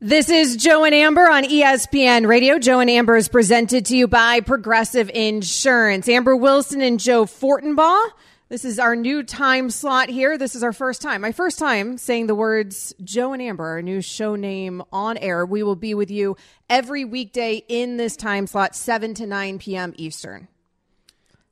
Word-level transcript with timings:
This 0.00 0.30
is 0.30 0.54
Joe 0.54 0.84
and 0.84 0.94
Amber 0.94 1.28
on 1.28 1.42
ESPN 1.42 2.28
Radio. 2.28 2.60
Joe 2.60 2.78
and 2.78 2.88
Amber 2.88 3.16
is 3.16 3.26
presented 3.28 3.86
to 3.86 3.96
you 3.96 4.06
by 4.06 4.38
Progressive 4.38 5.10
Insurance. 5.12 6.08
Amber 6.08 6.36
Wilson 6.36 6.80
and 6.80 7.00
Joe 7.00 7.24
Fortenbaugh. 7.24 8.10
This 8.48 8.64
is 8.64 8.78
our 8.78 8.94
new 8.94 9.24
time 9.24 9.70
slot 9.70 10.08
here. 10.08 10.38
This 10.38 10.54
is 10.54 10.62
our 10.62 10.72
first 10.72 11.02
time, 11.02 11.20
my 11.20 11.32
first 11.32 11.58
time 11.58 11.98
saying 11.98 12.28
the 12.28 12.36
words 12.36 12.94
Joe 13.02 13.32
and 13.32 13.42
Amber, 13.42 13.66
our 13.66 13.82
new 13.82 14.00
show 14.00 14.36
name 14.36 14.84
on 14.92 15.16
air. 15.16 15.44
We 15.44 15.64
will 15.64 15.74
be 15.74 15.94
with 15.94 16.12
you 16.12 16.36
every 16.70 17.04
weekday 17.04 17.64
in 17.66 17.96
this 17.96 18.16
time 18.16 18.46
slot, 18.46 18.76
7 18.76 19.14
to 19.14 19.26
9 19.26 19.58
p.m. 19.58 19.94
Eastern. 19.96 20.46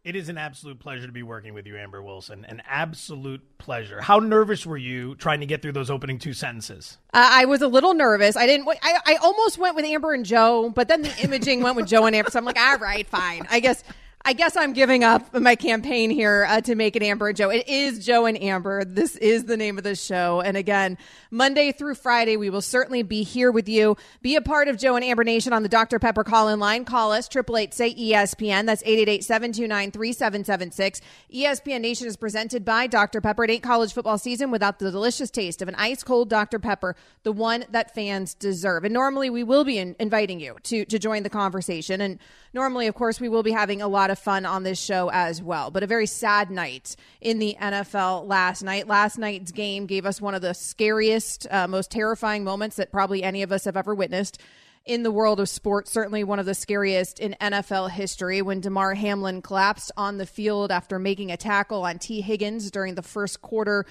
It 0.06 0.15
is 0.15 0.28
an 0.28 0.38
absolute 0.38 0.78
pleasure 0.78 1.05
to 1.05 1.12
be 1.12 1.24
working 1.24 1.52
with 1.52 1.66
you, 1.66 1.77
Amber 1.77 2.01
Wilson. 2.01 2.45
An 2.45 2.62
absolute 2.69 3.42
pleasure. 3.59 4.01
How 4.01 4.20
nervous 4.20 4.65
were 4.65 4.77
you 4.77 5.16
trying 5.16 5.41
to 5.41 5.46
get 5.46 5.62
through 5.62 5.73
those 5.73 5.91
opening 5.91 6.20
two 6.20 6.32
sentences? 6.32 6.98
Uh, 7.12 7.29
I 7.29 7.45
was 7.46 7.60
a 7.60 7.66
little 7.66 7.92
nervous. 7.92 8.37
I 8.37 8.46
didn't. 8.46 8.69
I, 8.69 9.01
I 9.05 9.16
almost 9.16 9.59
went 9.59 9.74
with 9.74 9.84
Amber 9.84 10.15
and 10.15 10.24
Joe, 10.24 10.70
but 10.70 10.87
then 10.87 11.02
the 11.02 11.12
imaging 11.24 11.60
went 11.60 11.74
with 11.74 11.88
Joe 11.88 12.06
and 12.06 12.15
Amber. 12.15 12.30
So 12.30 12.38
I'm 12.38 12.45
like, 12.45 12.57
all 12.57 12.79
right, 12.79 13.04
fine. 13.04 13.48
I 13.51 13.59
guess 13.59 13.82
I 14.29 14.32
guess 14.32 14.57
I'm 14.57 14.73
giving 14.73 15.05
up 15.05 15.32
my 15.35 15.55
campaign 15.55 16.10
here 16.10 16.49
uh, 16.49 16.60
to 16.63 16.74
make 16.74 16.96
it 16.96 17.02
Amber 17.05 17.29
and 17.29 17.37
Joe. 17.37 17.49
It 17.49 17.69
is 17.69 18.05
Joe 18.05 18.27
and 18.27 18.37
Amber. 18.43 18.85
This 18.85 19.15
is 19.15 19.45
the 19.45 19.57
name 19.57 19.79
of 19.79 19.85
the 19.85 19.95
show. 19.95 20.41
And 20.41 20.57
again, 20.57 20.99
Monday 21.30 21.71
through 21.71 21.95
Friday, 21.95 22.37
we 22.37 22.51
will 22.51 22.60
certainly 22.60 23.04
be 23.04 23.23
here 23.23 23.52
with 23.52 23.69
you. 23.69 23.97
Be 24.23 24.35
a 24.35 24.41
part 24.41 24.66
of 24.66 24.79
Joe 24.79 24.97
and 24.97 25.04
Amber 25.04 25.23
Nation 25.23 25.52
on 25.52 25.63
the 25.63 25.69
Dr. 25.69 26.01
Pepper 26.01 26.24
call 26.24 26.49
in 26.49 26.59
line. 26.59 26.85
Call 26.85 27.13
us, 27.13 27.29
888 27.29 27.73
say 27.73 27.95
ESPN. 27.95 28.66
That's 28.66 28.82
888 28.82 29.23
729 29.23 29.91
3776. 29.93 31.01
ESPN 31.32 31.80
Nation 31.80 32.09
is 32.09 32.16
presented 32.16 32.65
by 32.65 32.88
Dr. 32.88 33.21
Pepper. 33.21 33.45
It 33.45 33.51
ain't 33.52 33.63
college 33.63 33.93
football 33.93 34.19
season 34.19 34.51
without 34.51 34.80
the 34.80 34.91
delicious 34.91 35.30
taste 35.30 35.63
of 35.63 35.69
an 35.69 35.77
ice 35.77 36.02
cold 36.02 36.29
Dr. 36.29 36.59
Pepper, 36.59 36.97
the 37.23 37.30
one 37.30 37.65
that 37.71 37.95
fans 37.95 38.35
deserve. 38.35 38.82
And 38.82 38.93
normally 38.93 39.30
we 39.30 39.45
will 39.45 39.63
be 39.63 39.79
in, 39.79 39.95
inviting 40.01 40.41
you 40.41 40.57
to, 40.65 40.85
to 40.87 40.99
join 40.99 41.23
the 41.23 41.30
conversation. 41.30 42.01
And 42.01 42.19
normally, 42.57 42.87
of 42.87 42.95
course, 42.95 43.21
we 43.21 43.29
will 43.29 43.43
be 43.43 43.52
having 43.52 43.82
a 43.82 43.87
lot 43.87 44.10
of 44.10 44.18
fun 44.18 44.46
on 44.46 44.62
this 44.62 44.80
show 44.80 45.10
as 45.12 45.43
well. 45.43 45.71
But 45.71 45.82
a 45.82 45.87
very 45.87 46.07
sad 46.07 46.51
night 46.51 46.96
in 47.21 47.38
the 47.38 47.54
NFL 47.60 48.26
last 48.26 48.63
night. 48.63 48.88
Last 48.88 49.18
night's 49.18 49.52
game 49.52 49.85
gave 49.87 50.07
us 50.07 50.21
one 50.23 50.35
of 50.35 50.40
the 50.40 50.54
scariest, 50.54 51.46
uh, 51.51 51.68
most 51.68 51.90
terrifying 51.90 52.43
moments 52.43 52.76
that 52.76 52.90
probably 52.90 53.23
any 53.23 53.43
of 53.43 53.52
us 53.52 53.66
have 53.66 53.76
ever 53.76 53.95
witnessed 53.95 54.40
in 54.87 55.02
the 55.02 55.10
world 55.10 55.38
of 55.38 55.51
sports. 55.51 55.90
Certainly 55.93 56.24
one 56.24 56.38
of 56.38 56.46
the 56.46 56.54
scariest 56.54 57.21
in 57.21 57.37
NFL 57.40 57.90
history 57.90 58.40
when 58.40 58.60
Damar 58.60 58.95
Hamlin 58.95 59.43
collapsed 59.43 59.93
on 59.98 60.16
the 60.16 60.26
field 60.26 60.73
after 60.73 60.98
making 60.98 61.30
a 61.30 61.37
tackle 61.37 61.85
on 61.85 61.98
Tee 61.98 62.23
Higgins 62.23 62.70
during 62.70 62.95
the 62.95 63.02
first 63.02 63.43
quarter 63.43 63.85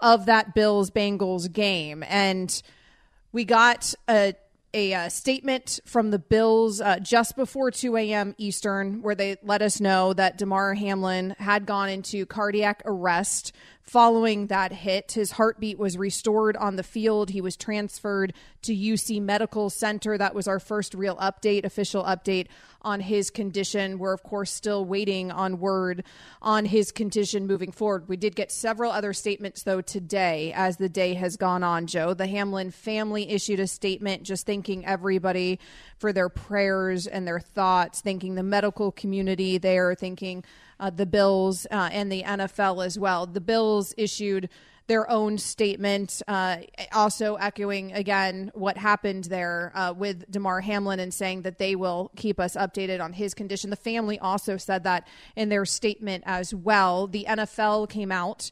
of 0.00 0.26
that 0.26 0.54
Bills 0.54 0.90
Bengals 0.90 1.50
game. 1.52 2.02
And 2.08 2.62
we 3.30 3.44
got 3.44 3.94
a 4.08 4.34
a 4.74 4.92
uh, 4.92 5.08
statement 5.08 5.80
from 5.84 6.10
the 6.10 6.18
Bills 6.18 6.80
uh, 6.80 6.98
just 6.98 7.36
before 7.36 7.70
2 7.70 7.96
a.m. 7.96 8.34
Eastern, 8.38 9.02
where 9.02 9.14
they 9.14 9.36
let 9.42 9.62
us 9.62 9.80
know 9.80 10.12
that 10.12 10.38
Damar 10.38 10.74
Hamlin 10.74 11.34
had 11.38 11.66
gone 11.66 11.88
into 11.88 12.26
cardiac 12.26 12.82
arrest 12.84 13.52
Following 13.88 14.48
that 14.48 14.70
hit, 14.70 15.12
his 15.12 15.30
heartbeat 15.30 15.78
was 15.78 15.96
restored 15.96 16.58
on 16.58 16.76
the 16.76 16.82
field. 16.82 17.30
He 17.30 17.40
was 17.40 17.56
transferred 17.56 18.34
to 18.60 18.76
UC 18.76 19.22
Medical 19.22 19.70
Center. 19.70 20.18
That 20.18 20.34
was 20.34 20.46
our 20.46 20.60
first 20.60 20.92
real 20.92 21.16
update, 21.16 21.64
official 21.64 22.04
update 22.04 22.48
on 22.82 23.00
his 23.00 23.30
condition. 23.30 23.98
We're, 23.98 24.12
of 24.12 24.22
course, 24.22 24.50
still 24.50 24.84
waiting 24.84 25.30
on 25.30 25.58
word 25.58 26.04
on 26.40 26.64
his 26.64 26.92
condition 26.92 27.46
moving 27.46 27.72
forward. 27.72 28.08
We 28.08 28.16
did 28.16 28.36
get 28.36 28.52
several 28.52 28.92
other 28.92 29.12
statements, 29.12 29.62
though, 29.62 29.80
today 29.80 30.52
as 30.54 30.76
the 30.76 30.88
day 30.88 31.14
has 31.14 31.36
gone 31.36 31.62
on, 31.62 31.86
Joe. 31.86 32.14
The 32.14 32.26
Hamlin 32.26 32.70
family 32.70 33.30
issued 33.30 33.60
a 33.60 33.66
statement 33.66 34.22
just 34.22 34.46
thanking 34.46 34.86
everybody 34.86 35.58
for 35.98 36.12
their 36.12 36.28
prayers 36.28 37.06
and 37.06 37.26
their 37.26 37.40
thoughts, 37.40 38.00
thanking 38.00 38.34
the 38.34 38.42
medical 38.42 38.92
community 38.92 39.58
there, 39.58 39.94
thanking 39.94 40.44
uh, 40.80 40.90
the 40.90 41.06
Bills 41.06 41.66
uh, 41.70 41.88
and 41.92 42.10
the 42.10 42.22
NFL 42.22 42.84
as 42.84 42.98
well. 42.98 43.26
The 43.26 43.40
Bills 43.40 43.94
issued 43.96 44.48
their 44.88 45.08
own 45.08 45.38
statement, 45.38 46.22
uh, 46.26 46.56
also 46.92 47.36
echoing 47.36 47.92
again 47.92 48.50
what 48.54 48.76
happened 48.76 49.24
there 49.24 49.70
uh, 49.74 49.92
with 49.96 50.28
Damar 50.30 50.60
Hamlin 50.62 50.98
and 50.98 51.12
saying 51.12 51.42
that 51.42 51.58
they 51.58 51.76
will 51.76 52.10
keep 52.16 52.40
us 52.40 52.56
updated 52.56 53.02
on 53.02 53.12
his 53.12 53.34
condition. 53.34 53.70
The 53.70 53.76
family 53.76 54.18
also 54.18 54.56
said 54.56 54.84
that 54.84 55.06
in 55.36 55.50
their 55.50 55.66
statement 55.66 56.24
as 56.26 56.54
well. 56.54 57.06
The 57.06 57.26
NFL 57.28 57.90
came 57.90 58.10
out 58.10 58.50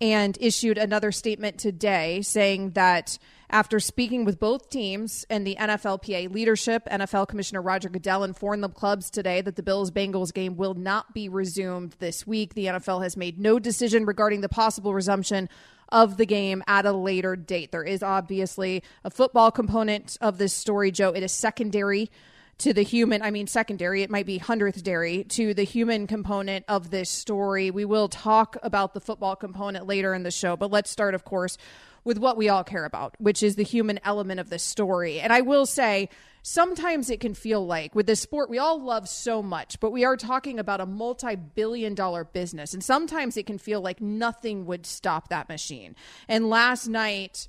and 0.00 0.36
issued 0.40 0.78
another 0.78 1.12
statement 1.12 1.58
today 1.58 2.22
saying 2.22 2.70
that 2.70 3.18
after 3.50 3.78
speaking 3.78 4.24
with 4.24 4.40
both 4.40 4.70
teams 4.70 5.24
and 5.30 5.46
the 5.46 5.56
NFLPA 5.56 6.32
leadership, 6.32 6.86
NFL 6.90 7.28
Commissioner 7.28 7.62
Roger 7.62 7.88
Goodell 7.88 8.24
informed 8.24 8.64
the 8.64 8.68
clubs 8.68 9.10
today 9.10 9.42
that 9.42 9.54
the 9.54 9.62
Bills 9.62 9.90
Bengals 9.90 10.32
game 10.32 10.56
will 10.56 10.74
not 10.74 11.14
be 11.14 11.28
resumed 11.28 11.94
this 12.00 12.26
week. 12.26 12.54
The 12.54 12.66
NFL 12.66 13.02
has 13.02 13.16
made 13.16 13.38
no 13.38 13.58
decision 13.58 14.06
regarding 14.06 14.40
the 14.40 14.48
possible 14.48 14.92
resumption 14.92 15.48
of 15.90 16.16
the 16.16 16.26
game 16.26 16.62
at 16.66 16.86
a 16.86 16.92
later 16.92 17.36
date. 17.36 17.72
There 17.72 17.84
is 17.84 18.02
obviously 18.02 18.82
a 19.04 19.10
football 19.10 19.50
component 19.50 20.16
of 20.20 20.38
this 20.38 20.52
story, 20.52 20.90
Joe. 20.90 21.10
It 21.10 21.22
is 21.22 21.32
secondary 21.32 22.10
to 22.58 22.72
the 22.72 22.82
human, 22.82 23.20
I 23.22 23.30
mean, 23.30 23.46
secondary, 23.46 24.02
it 24.02 24.10
might 24.10 24.26
be 24.26 24.38
hundredth 24.38 24.82
dairy 24.84 25.24
to 25.30 25.54
the 25.54 25.64
human 25.64 26.06
component 26.06 26.64
of 26.68 26.90
this 26.90 27.10
story. 27.10 27.70
We 27.70 27.84
will 27.84 28.08
talk 28.08 28.56
about 28.62 28.94
the 28.94 29.00
football 29.00 29.34
component 29.34 29.86
later 29.86 30.14
in 30.14 30.22
the 30.22 30.30
show, 30.30 30.56
but 30.56 30.70
let's 30.70 30.90
start, 30.90 31.14
of 31.14 31.24
course, 31.24 31.58
with 32.04 32.18
what 32.18 32.36
we 32.36 32.48
all 32.48 32.62
care 32.62 32.84
about, 32.84 33.16
which 33.18 33.42
is 33.42 33.56
the 33.56 33.64
human 33.64 33.98
element 34.04 34.38
of 34.38 34.50
this 34.50 34.62
story. 34.62 35.20
And 35.20 35.32
I 35.32 35.40
will 35.40 35.66
say, 35.66 36.10
sometimes 36.44 37.08
it 37.08 37.20
can 37.20 37.32
feel 37.32 37.66
like 37.66 37.94
with 37.94 38.06
this 38.06 38.20
sport 38.20 38.50
we 38.50 38.58
all 38.58 38.80
love 38.80 39.08
so 39.08 39.42
much, 39.42 39.80
but 39.80 39.90
we 39.90 40.04
are 40.04 40.16
talking 40.16 40.58
about 40.58 40.80
a 40.80 40.86
multi 40.86 41.34
billion 41.34 41.94
dollar 41.94 42.22
business. 42.24 42.74
And 42.74 42.84
sometimes 42.84 43.36
it 43.36 43.46
can 43.46 43.58
feel 43.58 43.80
like 43.80 44.00
nothing 44.00 44.66
would 44.66 44.86
stop 44.86 45.28
that 45.30 45.48
machine. 45.48 45.96
And 46.28 46.48
last 46.48 46.86
night, 46.86 47.48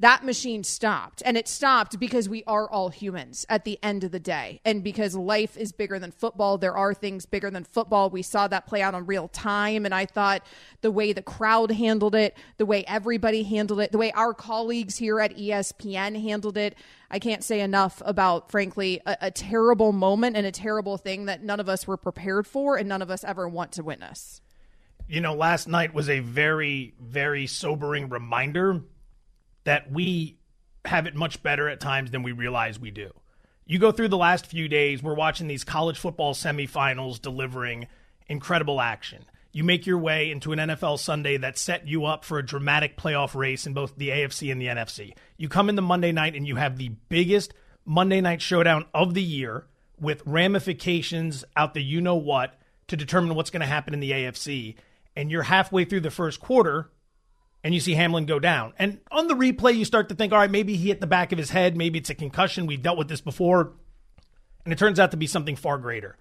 that 0.00 0.24
machine 0.24 0.62
stopped. 0.62 1.22
And 1.24 1.36
it 1.36 1.48
stopped 1.48 1.98
because 1.98 2.28
we 2.28 2.44
are 2.44 2.70
all 2.70 2.88
humans 2.88 3.44
at 3.48 3.64
the 3.64 3.78
end 3.82 4.04
of 4.04 4.12
the 4.12 4.20
day. 4.20 4.60
And 4.64 4.84
because 4.84 5.16
life 5.16 5.56
is 5.56 5.72
bigger 5.72 5.98
than 5.98 6.12
football, 6.12 6.56
there 6.56 6.76
are 6.76 6.94
things 6.94 7.26
bigger 7.26 7.50
than 7.50 7.64
football. 7.64 8.08
We 8.08 8.22
saw 8.22 8.46
that 8.48 8.66
play 8.66 8.80
out 8.80 8.94
on 8.94 9.06
real 9.06 9.26
time. 9.26 9.84
And 9.84 9.92
I 9.94 10.06
thought 10.06 10.46
the 10.82 10.92
way 10.92 11.12
the 11.12 11.22
crowd 11.22 11.72
handled 11.72 12.14
it, 12.14 12.36
the 12.58 12.66
way 12.66 12.84
everybody 12.86 13.42
handled 13.42 13.80
it, 13.80 13.90
the 13.90 13.98
way 13.98 14.12
our 14.12 14.32
colleagues 14.34 14.98
here 14.98 15.18
at 15.18 15.36
ESPN 15.36 16.22
handled 16.22 16.56
it, 16.56 16.76
I 17.10 17.18
can't 17.18 17.42
say 17.42 17.60
enough 17.60 18.00
about, 18.04 18.50
frankly, 18.52 19.00
a, 19.04 19.16
a 19.22 19.30
terrible 19.32 19.92
moment 19.92 20.36
and 20.36 20.46
a 20.46 20.52
terrible 20.52 20.96
thing 20.96 21.24
that 21.24 21.42
none 21.42 21.58
of 21.58 21.68
us 21.68 21.86
were 21.86 21.96
prepared 21.96 22.46
for 22.46 22.76
and 22.76 22.88
none 22.88 23.02
of 23.02 23.10
us 23.10 23.24
ever 23.24 23.48
want 23.48 23.72
to 23.72 23.82
witness. 23.82 24.42
You 25.08 25.22
know, 25.22 25.34
last 25.34 25.66
night 25.66 25.94
was 25.94 26.08
a 26.08 26.20
very, 26.20 26.94
very 27.00 27.46
sobering 27.46 28.10
reminder 28.10 28.82
that 29.68 29.92
we 29.92 30.38
have 30.86 31.06
it 31.06 31.14
much 31.14 31.42
better 31.42 31.68
at 31.68 31.78
times 31.78 32.10
than 32.10 32.22
we 32.22 32.32
realize 32.32 32.80
we 32.80 32.90
do. 32.90 33.10
You 33.66 33.78
go 33.78 33.92
through 33.92 34.08
the 34.08 34.16
last 34.16 34.46
few 34.46 34.66
days, 34.66 35.02
we're 35.02 35.12
watching 35.12 35.46
these 35.46 35.62
college 35.62 35.98
football 35.98 36.32
semifinals 36.32 37.20
delivering 37.20 37.86
incredible 38.28 38.80
action. 38.80 39.26
You 39.52 39.64
make 39.64 39.86
your 39.86 39.98
way 39.98 40.30
into 40.30 40.52
an 40.52 40.58
NFL 40.58 40.98
Sunday 40.98 41.36
that 41.36 41.58
set 41.58 41.86
you 41.86 42.06
up 42.06 42.24
for 42.24 42.38
a 42.38 42.46
dramatic 42.46 42.96
playoff 42.96 43.34
race 43.34 43.66
in 43.66 43.74
both 43.74 43.94
the 43.94 44.08
AFC 44.08 44.50
and 44.50 44.58
the 44.58 44.68
NFC. 44.68 45.12
You 45.36 45.50
come 45.50 45.68
in 45.68 45.76
the 45.76 45.82
Monday 45.82 46.12
night 46.12 46.34
and 46.34 46.46
you 46.46 46.56
have 46.56 46.78
the 46.78 46.92
biggest 47.10 47.52
Monday 47.84 48.22
night 48.22 48.40
showdown 48.40 48.86
of 48.94 49.12
the 49.12 49.22
year 49.22 49.66
with 50.00 50.22
ramifications 50.24 51.44
out 51.54 51.74
the 51.74 51.82
you 51.82 52.00
know 52.00 52.16
what 52.16 52.58
to 52.86 52.96
determine 52.96 53.34
what's 53.34 53.50
going 53.50 53.60
to 53.60 53.66
happen 53.66 53.92
in 53.92 54.00
the 54.00 54.12
AFC. 54.12 54.76
And 55.14 55.30
you're 55.30 55.42
halfway 55.42 55.84
through 55.84 56.00
the 56.00 56.10
first 56.10 56.40
quarter 56.40 56.88
and 57.64 57.74
you 57.74 57.80
see 57.80 57.94
Hamlin 57.94 58.26
go 58.26 58.38
down. 58.38 58.72
And 58.78 59.00
on 59.10 59.28
the 59.28 59.34
replay, 59.34 59.76
you 59.76 59.84
start 59.84 60.08
to 60.08 60.14
think, 60.14 60.32
all 60.32 60.38
right, 60.38 60.50
maybe 60.50 60.76
he 60.76 60.88
hit 60.88 61.00
the 61.00 61.06
back 61.06 61.32
of 61.32 61.38
his 61.38 61.50
head. 61.50 61.76
Maybe 61.76 61.98
it's 61.98 62.10
a 62.10 62.14
concussion. 62.14 62.66
We've 62.66 62.82
dealt 62.82 62.98
with 62.98 63.08
this 63.08 63.20
before. 63.20 63.72
And 64.64 64.72
it 64.72 64.78
turns 64.78 65.00
out 65.00 65.10
to 65.10 65.16
be 65.16 65.26
something 65.26 65.56
far 65.56 65.78
greater. 65.78 66.16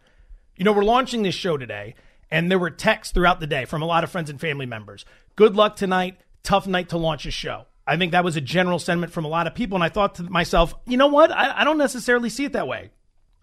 You 0.55 0.65
know, 0.65 0.73
we're 0.73 0.83
launching 0.83 1.21
this 1.21 1.35
show 1.35 1.57
today, 1.57 1.95
and 2.31 2.49
there 2.49 2.57
were 2.57 2.71
texts 2.71 3.13
throughout 3.13 3.39
the 3.39 3.47
day 3.47 3.65
from 3.65 3.81
a 3.81 3.85
lot 3.85 4.03
of 4.03 4.09
friends 4.09 4.29
and 4.29 4.41
family 4.41 4.65
members. 4.65 5.05
Good 5.35 5.55
luck 5.55 5.75
tonight. 5.75 6.17
Tough 6.43 6.65
night 6.65 6.89
to 6.89 6.97
launch 6.97 7.25
a 7.25 7.31
show. 7.31 7.65
I 7.85 7.97
think 7.97 8.11
that 8.11 8.23
was 8.23 8.35
a 8.35 8.41
general 8.41 8.79
sentiment 8.79 9.13
from 9.13 9.25
a 9.25 9.29
lot 9.29 9.47
of 9.47 9.55
people. 9.55 9.75
And 9.75 9.83
I 9.83 9.89
thought 9.89 10.15
to 10.15 10.23
myself, 10.23 10.73
you 10.85 10.97
know 10.97 11.07
what? 11.07 11.31
I, 11.31 11.61
I 11.61 11.63
don't 11.63 11.77
necessarily 11.77 12.29
see 12.29 12.45
it 12.45 12.53
that 12.53 12.67
way. 12.67 12.89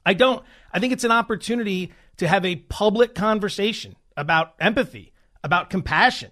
I 0.05 0.15
don't. 0.15 0.45
I 0.73 0.81
think 0.81 0.93
it's 0.93 1.05
an 1.05 1.13
opportunity 1.13 1.93
to 2.19 2.29
have 2.29 2.45
a 2.45 2.57
public 2.57 3.15
conversation 3.15 3.97
about 4.17 4.55
empathy, 4.61 5.13
about 5.43 5.71
compassion. 5.71 6.31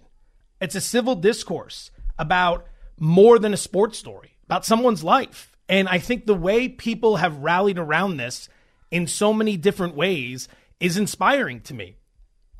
It's 0.63 0.75
a 0.75 0.81
civil 0.81 1.15
discourse 1.15 1.91
about 2.17 2.65
more 2.97 3.37
than 3.37 3.53
a 3.53 3.57
sports 3.57 3.97
story, 3.97 4.37
about 4.45 4.65
someone's 4.65 5.03
life. 5.03 5.57
And 5.67 5.89
I 5.89 5.99
think 5.99 6.25
the 6.25 6.33
way 6.33 6.69
people 6.69 7.17
have 7.17 7.39
rallied 7.39 7.77
around 7.77 8.15
this 8.15 8.47
in 8.89 9.07
so 9.07 9.33
many 9.33 9.57
different 9.57 9.93
ways 9.93 10.47
is 10.79 10.95
inspiring 10.95 11.59
to 11.61 11.73
me. 11.73 11.97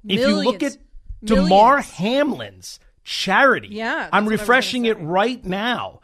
Millions. 0.03 0.21
If 0.21 0.29
you 0.29 0.43
look 0.43 0.63
at 0.63 0.77
Millions. 1.21 1.49
Damar 1.49 1.79
Hamlin's 1.79 2.79
charity. 3.05 3.69
Yeah. 3.71 4.09
I'm 4.11 4.27
refreshing 4.27 4.83
it 4.83 4.99
right 4.99 5.43
now. 5.45 6.01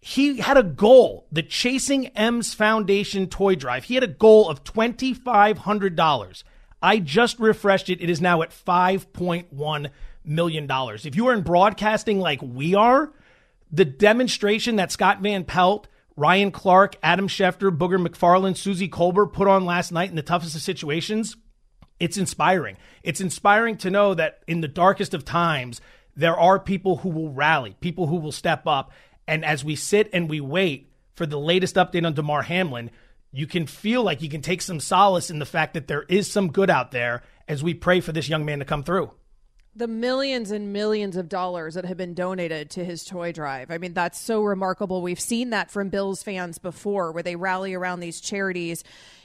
He 0.00 0.38
had 0.38 0.56
a 0.56 0.62
goal, 0.62 1.26
the 1.32 1.42
Chasing 1.42 2.06
M's 2.08 2.54
Foundation 2.54 3.26
toy 3.26 3.56
drive. 3.56 3.84
He 3.84 3.96
had 3.96 4.04
a 4.04 4.08
goal 4.08 4.48
of 4.48 4.62
$2,500. 4.62 6.44
I 6.80 6.98
just 6.98 7.40
refreshed 7.40 7.90
it. 7.90 8.00
It 8.00 8.08
is 8.08 8.20
now 8.20 8.40
at 8.42 8.50
$5.1 8.50 9.90
million. 10.24 10.66
dollars. 10.66 11.06
If 11.06 11.16
you 11.16 11.28
are 11.28 11.34
in 11.34 11.42
broadcasting 11.42 12.20
like 12.20 12.40
we 12.42 12.74
are, 12.74 13.12
the 13.72 13.84
demonstration 13.84 14.76
that 14.76 14.92
Scott 14.92 15.20
Van 15.20 15.44
Pelt, 15.44 15.88
Ryan 16.16 16.50
Clark, 16.50 16.96
Adam 17.02 17.28
Schefter, 17.28 17.76
Booger 17.76 18.04
McFarland, 18.04 18.56
Suzy 18.56 18.88
Kolber 18.88 19.32
put 19.32 19.48
on 19.48 19.64
last 19.64 19.92
night 19.92 20.10
in 20.10 20.16
the 20.16 20.22
toughest 20.22 20.54
of 20.54 20.62
situations, 20.62 21.36
it's 21.98 22.16
inspiring. 22.16 22.76
It's 23.02 23.20
inspiring 23.20 23.76
to 23.78 23.90
know 23.90 24.14
that 24.14 24.42
in 24.46 24.60
the 24.60 24.68
darkest 24.68 25.14
of 25.14 25.24
times, 25.24 25.80
there 26.16 26.38
are 26.38 26.58
people 26.58 26.96
who 26.96 27.10
will 27.10 27.30
rally, 27.30 27.76
people 27.80 28.06
who 28.06 28.16
will 28.16 28.32
step 28.32 28.66
up. 28.66 28.92
And 29.28 29.44
as 29.44 29.64
we 29.64 29.76
sit 29.76 30.10
and 30.12 30.28
we 30.28 30.40
wait 30.40 30.90
for 31.14 31.26
the 31.26 31.38
latest 31.38 31.76
update 31.76 32.06
on 32.06 32.14
Damar 32.14 32.42
Hamlin, 32.42 32.90
you 33.32 33.46
can 33.46 33.66
feel 33.66 34.02
like 34.02 34.22
you 34.22 34.28
can 34.28 34.42
take 34.42 34.62
some 34.62 34.80
solace 34.80 35.30
in 35.30 35.38
the 35.38 35.46
fact 35.46 35.74
that 35.74 35.86
there 35.86 36.02
is 36.08 36.30
some 36.30 36.50
good 36.50 36.70
out 36.70 36.90
there 36.90 37.22
as 37.46 37.62
we 37.62 37.74
pray 37.74 38.00
for 38.00 38.12
this 38.12 38.28
young 38.28 38.44
man 38.44 38.58
to 38.58 38.64
come 38.64 38.82
through. 38.82 39.10
The 39.76 39.86
millions 39.86 40.50
and 40.50 40.72
millions 40.72 41.16
of 41.16 41.28
dollars 41.28 41.74
that 41.74 41.84
have 41.84 41.96
been 41.96 42.12
donated 42.12 42.70
to 42.70 42.84
his 42.84 43.04
toy 43.04 43.30
drive. 43.32 43.70
I 43.70 43.78
mean, 43.78 43.94
that's 43.94 44.18
so 44.18 44.42
remarkable. 44.42 45.00
We've 45.00 45.20
seen 45.20 45.50
that 45.50 45.70
from 45.70 45.90
Bills 45.90 46.22
fans 46.22 46.58
before, 46.58 47.12
where 47.12 47.22
they 47.22 47.36
rally 47.36 47.74
around 47.74 48.00
these 48.00 48.20
charities 48.20 48.82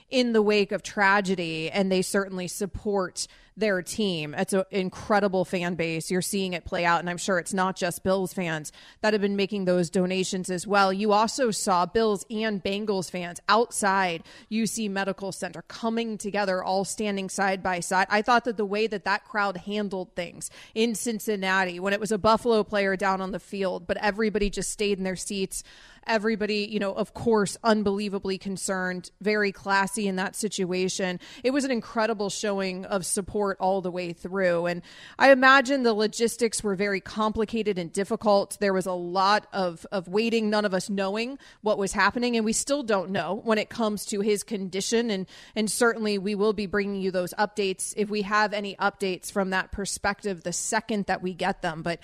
in 0.09 0.33
the 0.33 0.41
wake 0.41 0.71
of 0.71 0.83
tragedy, 0.83 1.71
and 1.71 1.91
they 1.91 2.03
certainly 2.03 2.47
support 2.47 3.27
their 3.57 3.81
team. 3.81 4.35
It's 4.37 4.53
an 4.53 4.63
incredible 4.71 5.45
fan 5.45 5.75
base. 5.75 6.11
You're 6.11 6.21
seeing 6.21 6.53
it 6.53 6.65
play 6.65 6.85
out, 6.85 6.99
and 6.99 7.09
I'm 7.09 7.17
sure 7.17 7.39
it's 7.39 7.53
not 7.53 7.75
just 7.75 8.03
Bills 8.03 8.33
fans 8.33 8.71
that 9.01 9.13
have 9.13 9.21
been 9.21 9.35
making 9.35 9.65
those 9.65 9.89
donations 9.89 10.49
as 10.49 10.67
well. 10.67 10.91
You 10.91 11.13
also 11.13 11.51
saw 11.51 11.85
Bills 11.85 12.25
and 12.29 12.63
Bengals 12.63 13.09
fans 13.09 13.39
outside 13.47 14.23
UC 14.51 14.89
Medical 14.89 15.31
Center 15.31 15.61
coming 15.63 16.17
together, 16.17 16.63
all 16.63 16.83
standing 16.83 17.29
side 17.29 17.63
by 17.63 17.79
side. 17.79 18.07
I 18.09 18.21
thought 18.21 18.43
that 18.45 18.57
the 18.57 18.65
way 18.65 18.87
that 18.87 19.05
that 19.05 19.23
crowd 19.23 19.57
handled 19.57 20.15
things 20.15 20.49
in 20.73 20.95
Cincinnati, 20.95 21.79
when 21.79 21.93
it 21.93 21.99
was 21.99 22.11
a 22.11 22.17
Buffalo 22.17 22.63
player 22.63 22.95
down 22.97 23.21
on 23.21 23.31
the 23.31 23.39
field, 23.39 23.87
but 23.87 23.97
everybody 23.97 24.49
just 24.49 24.71
stayed 24.71 24.97
in 24.97 25.03
their 25.03 25.15
seats 25.15 25.63
everybody, 26.07 26.67
you 26.69 26.79
know, 26.79 26.93
of 26.93 27.13
course, 27.13 27.57
unbelievably 27.63 28.37
concerned, 28.37 29.11
very 29.21 29.51
classy 29.51 30.07
in 30.07 30.15
that 30.17 30.35
situation. 30.35 31.19
It 31.43 31.51
was 31.51 31.63
an 31.63 31.71
incredible 31.71 32.29
showing 32.29 32.85
of 32.85 33.05
support 33.05 33.44
all 33.53 33.81
the 33.81 33.91
way 33.91 34.13
through. 34.13 34.65
And 34.65 34.81
I 35.19 35.31
imagine 35.31 35.83
the 35.83 35.93
logistics 35.93 36.63
were 36.63 36.75
very 36.75 36.99
complicated 36.99 37.77
and 37.77 37.91
difficult. 37.93 38.57
There 38.59 38.73
was 38.73 38.85
a 38.85 38.93
lot 38.93 39.47
of, 39.53 39.85
of 39.91 40.07
waiting, 40.07 40.49
none 40.49 40.65
of 40.65 40.73
us 40.73 40.89
knowing 40.89 41.37
what 41.61 41.77
was 41.77 41.93
happening. 41.93 42.35
And 42.35 42.43
we 42.43 42.53
still 42.53 42.83
don't 42.83 43.11
know 43.11 43.41
when 43.43 43.57
it 43.57 43.69
comes 43.69 44.05
to 44.07 44.21
his 44.21 44.43
condition. 44.43 45.09
And, 45.09 45.27
and 45.55 45.69
certainly 45.69 46.17
we 46.17 46.35
will 46.35 46.53
be 46.53 46.65
bringing 46.65 47.01
you 47.01 47.11
those 47.11 47.33
updates 47.35 47.93
if 47.95 48.09
we 48.09 48.23
have 48.23 48.53
any 48.53 48.75
updates 48.77 49.31
from 49.31 49.51
that 49.51 49.71
perspective 49.71 50.43
the 50.43 50.53
second 50.53 51.05
that 51.05 51.21
we 51.21 51.33
get 51.33 51.61
them. 51.61 51.81
But 51.81 51.99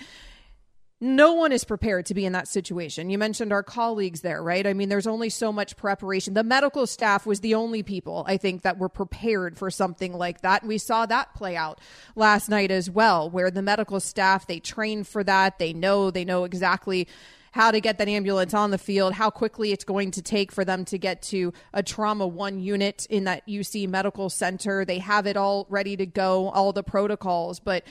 no 1.02 1.32
one 1.32 1.50
is 1.50 1.64
prepared 1.64 2.06
to 2.06 2.14
be 2.14 2.24
in 2.24 2.32
that 2.32 2.46
situation. 2.46 3.10
You 3.10 3.18
mentioned 3.18 3.52
our 3.52 3.64
colleagues 3.64 4.20
there, 4.20 4.40
right? 4.40 4.64
I 4.64 4.72
mean, 4.72 4.88
there's 4.88 5.08
only 5.08 5.30
so 5.30 5.52
much 5.52 5.76
preparation. 5.76 6.34
The 6.34 6.44
medical 6.44 6.86
staff 6.86 7.26
was 7.26 7.40
the 7.40 7.56
only 7.56 7.82
people 7.82 8.24
I 8.28 8.36
think 8.36 8.62
that 8.62 8.78
were 8.78 8.88
prepared 8.88 9.58
for 9.58 9.68
something 9.68 10.12
like 10.12 10.42
that. 10.42 10.64
We 10.64 10.78
saw 10.78 11.04
that 11.06 11.34
play 11.34 11.56
out 11.56 11.80
last 12.14 12.48
night 12.48 12.70
as 12.70 12.88
well, 12.88 13.28
where 13.28 13.50
the 13.50 13.62
medical 13.62 13.98
staff, 13.98 14.46
they 14.46 14.60
train 14.60 15.02
for 15.02 15.24
that. 15.24 15.58
They 15.58 15.72
know, 15.72 16.12
they 16.12 16.24
know 16.24 16.44
exactly 16.44 17.08
how 17.50 17.72
to 17.72 17.80
get 17.80 17.98
that 17.98 18.08
ambulance 18.08 18.54
on 18.54 18.70
the 18.70 18.78
field, 18.78 19.14
how 19.14 19.28
quickly 19.28 19.72
it's 19.72 19.84
going 19.84 20.12
to 20.12 20.22
take 20.22 20.52
for 20.52 20.64
them 20.64 20.84
to 20.84 20.98
get 20.98 21.20
to 21.20 21.52
a 21.72 21.82
trauma 21.82 22.28
one 22.28 22.60
unit 22.60 23.06
in 23.10 23.24
that 23.24 23.44
UC 23.48 23.88
medical 23.88 24.30
center. 24.30 24.84
They 24.84 25.00
have 25.00 25.26
it 25.26 25.36
all 25.36 25.66
ready 25.68 25.96
to 25.96 26.06
go, 26.06 26.48
all 26.50 26.72
the 26.72 26.84
protocols, 26.84 27.58
but 27.58 27.82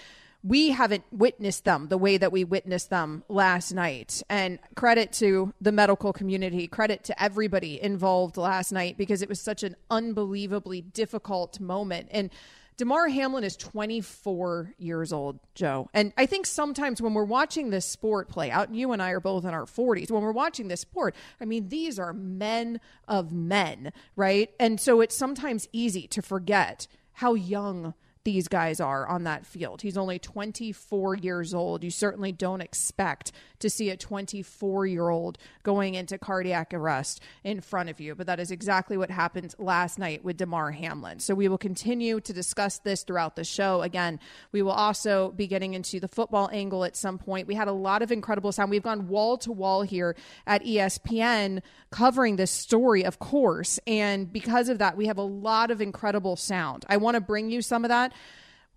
we 0.44 0.70
haven't 0.70 1.04
witnessed 1.12 1.66
them 1.66 1.88
the 1.88 1.98
way 1.98 2.18
that 2.18 2.32
we 2.32 2.44
witnessed 2.44 2.90
them 2.90 3.24
last 3.30 3.72
night. 3.74 4.24
And 4.30 4.60
credit 4.76 5.12
to 5.14 5.54
the 5.62 5.72
medical 5.72 6.14
community, 6.14 6.68
credit 6.68 7.04
to 7.06 7.24
everybody 7.24 7.82
involved 7.82 8.38
last 8.38 8.72
night 8.72 8.98
because 8.98 9.22
it 9.22 9.30
was 9.30 9.40
such 9.40 9.64
an 9.64 9.76
unbelievably 9.90 10.82
difficult 10.82 11.60
moment. 11.60 12.08
And 12.12 12.32
Damar 12.78 13.10
Hamlin 13.10 13.44
is 13.44 13.56
24 13.58 14.74
years 14.80 15.14
old, 15.14 15.40
Joe. 15.54 15.90
And 15.94 16.14
I 16.18 16.26
think 16.26 16.48
sometimes 16.48 17.00
when 17.00 17.14
we're 17.14 17.24
watching 17.24 17.70
this 17.70 17.86
sport 17.86 18.28
play 18.28 18.50
out, 18.50 18.70
and 18.70 18.78
you 18.78 18.92
and 18.92 19.04
I 19.04 19.12
are 19.12 19.20
both 19.20 19.46
in 19.46 19.54
our 19.54 19.66
40s, 19.66 20.10
when 20.10 20.24
we're 20.24 20.32
watching 20.32 20.68
this 20.68 20.82
sport, 20.82 21.14
I 21.40 21.46
mean, 21.46 21.70
these 21.70 22.00
are 22.00 22.12
men 22.12 22.80
of 23.08 23.32
men, 23.32 23.94
right? 24.16 24.50
And 24.60 24.80
so 24.80 25.02
it's 25.02 25.16
sometimes 25.16 25.68
easy 25.72 26.08
to 26.08 26.24
forget 26.24 26.88
how 27.14 27.36
young 27.36 27.94
these 28.24 28.48
guys 28.48 28.80
are 28.80 29.08
on 29.08 29.24
that 29.24 29.46
field. 29.46 29.82
He's 29.82 29.98
only 29.98 30.20
24 30.20 31.16
years 31.16 31.54
old. 31.54 31.84
You 31.84 31.92
certainly 31.92 32.32
don't 32.32 32.62
expect 32.62 33.32
to 33.60 33.70
see 33.70 33.90
a 33.90 33.98
24 33.98 34.86
year 34.86 35.10
old 35.10 35.38
going 35.64 35.96
into 35.96 36.18
cardiac 36.18 36.74
arrest 36.74 37.22
in 37.44 37.62
front 37.62 37.90
of 37.90 38.00
you, 38.00 38.16
but 38.16 38.28
that 38.28 38.40
is 38.40 38.52
exactly 38.52 38.98
what 38.98 39.10
happened 39.10 39.56
last 39.58 39.98
night 39.98 40.24
with 40.24 40.38
Damar 40.38 40.72
Hamlin. 40.72 41.20
So 41.20 41.34
we 41.34 41.48
will 41.48 41.58
continue 41.58 42.20
to 42.22 42.34
discuss 42.34 42.80
this 42.80 43.04
throughout 43.04 43.36
the 43.36 43.44
show. 43.44 43.82
Again, 43.82 44.20
we 44.52 44.62
will 44.62 44.72
also 44.72 45.32
be 45.32 45.48
getting 45.48 45.74
into 45.74 46.00
the 46.00 46.08
football 46.08 46.50
angle 46.52 46.84
at 46.84 46.96
some 46.96 47.18
point. 47.18 47.48
We 47.48 47.56
had 47.56 47.68
a 47.68 47.74
lot 47.74 48.02
of 48.02 48.12
incredible 48.12 48.52
sound. 48.52 48.72
We've 48.72 48.84
gone 48.84 49.08
wall 49.08 49.38
to 49.40 49.52
wall 49.52 49.84
here 49.84 50.16
at 50.46 50.64
ESPN 50.64 51.62
covering 51.92 52.36
this 52.36 52.52
story, 52.52 53.04
of 53.04 53.20
course. 53.20 53.80
And 53.86 54.32
because 54.32 54.70
of 54.70 54.80
that, 54.80 54.98
we 54.98 55.08
have 55.08 55.18
a 55.18 55.24
lot 55.24 55.72
of 55.72 55.82
incredible 55.82 56.36
sound. 56.36 56.86
I 56.88 56.98
want 56.98 57.16
to 57.16 57.22
bring 57.22 57.50
you 57.50 57.62
some 57.62 57.86
of 57.86 57.90
that 57.90 58.11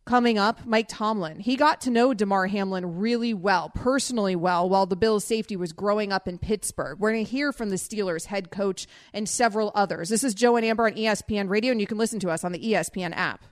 coming 0.04 0.38
up, 0.38 0.66
Mike 0.66 0.86
Tomlin. 0.88 1.40
He 1.40 1.56
got 1.56 1.80
to 1.82 1.90
know 1.90 2.14
Damar 2.14 2.46
Hamlin 2.46 2.98
really 2.98 3.34
well, 3.34 3.70
personally 3.74 4.36
well, 4.36 4.68
while 4.68 4.86
the 4.86 4.96
Bills' 4.96 5.24
safety 5.24 5.56
was 5.56 5.72
growing 5.72 6.12
up 6.12 6.28
in 6.28 6.38
Pittsburgh. 6.38 6.98
We're 6.98 7.12
going 7.12 7.24
to 7.24 7.30
hear 7.30 7.52
from 7.52 7.70
the 7.70 7.76
Steelers 7.76 8.26
head 8.26 8.50
coach 8.50 8.86
and 9.12 9.28
several 9.28 9.72
others. 9.74 10.08
This 10.08 10.24
is 10.24 10.34
Joe 10.34 10.56
and 10.56 10.64
Amber 10.64 10.86
on 10.86 10.92
ESPN 10.92 11.48
Radio, 11.48 11.72
and 11.72 11.80
you 11.80 11.86
can 11.86 11.98
listen 11.98 12.20
to 12.20 12.30
us 12.30 12.44
on 12.44 12.52
the 12.52 12.58
ESPN 12.58 13.12
app. 13.14 13.44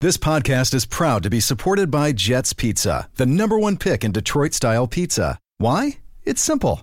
This 0.00 0.16
podcast 0.18 0.74
is 0.74 0.84
proud 0.84 1.22
to 1.22 1.30
be 1.30 1.40
supported 1.40 1.90
by 1.90 2.12
Jets 2.12 2.52
Pizza, 2.52 3.08
the 3.14 3.24
number 3.24 3.58
one 3.58 3.78
pick 3.78 4.04
in 4.04 4.12
Detroit 4.12 4.52
style 4.52 4.86
pizza. 4.86 5.38
Why? 5.56 5.98
It's 6.24 6.42
simple. 6.42 6.82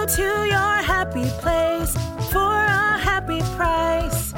Go 0.00 0.06
to 0.06 0.22
your 0.22 0.56
happy 0.56 1.28
place 1.42 1.92
for 2.32 2.40
a 2.40 2.98
happy 2.98 3.40
price. 3.54 4.32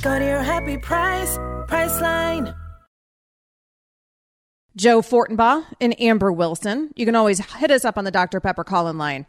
Go 0.00 0.18
to 0.18 0.24
your 0.24 0.42
happy 0.42 0.78
price, 0.78 1.36
Priceline. 1.68 2.56
Joe 4.74 5.02
Fortenbaugh 5.02 5.66
and 5.82 6.00
Amber 6.00 6.32
Wilson. 6.32 6.92
You 6.96 7.04
can 7.04 7.14
always 7.14 7.44
hit 7.56 7.70
us 7.70 7.84
up 7.84 7.98
on 7.98 8.04
the 8.04 8.10
Dr. 8.10 8.40
Pepper 8.40 8.64
call-in 8.64 8.96
line. 8.96 9.26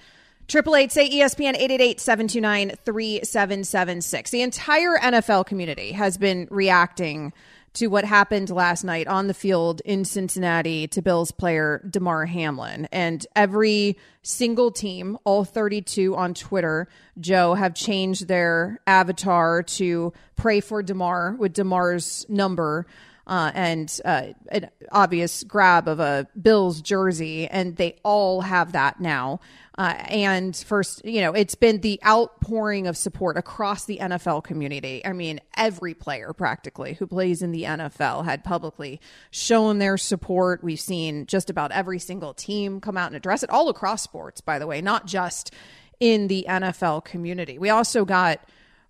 Triple 0.47 0.77
eight 0.77 0.93
say 0.93 1.09
ESPN 1.09 1.59
888-729-3776. 1.97 4.29
The 4.29 4.43
entire 4.43 4.97
NFL 4.99 5.47
community 5.47 5.91
has 5.91 6.17
been 6.17 6.47
reacting 6.49 7.33
to 7.73 7.87
what 7.87 8.03
happened 8.03 8.49
last 8.49 8.83
night 8.83 9.07
on 9.07 9.27
the 9.27 9.33
field 9.33 9.81
in 9.85 10.03
Cincinnati 10.03 10.87
to 10.87 11.01
Bills 11.01 11.31
player 11.31 11.81
Damar 11.89 12.25
Hamlin. 12.25 12.87
And 12.91 13.25
every 13.35 13.97
single 14.23 14.71
team, 14.71 15.17
all 15.23 15.45
32 15.45 16.15
on 16.15 16.33
Twitter, 16.33 16.87
Joe, 17.19 17.53
have 17.53 17.73
changed 17.73 18.27
their 18.27 18.79
avatar 18.85 19.63
to 19.63 20.13
pray 20.35 20.59
for 20.59 20.83
Damar 20.83 21.35
with 21.37 21.53
Damar's 21.53 22.25
number. 22.27 22.85
Uh, 23.27 23.51
and 23.53 23.99
uh, 24.03 24.27
an 24.49 24.69
obvious 24.91 25.43
grab 25.43 25.87
of 25.87 25.99
a 25.99 26.27
Bills 26.41 26.81
jersey, 26.81 27.47
and 27.47 27.75
they 27.75 27.95
all 28.03 28.41
have 28.41 28.71
that 28.71 28.99
now. 28.99 29.39
Uh, 29.77 29.93
and 30.09 30.55
first, 30.55 31.03
you 31.05 31.21
know, 31.21 31.31
it's 31.31 31.55
been 31.55 31.79
the 31.79 31.99
outpouring 32.05 32.87
of 32.87 32.97
support 32.97 33.37
across 33.37 33.85
the 33.85 33.99
NFL 33.99 34.43
community. 34.43 35.03
I 35.05 35.13
mean, 35.13 35.39
every 35.55 35.93
player 35.93 36.33
practically 36.33 36.93
who 36.93 37.07
plays 37.07 37.41
in 37.41 37.51
the 37.51 37.63
NFL 37.63 38.25
had 38.25 38.43
publicly 38.43 38.99
shown 39.31 39.79
their 39.79 39.97
support. 39.97 40.63
We've 40.63 40.79
seen 40.79 41.25
just 41.25 41.49
about 41.49 41.71
every 41.71 41.99
single 41.99 42.33
team 42.33 42.81
come 42.81 42.97
out 42.97 43.07
and 43.07 43.15
address 43.15 43.43
it, 43.43 43.49
all 43.49 43.69
across 43.69 44.01
sports, 44.01 44.41
by 44.41 44.59
the 44.59 44.67
way, 44.67 44.81
not 44.81 45.07
just 45.07 45.53
in 45.99 46.27
the 46.27 46.45
NFL 46.49 47.05
community. 47.05 47.57
We 47.57 47.69
also 47.69 48.03
got 48.03 48.41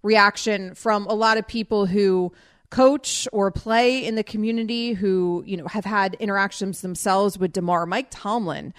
reaction 0.02 0.74
from 0.74 1.06
a 1.06 1.14
lot 1.14 1.38
of 1.38 1.48
people 1.48 1.86
who 1.86 2.34
coach 2.72 3.28
or 3.32 3.52
play 3.52 4.04
in 4.04 4.16
the 4.16 4.24
community 4.24 4.94
who, 4.94 5.44
you 5.46 5.58
know, 5.58 5.68
have 5.68 5.86
had 5.86 6.16
interactions 6.16 6.82
themselves 6.82 7.38
with 7.38 7.54
Damar. 7.54 7.86
Mike 7.86 8.08
Tomlin 8.10 8.74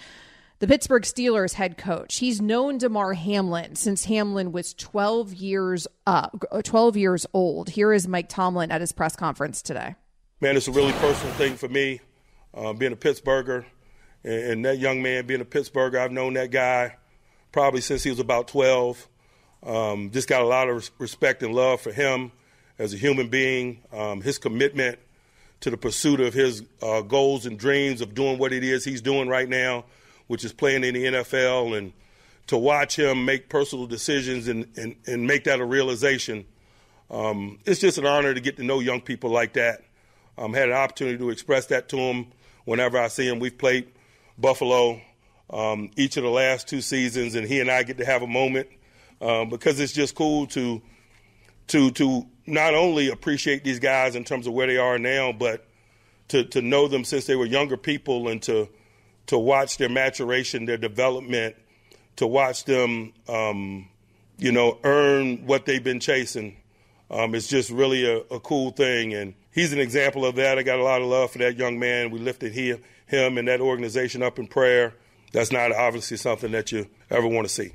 the 0.63 0.67
Pittsburgh 0.69 1.03
Steelers 1.03 1.55
head 1.55 1.77
coach. 1.77 2.19
He's 2.19 2.39
known 2.39 2.77
Damar 2.77 3.15
Hamlin 3.15 3.75
since 3.75 4.05
Hamlin 4.05 4.53
was 4.53 4.73
12 4.75 5.33
years 5.33 5.87
uh, 6.07 6.29
12 6.63 6.95
years 6.95 7.25
old. 7.33 7.69
Here 7.69 7.91
is 7.91 8.07
Mike 8.07 8.29
Tomlin 8.29 8.71
at 8.71 8.79
his 8.79 8.93
press 8.93 9.13
conference 9.13 9.61
today. 9.61 9.95
Man, 10.39 10.55
it's 10.55 10.69
a 10.69 10.71
really 10.71 10.93
personal 10.93 11.33
thing 11.33 11.57
for 11.57 11.67
me, 11.67 11.99
uh, 12.53 12.71
being 12.71 12.93
a 12.93 12.95
Pittsburgher, 12.95 13.65
and, 14.23 14.33
and, 14.33 14.65
that 14.65 14.79
young 14.79 15.01
man 15.01 15.25
being 15.25 15.41
a 15.41 15.45
Pittsburgher. 15.45 15.99
I've 15.99 16.13
known 16.13 16.35
that 16.35 16.49
guy 16.49 16.95
probably 17.51 17.81
since 17.81 18.01
he 18.03 18.09
was 18.09 18.19
about 18.19 18.47
12. 18.47 19.09
Um, 19.63 20.11
just 20.11 20.29
got 20.29 20.43
a 20.43 20.47
lot 20.47 20.69
of 20.69 20.89
respect 20.97 21.43
and 21.43 21.53
love 21.53 21.81
for 21.81 21.91
him 21.91 22.31
as 22.79 22.93
a 22.93 22.97
human 22.97 23.29
being. 23.29 23.81
Um, 23.91 24.21
his 24.21 24.37
commitment 24.37 24.99
to 25.61 25.69
the 25.69 25.77
pursuit 25.77 26.19
of 26.19 26.33
his 26.33 26.63
uh, 26.81 27.01
goals 27.01 27.45
and 27.45 27.57
dreams 27.57 28.01
of 28.01 28.13
doing 28.13 28.37
what 28.37 28.51
it 28.51 28.63
is 28.63 28.83
he's 28.83 29.01
doing 29.01 29.27
right 29.27 29.47
now 29.47 29.85
which 30.27 30.43
is 30.43 30.53
playing 30.53 30.83
in 30.83 30.93
the 30.93 31.05
NFL, 31.05 31.77
and 31.77 31.93
to 32.47 32.57
watch 32.57 32.97
him 32.97 33.25
make 33.25 33.49
personal 33.49 33.85
decisions 33.85 34.47
and, 34.47 34.67
and, 34.77 34.95
and 35.05 35.27
make 35.27 35.45
that 35.45 35.59
a 35.59 35.65
realization, 35.65 36.45
um, 37.09 37.59
it's 37.65 37.79
just 37.79 37.97
an 37.97 38.05
honor 38.05 38.33
to 38.33 38.41
get 38.41 38.57
to 38.57 38.63
know 38.63 38.79
young 38.79 39.01
people 39.01 39.29
like 39.29 39.53
that. 39.53 39.83
Um, 40.37 40.53
had 40.53 40.69
an 40.69 40.75
opportunity 40.75 41.17
to 41.19 41.29
express 41.29 41.67
that 41.67 41.89
to 41.89 41.97
him 41.97 42.27
whenever 42.65 42.97
I 42.97 43.07
see 43.07 43.27
him. 43.27 43.39
We've 43.39 43.55
played 43.55 43.91
Buffalo 44.37 44.99
um, 45.51 45.91
each 45.95 46.17
of 46.17 46.23
the 46.23 46.29
last 46.29 46.67
two 46.67 46.81
seasons, 46.81 47.35
and 47.35 47.47
he 47.47 47.59
and 47.59 47.69
I 47.69 47.83
get 47.83 47.97
to 47.97 48.05
have 48.05 48.23
a 48.23 48.27
moment 48.27 48.67
um, 49.21 49.49
because 49.49 49.79
it's 49.79 49.93
just 49.93 50.15
cool 50.15 50.47
to 50.47 50.81
to 51.67 51.91
to 51.91 52.25
not 52.45 52.73
only 52.73 53.09
appreciate 53.09 53.63
these 53.63 53.79
guys 53.79 54.15
in 54.15 54.23
terms 54.23 54.47
of 54.47 54.53
where 54.53 54.67
they 54.67 54.77
are 54.77 54.99
now, 54.99 55.31
but 55.31 55.65
to 56.29 56.43
to 56.45 56.61
know 56.61 56.87
them 56.87 57.03
since 57.03 57.25
they 57.25 57.35
were 57.35 57.45
younger 57.45 57.77
people 57.77 58.27
and 58.27 58.41
to 58.43 58.67
to 59.27 59.37
watch 59.37 59.77
their 59.77 59.89
maturation, 59.89 60.65
their 60.65 60.77
development, 60.77 61.55
to 62.17 62.27
watch 62.27 62.65
them, 62.65 63.13
um, 63.27 63.87
you 64.37 64.51
know, 64.51 64.77
earn 64.83 65.45
what 65.45 65.65
they've 65.65 65.83
been 65.83 65.99
chasing. 65.99 66.57
Um, 67.09 67.35
it's 67.35 67.47
just 67.47 67.69
really 67.69 68.05
a, 68.05 68.17
a, 68.33 68.39
cool 68.39 68.71
thing, 68.71 69.13
and 69.13 69.35
he's 69.51 69.71
an 69.71 69.79
example 69.79 70.25
of 70.25 70.35
that. 70.35 70.57
I 70.57 70.63
got 70.63 70.79
a 70.79 70.83
lot 70.83 71.01
of 71.01 71.07
love 71.07 71.31
for 71.31 71.37
that 71.39 71.57
young 71.57 71.77
man. 71.77 72.09
We 72.09 72.19
lifted 72.19 72.53
he, 72.53 72.75
him 73.05 73.37
and 73.37 73.47
that 73.47 73.61
organization 73.61 74.23
up 74.23 74.39
in 74.39 74.47
prayer. 74.47 74.95
That's 75.31 75.51
not 75.51 75.71
obviously 75.71 76.17
something 76.17 76.51
that 76.51 76.71
you 76.71 76.87
ever 77.09 77.27
want 77.27 77.47
to 77.47 77.53
see. 77.53 77.73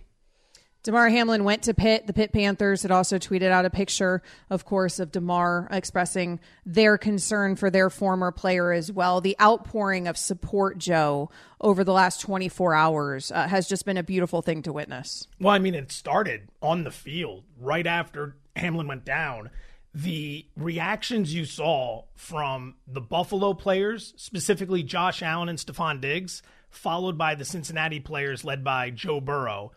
Damar 0.85 1.09
Hamlin 1.09 1.45
went 1.45 1.65
to 1.65 1.75
Pitt. 1.75 2.07
The 2.07 2.13
Pitt 2.13 2.33
Panthers 2.33 2.83
had 2.83 2.91
also 2.91 3.19
tweeted 3.19 3.51
out 3.51 3.65
a 3.65 3.71
picture, 3.71 4.23
of 4.49 4.65
course, 4.65 5.01
of 5.01 5.11
Damar 5.11 5.69
expressing 5.71 6.39
their 6.65 6.97
concern 6.97 7.57
for 7.57 7.69
their 7.69 7.91
former 7.91 8.31
player 8.31 8.73
as 8.73 8.91
well. 8.93 9.21
The 9.21 9.37
outpouring 9.41 10.07
of 10.07 10.17
support, 10.17 10.79
Joe, 10.79 11.31
over 11.61 11.83
the 11.83 11.93
last 11.93 12.21
24 12.21 12.75
hours 12.75 13.33
uh, 13.33 13.49
has 13.49 13.69
just 13.69 13.85
been 13.85 13.97
a 13.97 14.05
beautiful 14.05 14.41
thing 14.41 14.63
to 14.63 14.73
witness. 14.73 15.27
Well, 15.41 15.53
I 15.53 15.59
mean, 15.59 15.75
it 15.75 15.91
started 15.91 16.49
on 16.63 16.85
the 16.85 16.93
field 16.93 17.45
right 17.59 17.87
after 17.87 18.37
Hamlin 18.55 18.87
went 18.87 19.05
down. 19.05 19.51
The 19.95 20.47
reactions 20.57 21.35
you 21.35 21.45
saw 21.45 22.05
from 22.15 22.77
the 22.87 23.01
Buffalo 23.01 23.53
players, 23.53 24.15
specifically 24.17 24.85
Josh 24.85 25.23
Allen 25.23 25.49
and 25.49 25.59
Stefon 25.59 26.01
Diggs, 26.01 26.41
followed 26.71 27.19
by 27.19 27.35
the 27.35 27.45
Cincinnati 27.45 27.99
players 27.99 28.45
led 28.45 28.63
by 28.63 28.91
Joe 28.91 29.21
Burrow 29.21 29.73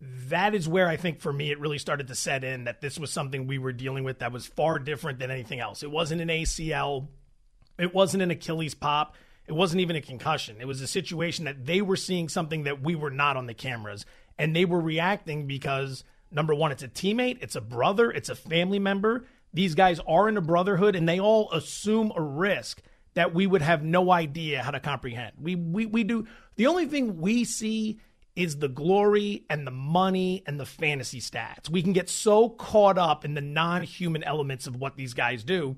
that 0.00 0.54
is 0.54 0.68
where 0.68 0.88
I 0.88 0.96
think 0.96 1.20
for 1.20 1.32
me 1.32 1.50
it 1.50 1.58
really 1.58 1.78
started 1.78 2.08
to 2.08 2.14
set 2.14 2.44
in 2.44 2.64
that 2.64 2.80
this 2.80 2.98
was 2.98 3.10
something 3.10 3.46
we 3.46 3.58
were 3.58 3.72
dealing 3.72 4.04
with 4.04 4.20
that 4.20 4.32
was 4.32 4.46
far 4.46 4.78
different 4.78 5.18
than 5.18 5.30
anything 5.30 5.60
else. 5.60 5.82
It 5.82 5.90
wasn't 5.90 6.20
an 6.20 6.28
ACL, 6.28 7.08
it 7.78 7.94
wasn't 7.94 8.22
an 8.22 8.30
Achilles 8.30 8.74
pop, 8.74 9.16
it 9.46 9.54
wasn't 9.54 9.80
even 9.80 9.96
a 9.96 10.00
concussion. 10.00 10.58
It 10.60 10.66
was 10.66 10.80
a 10.80 10.86
situation 10.86 11.46
that 11.46 11.64
they 11.66 11.80
were 11.80 11.96
seeing 11.96 12.28
something 12.28 12.64
that 12.64 12.82
we 12.82 12.94
were 12.94 13.10
not 13.10 13.36
on 13.36 13.46
the 13.46 13.54
cameras, 13.54 14.06
and 14.38 14.54
they 14.54 14.64
were 14.64 14.80
reacting 14.80 15.46
because 15.46 16.04
number 16.30 16.54
one, 16.54 16.70
it's 16.70 16.82
a 16.82 16.88
teammate, 16.88 17.38
it's 17.40 17.56
a 17.56 17.60
brother, 17.60 18.10
it's 18.10 18.28
a 18.28 18.34
family 18.34 18.78
member. 18.78 19.24
These 19.52 19.74
guys 19.74 20.00
are 20.06 20.28
in 20.28 20.36
a 20.36 20.42
brotherhood, 20.42 20.94
and 20.94 21.08
they 21.08 21.18
all 21.18 21.50
assume 21.52 22.12
a 22.14 22.20
risk 22.20 22.82
that 23.14 23.34
we 23.34 23.46
would 23.46 23.62
have 23.62 23.82
no 23.82 24.12
idea 24.12 24.62
how 24.62 24.70
to 24.70 24.78
comprehend. 24.78 25.32
We 25.40 25.56
we 25.56 25.86
we 25.86 26.04
do 26.04 26.26
the 26.56 26.66
only 26.66 26.86
thing 26.86 27.20
we 27.20 27.44
see 27.44 27.98
is 28.38 28.58
the 28.58 28.68
glory 28.68 29.44
and 29.50 29.66
the 29.66 29.72
money 29.72 30.44
and 30.46 30.60
the 30.60 30.64
fantasy 30.64 31.20
stats. 31.20 31.68
We 31.68 31.82
can 31.82 31.92
get 31.92 32.08
so 32.08 32.48
caught 32.48 32.96
up 32.96 33.24
in 33.24 33.34
the 33.34 33.40
non 33.40 33.82
human 33.82 34.22
elements 34.22 34.68
of 34.68 34.76
what 34.76 34.96
these 34.96 35.12
guys 35.12 35.42
do 35.42 35.76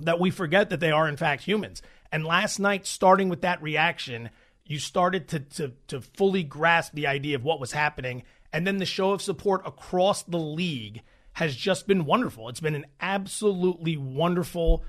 that 0.00 0.20
we 0.20 0.30
forget 0.30 0.68
that 0.68 0.78
they 0.78 0.90
are, 0.90 1.08
in 1.08 1.16
fact, 1.16 1.44
humans. 1.44 1.80
And 2.12 2.26
last 2.26 2.58
night, 2.58 2.86
starting 2.86 3.30
with 3.30 3.40
that 3.40 3.62
reaction, 3.62 4.28
you 4.66 4.78
started 4.78 5.26
to, 5.28 5.40
to, 5.40 5.72
to 5.88 6.02
fully 6.02 6.42
grasp 6.42 6.92
the 6.92 7.06
idea 7.06 7.34
of 7.34 7.44
what 7.44 7.60
was 7.60 7.72
happening. 7.72 8.24
And 8.52 8.66
then 8.66 8.76
the 8.76 8.84
show 8.84 9.12
of 9.12 9.22
support 9.22 9.62
across 9.66 10.22
the 10.22 10.38
league 10.38 11.00
has 11.32 11.56
just 11.56 11.86
been 11.86 12.04
wonderful. 12.04 12.50
It's 12.50 12.60
been 12.60 12.74
an 12.74 12.86
absolutely 13.00 13.96
wonderful 13.96 14.84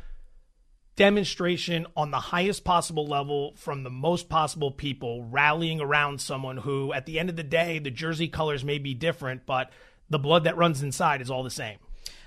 demonstration 0.95 1.87
on 1.95 2.11
the 2.11 2.19
highest 2.19 2.63
possible 2.63 3.07
level 3.07 3.53
from 3.55 3.83
the 3.83 3.89
most 3.89 4.29
possible 4.29 4.71
people 4.71 5.23
rallying 5.23 5.81
around 5.81 6.21
someone 6.21 6.57
who, 6.57 6.93
at 6.93 7.05
the 7.05 7.19
end 7.19 7.29
of 7.29 7.35
the 7.35 7.43
day, 7.43 7.79
the 7.79 7.91
jersey 7.91 8.27
colors 8.27 8.63
may 8.63 8.77
be 8.77 8.93
different, 8.93 9.45
but 9.45 9.71
the 10.09 10.19
blood 10.19 10.43
that 10.43 10.57
runs 10.57 10.83
inside 10.83 11.21
is 11.21 11.31
all 11.31 11.43
the 11.43 11.49
same. 11.49 11.77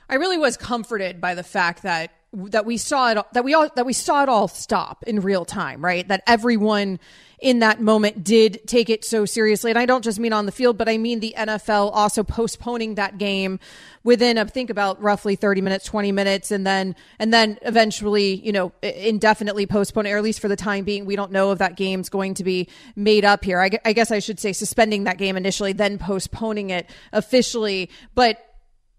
I 0.08 0.16
really 0.16 0.38
was 0.38 0.56
comforted 0.56 1.20
by 1.20 1.34
the 1.34 1.42
fact 1.42 1.82
that 1.82 2.10
that 2.36 2.66
we 2.66 2.76
saw 2.76 3.10
it 3.10 3.18
that 3.32 3.44
we 3.44 3.54
all 3.54 3.68
that 3.74 3.86
we 3.86 3.92
saw 3.92 4.22
it 4.22 4.28
all 4.28 4.48
stop 4.48 5.02
in 5.06 5.20
real 5.20 5.44
time, 5.44 5.82
right? 5.82 6.06
That 6.06 6.22
everyone 6.26 7.00
in 7.38 7.58
that 7.58 7.80
moment 7.80 8.24
did 8.24 8.66
take 8.66 8.88
it 8.88 9.04
so 9.04 9.24
seriously. 9.26 9.70
And 9.70 9.78
I 9.78 9.84
don't 9.84 10.02
just 10.02 10.18
mean 10.18 10.32
on 10.32 10.46
the 10.46 10.52
field, 10.52 10.78
but 10.78 10.88
I 10.88 10.96
mean 10.96 11.20
the 11.20 11.34
NFL 11.36 11.90
also 11.92 12.22
postponing 12.22 12.94
that 12.94 13.18
game 13.18 13.58
within 14.04 14.38
a 14.38 14.46
think 14.46 14.70
about 14.70 15.02
roughly 15.02 15.36
30 15.36 15.60
minutes, 15.60 15.84
20 15.84 16.12
minutes, 16.12 16.50
and 16.50 16.66
then 16.66 16.94
and 17.18 17.32
then 17.32 17.58
eventually, 17.62 18.34
you 18.34 18.52
know, 18.52 18.72
indefinitely 18.82 19.66
postponing, 19.66 20.12
or 20.12 20.16
at 20.16 20.22
least 20.22 20.40
for 20.40 20.48
the 20.48 20.56
time 20.56 20.84
being. 20.84 21.04
We 21.04 21.16
don't 21.16 21.32
know 21.32 21.52
if 21.52 21.58
that 21.58 21.76
game's 21.76 22.08
going 22.08 22.34
to 22.34 22.44
be 22.44 22.68
made 22.94 23.24
up 23.24 23.44
here. 23.44 23.60
I, 23.60 23.70
I 23.84 23.92
guess 23.92 24.10
I 24.10 24.18
should 24.18 24.40
say 24.40 24.52
suspending 24.52 25.04
that 25.04 25.18
game 25.18 25.36
initially, 25.36 25.72
then 25.72 25.98
postponing 25.98 26.70
it 26.70 26.88
officially. 27.12 27.90
But 28.14 28.45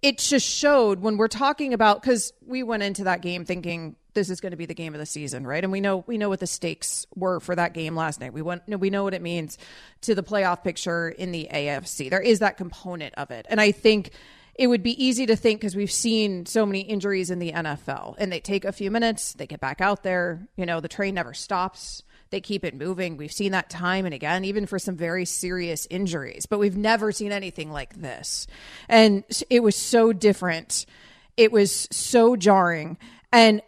it 0.08 0.20
just 0.20 0.48
showed 0.48 1.02
when 1.02 1.18
we're 1.18 1.28
talking 1.28 1.74
about 1.74 2.02
because 2.02 2.32
we 2.46 2.64
went 2.64 2.82
into 2.82 3.04
that 3.04 3.22
game 3.22 3.44
thinking 3.44 3.98
this 4.14 4.30
is 4.30 4.40
going 4.40 4.52
to 4.52 4.58
be 4.58 4.66
the 4.66 4.74
game 4.74 4.96
of 4.96 5.00
the 5.00 5.06
season, 5.06 5.46
right? 5.46 5.62
And 5.62 5.70
we 5.70 5.82
know 5.82 6.06
we 6.08 6.18
know 6.18 6.30
what 6.30 6.40
the 6.40 6.48
stakes 6.48 7.06
were 7.14 7.42
for 7.42 7.54
that 7.54 7.74
game 7.74 7.94
last 7.94 8.22
night. 8.22 8.32
We 8.32 8.42
went 8.42 8.64
we 8.68 8.90
know 8.90 9.04
what 9.04 9.14
it 9.14 9.22
means 9.22 9.58
to 10.02 10.16
the 10.16 10.24
playoff 10.24 10.64
picture 10.64 11.10
in 11.10 11.34
the 11.34 11.50
AFC. 11.52 12.10
There 12.10 12.22
is 12.22 12.40
that 12.40 12.56
component 12.56 13.16
of 13.16 13.32
it, 13.32 13.48
and 13.50 13.60
I 13.60 13.74
think 13.74 14.12
it 14.56 14.68
would 14.68 14.82
be 14.82 15.04
easy 15.04 15.26
to 15.26 15.36
think 15.36 15.60
because 15.60 15.76
we've 15.76 15.92
seen 15.92 16.46
so 16.46 16.66
many 16.66 16.80
injuries 16.80 17.30
in 17.30 17.40
the 17.40 17.52
NFL, 17.52 18.16
and 18.18 18.32
they 18.32 18.40
take 18.40 18.64
a 18.64 18.72
few 18.72 18.90
minutes, 18.90 19.34
they 19.34 19.46
get 19.46 19.60
back 19.60 19.82
out 19.82 20.04
there. 20.04 20.48
You 20.56 20.66
know, 20.66 20.80
the 20.80 20.88
train 20.88 21.16
never 21.16 21.34
stops. 21.34 22.02
They 22.30 22.42
keep 22.42 22.64
it 22.64 22.76
moving. 22.76 23.18
We've 23.18 23.32
seen 23.32 23.52
that 23.54 23.70
time 23.70 24.06
and 24.06 24.14
again, 24.14 24.46
even 24.46 24.66
for 24.66 24.80
some 24.80 24.96
very 24.96 25.26
serious 25.26 25.88
injuries, 25.90 26.46
but 26.46 26.60
we've 26.60 26.78
never 26.78 27.12
seen 27.12 27.32
anything 27.32 27.72
like 27.72 27.96
this. 27.96 28.48
And 28.90 29.24
it 29.50 29.62
was 29.64 29.76
so 29.76 30.14
different. 30.14 30.86
It 31.36 31.52
was 31.52 31.88
so 31.92 32.36
jarring. 32.36 32.98
And 33.32 33.62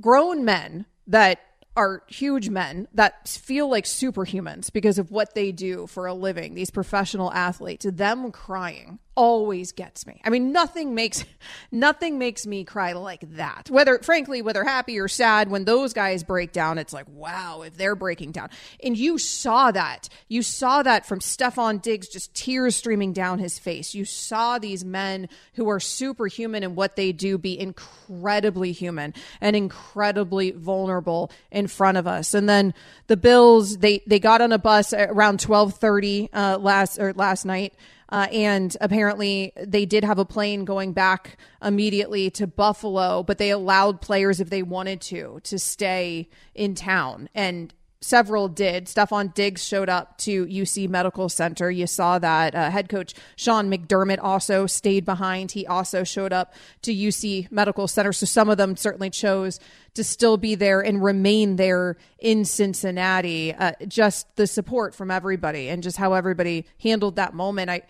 grown 0.00 0.44
men 0.44 0.86
that 1.06 1.40
are 1.76 2.02
huge 2.06 2.48
men 2.48 2.86
that 2.94 3.28
feel 3.28 3.68
like 3.68 3.84
superhumans 3.84 4.72
because 4.72 4.98
of 4.98 5.10
what 5.10 5.34
they 5.34 5.52
do 5.52 5.86
for 5.86 6.06
a 6.06 6.14
living, 6.14 6.54
these 6.54 6.70
professional 6.70 7.32
athletes, 7.32 7.86
them 7.88 8.30
crying 8.30 8.98
always 9.16 9.72
gets 9.72 10.06
me. 10.06 10.20
I 10.24 10.30
mean, 10.30 10.52
nothing 10.52 10.94
makes 10.94 11.24
nothing 11.72 12.18
makes 12.18 12.46
me 12.46 12.64
cry 12.64 12.92
like 12.92 13.36
that. 13.36 13.70
Whether 13.70 13.98
frankly, 13.98 14.42
whether 14.42 14.64
happy 14.64 14.98
or 14.98 15.08
sad, 15.08 15.50
when 15.50 15.64
those 15.64 15.92
guys 15.92 16.24
break 16.24 16.52
down, 16.52 16.78
it's 16.78 16.92
like, 16.92 17.08
wow, 17.08 17.62
if 17.62 17.76
they're 17.76 17.94
breaking 17.94 18.32
down. 18.32 18.50
And 18.82 18.96
you 18.96 19.18
saw 19.18 19.70
that. 19.70 20.08
You 20.28 20.42
saw 20.42 20.82
that 20.82 21.06
from 21.06 21.20
Stefon 21.20 21.80
Diggs, 21.80 22.08
just 22.08 22.34
tears 22.34 22.76
streaming 22.76 23.12
down 23.12 23.38
his 23.38 23.58
face. 23.58 23.94
You 23.94 24.04
saw 24.04 24.58
these 24.58 24.84
men 24.84 25.28
who 25.54 25.68
are 25.68 25.80
superhuman 25.80 26.62
in 26.62 26.74
what 26.74 26.96
they 26.96 27.12
do 27.12 27.38
be 27.38 27.58
incredibly 27.58 28.72
human 28.72 29.14
and 29.40 29.54
incredibly 29.54 30.50
vulnerable 30.50 31.30
in 31.50 31.63
front 31.66 31.96
of 31.98 32.06
us. 32.06 32.34
And 32.34 32.48
then 32.48 32.74
the 33.06 33.16
Bills, 33.16 33.78
they 33.78 34.02
they 34.06 34.18
got 34.18 34.40
on 34.40 34.52
a 34.52 34.58
bus 34.58 34.92
around 34.92 35.40
twelve 35.40 35.74
thirty 35.74 36.28
uh, 36.32 36.58
last 36.58 36.98
or 36.98 37.12
last 37.12 37.44
night 37.44 37.74
uh, 38.14 38.28
and 38.30 38.76
apparently, 38.80 39.52
they 39.56 39.84
did 39.84 40.04
have 40.04 40.20
a 40.20 40.24
plane 40.24 40.64
going 40.64 40.92
back 40.92 41.36
immediately 41.60 42.30
to 42.30 42.46
Buffalo, 42.46 43.24
but 43.24 43.38
they 43.38 43.50
allowed 43.50 44.00
players, 44.00 44.40
if 44.40 44.50
they 44.50 44.62
wanted 44.62 45.00
to, 45.00 45.40
to 45.42 45.58
stay 45.58 46.28
in 46.54 46.76
town. 46.76 47.28
And 47.34 47.74
several 48.04 48.48
did. 48.48 48.84
Stefon 48.86 49.32
Diggs 49.32 49.64
showed 49.64 49.88
up 49.88 50.18
to 50.18 50.44
UC 50.46 50.88
Medical 50.90 51.30
Center. 51.30 51.70
You 51.70 51.86
saw 51.86 52.18
that. 52.18 52.54
Uh, 52.54 52.70
head 52.70 52.90
coach 52.90 53.14
Sean 53.34 53.70
McDermott 53.70 54.18
also 54.22 54.66
stayed 54.66 55.06
behind. 55.06 55.52
He 55.52 55.66
also 55.66 56.04
showed 56.04 56.32
up 56.32 56.52
to 56.82 56.94
UC 56.94 57.50
Medical 57.50 57.88
Center. 57.88 58.12
So 58.12 58.26
some 58.26 58.50
of 58.50 58.58
them 58.58 58.76
certainly 58.76 59.08
chose 59.08 59.58
to 59.94 60.04
still 60.04 60.36
be 60.36 60.54
there 60.54 60.82
and 60.82 61.02
remain 61.02 61.56
there 61.56 61.96
in 62.18 62.44
Cincinnati. 62.44 63.54
Uh, 63.54 63.72
just 63.88 64.36
the 64.36 64.46
support 64.46 64.94
from 64.94 65.10
everybody 65.10 65.70
and 65.70 65.82
just 65.82 65.96
how 65.96 66.12
everybody 66.12 66.66
handled 66.82 67.16
that 67.16 67.32
moment. 67.32 67.70
I, 67.70 67.82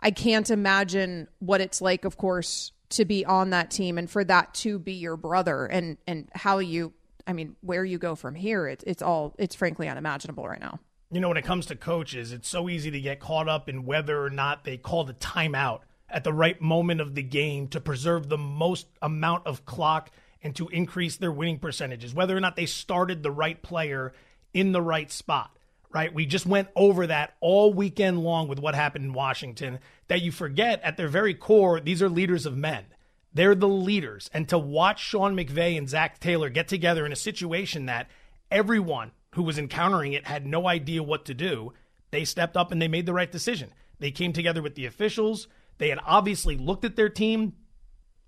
I 0.00 0.10
can't 0.10 0.50
imagine 0.50 1.28
what 1.38 1.62
it's 1.62 1.80
like, 1.80 2.04
of 2.04 2.18
course, 2.18 2.72
to 2.90 3.06
be 3.06 3.24
on 3.24 3.50
that 3.50 3.70
team 3.70 3.96
and 3.96 4.10
for 4.10 4.22
that 4.24 4.52
to 4.52 4.78
be 4.78 4.92
your 4.92 5.16
brother 5.16 5.64
and, 5.64 5.96
and 6.06 6.28
how 6.34 6.58
you 6.58 6.92
I 7.26 7.32
mean, 7.32 7.56
where 7.60 7.84
you 7.84 7.98
go 7.98 8.14
from 8.14 8.34
here, 8.34 8.66
it's 8.66 8.84
it's 8.86 9.02
all 9.02 9.34
it's 9.38 9.54
frankly 9.54 9.88
unimaginable 9.88 10.46
right 10.46 10.60
now. 10.60 10.80
You 11.10 11.20
know, 11.20 11.28
when 11.28 11.36
it 11.36 11.44
comes 11.44 11.66
to 11.66 11.76
coaches, 11.76 12.32
it's 12.32 12.48
so 12.48 12.68
easy 12.68 12.90
to 12.90 13.00
get 13.00 13.20
caught 13.20 13.48
up 13.48 13.68
in 13.68 13.84
whether 13.84 14.24
or 14.24 14.30
not 14.30 14.64
they 14.64 14.78
call 14.78 15.04
the 15.04 15.14
timeout 15.14 15.80
at 16.08 16.24
the 16.24 16.32
right 16.32 16.60
moment 16.60 17.00
of 17.00 17.14
the 17.14 17.22
game 17.22 17.68
to 17.68 17.80
preserve 17.80 18.28
the 18.28 18.38
most 18.38 18.86
amount 19.00 19.46
of 19.46 19.64
clock 19.64 20.10
and 20.42 20.54
to 20.56 20.68
increase 20.68 21.16
their 21.16 21.32
winning 21.32 21.58
percentages, 21.58 22.14
whether 22.14 22.36
or 22.36 22.40
not 22.40 22.56
they 22.56 22.66
started 22.66 23.22
the 23.22 23.30
right 23.30 23.62
player 23.62 24.12
in 24.52 24.72
the 24.72 24.82
right 24.82 25.10
spot, 25.10 25.56
right? 25.90 26.12
We 26.12 26.26
just 26.26 26.46
went 26.46 26.68
over 26.74 27.06
that 27.06 27.36
all 27.40 27.72
weekend 27.72 28.22
long 28.22 28.48
with 28.48 28.58
what 28.58 28.74
happened 28.74 29.04
in 29.04 29.12
Washington 29.12 29.78
that 30.08 30.22
you 30.22 30.32
forget 30.32 30.82
at 30.82 30.96
their 30.96 31.08
very 31.08 31.34
core, 31.34 31.80
these 31.80 32.02
are 32.02 32.08
leaders 32.08 32.46
of 32.46 32.56
men. 32.56 32.84
They're 33.34 33.54
the 33.54 33.68
leaders. 33.68 34.30
And 34.32 34.48
to 34.48 34.58
watch 34.58 35.00
Sean 35.00 35.36
McVay 35.36 35.78
and 35.78 35.88
Zac 35.88 36.20
Taylor 36.20 36.50
get 36.50 36.68
together 36.68 37.06
in 37.06 37.12
a 37.12 37.16
situation 37.16 37.86
that 37.86 38.10
everyone 38.50 39.12
who 39.34 39.42
was 39.42 39.58
encountering 39.58 40.12
it 40.12 40.26
had 40.26 40.46
no 40.46 40.68
idea 40.68 41.02
what 41.02 41.24
to 41.26 41.34
do, 41.34 41.72
they 42.10 42.24
stepped 42.24 42.56
up 42.56 42.70
and 42.70 42.80
they 42.80 42.88
made 42.88 43.06
the 43.06 43.14
right 43.14 43.32
decision. 43.32 43.72
They 43.98 44.10
came 44.10 44.32
together 44.32 44.60
with 44.62 44.74
the 44.74 44.86
officials. 44.86 45.48
They 45.78 45.88
had 45.88 46.00
obviously 46.04 46.56
looked 46.56 46.84
at 46.84 46.96
their 46.96 47.08
team. 47.08 47.54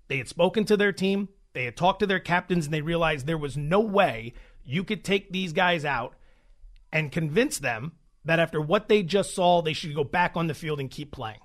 They 0.07 0.17
had 0.17 0.27
spoken 0.27 0.65
to 0.65 0.77
their 0.77 0.91
team. 0.91 1.29
They 1.53 1.65
had 1.65 1.77
talked 1.77 1.99
to 1.99 2.07
their 2.07 2.19
captains 2.19 2.65
and 2.65 2.73
they 2.73 2.81
realized 2.81 3.25
there 3.25 3.37
was 3.37 3.55
no 3.55 3.79
way 3.79 4.33
you 4.63 4.83
could 4.83 5.03
take 5.03 5.31
these 5.31 5.53
guys 5.53 5.85
out 5.85 6.15
and 6.91 7.11
convince 7.11 7.59
them 7.59 7.93
that 8.25 8.39
after 8.39 8.59
what 8.59 8.89
they 8.89 9.03
just 9.03 9.35
saw, 9.35 9.61
they 9.61 9.73
should 9.73 9.93
go 9.95 10.03
back 10.03 10.35
on 10.35 10.47
the 10.47 10.53
field 10.53 10.79
and 10.79 10.89
keep 10.89 11.11
playing. 11.11 11.39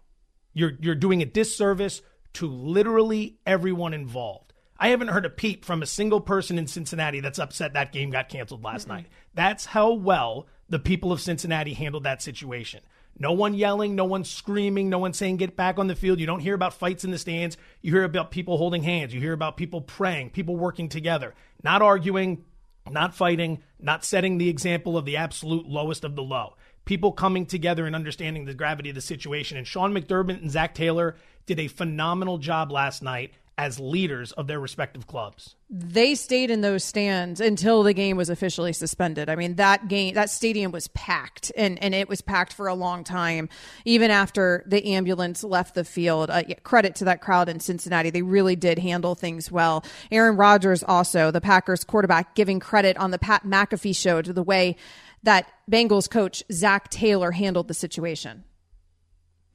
You're, 0.55 0.73
you're 0.81 0.95
doing 0.95 1.21
a 1.23 1.27
disservice 1.27 2.01
to 2.35 2.47
literally 2.47 3.39
everyone 3.47 3.95
involved. 3.95 4.53
I 4.79 4.89
haven't 4.89 5.09
heard 5.09 5.27
a 5.27 5.31
peep 5.31 5.65
from 5.65 5.83
a 5.83 5.87
single 5.87 6.21
person 6.21 6.59
in 6.59 6.67
Cincinnati 6.67 7.21
that's 7.21 7.39
upset 7.39 7.75
that 7.75 7.93
game 7.93 8.11
got 8.11 8.31
canceled 8.31 8.65
last 8.65 8.83
mm-hmm. 8.83 8.97
night. 8.97 9.07
That's 9.35 9.67
how 9.67 9.93
well 9.93 10.47
the 10.71 10.79
people 10.79 11.13
of 11.13 11.21
Cincinnati 11.21 11.75
handled 11.75 12.05
that 12.05 12.23
situation. 12.23 12.81
No 13.19 13.33
one 13.33 13.53
yelling, 13.53 13.95
no 13.95 14.07
one 14.07 14.25
screaming, 14.25 14.89
no 14.89 14.99
one 14.99 15.13
saying 15.13 15.37
get 15.37 15.55
back 15.55 15.79
on 15.79 15.89
the 15.89 15.95
field. 15.95 16.21
You 16.21 16.27
don't 16.27 16.41
hear 16.41 16.55
about 16.55 16.73
fights 16.73 17.05
in 17.05 17.11
the 17.11 17.19
stands. 17.19 17.59
You 17.83 17.93
hear 17.93 18.05
about 18.05 18.31
people 18.31 18.57
holding 18.57 18.83
hands. 18.83 19.13
You 19.13 19.21
hear 19.21 19.35
about 19.35 19.59
people 19.59 19.83
praying, 19.83 20.31
people 20.31 20.57
working 20.57 20.89
together, 20.89 21.35
not 21.63 21.83
arguing, 21.83 22.45
not 22.89 23.15
fighting, 23.15 23.63
not 23.79 24.05
setting 24.05 24.39
the 24.39 24.49
example 24.49 24.97
of 24.97 25.05
the 25.05 25.19
absolute 25.19 25.67
lowest 25.67 26.05
of 26.05 26.17
the 26.17 26.23
low. 26.23 26.57
People 26.91 27.13
coming 27.13 27.47
together 27.47 27.87
and 27.87 27.95
understanding 27.95 28.47
the 28.47 28.53
gravity 28.53 28.89
of 28.89 28.97
the 28.97 29.01
situation. 29.01 29.57
And 29.57 29.65
Sean 29.65 29.95
McDermott 29.95 30.43
and 30.43 30.51
Zac 30.51 30.75
Taylor 30.75 31.15
did 31.47 31.61
a 31.61 31.69
phenomenal 31.69 32.39
job 32.39 32.73
last 32.73 33.01
night 33.01 33.31
as 33.57 33.79
leaders 33.79 34.33
of 34.33 34.49
their 34.49 34.59
respective 34.59 35.07
clubs. 35.07 35.55
They 35.69 36.17
stayed 36.17 36.51
in 36.51 36.63
those 36.63 36.83
stands 36.83 37.41
until 37.41 37.85
the 37.85 37.93
game 37.93 38.17
was 38.17 38.29
officially 38.29 38.73
suspended. 38.73 39.29
I 39.29 39.37
mean, 39.37 39.55
that 39.55 39.87
game, 39.87 40.15
that 40.15 40.31
stadium 40.31 40.73
was 40.73 40.89
packed 40.89 41.53
and, 41.57 41.81
and 41.81 41.95
it 41.95 42.09
was 42.09 42.23
packed 42.23 42.55
for 42.55 42.67
a 42.67 42.75
long 42.75 43.05
time, 43.05 43.49
even 43.85 44.11
after 44.11 44.65
the 44.67 44.85
ambulance 44.95 45.45
left 45.45 45.77
the 45.77 45.85
field. 45.85 46.29
Uh, 46.29 46.43
credit 46.65 46.97
to 46.97 47.05
that 47.05 47.21
crowd 47.21 47.49
in 47.49 47.61
Cincinnati. 47.61 48.11
They 48.11 48.23
really 48.23 48.57
did 48.57 48.81
handle 48.81 49.15
things 49.15 49.49
well. 49.53 49.85
Aaron 50.11 50.37
Rodgers 50.37 50.83
also, 50.83 51.31
the 51.31 51.41
Packers 51.41 51.85
quarterback, 51.85 52.35
giving 52.35 52.59
credit 52.59 52.97
on 52.97 53.13
the 53.13 53.19
Pat 53.19 53.45
McAfee 53.45 53.95
show 53.95 54.23
to 54.23 54.33
the 54.33 54.43
way 54.43 54.75
that 55.23 55.51
Bengals 55.71 56.09
coach 56.11 56.43
Zac 56.53 56.91
Taylor 56.91 57.33
handled 57.33 57.69
the 57.69 57.75
situation 57.75 58.45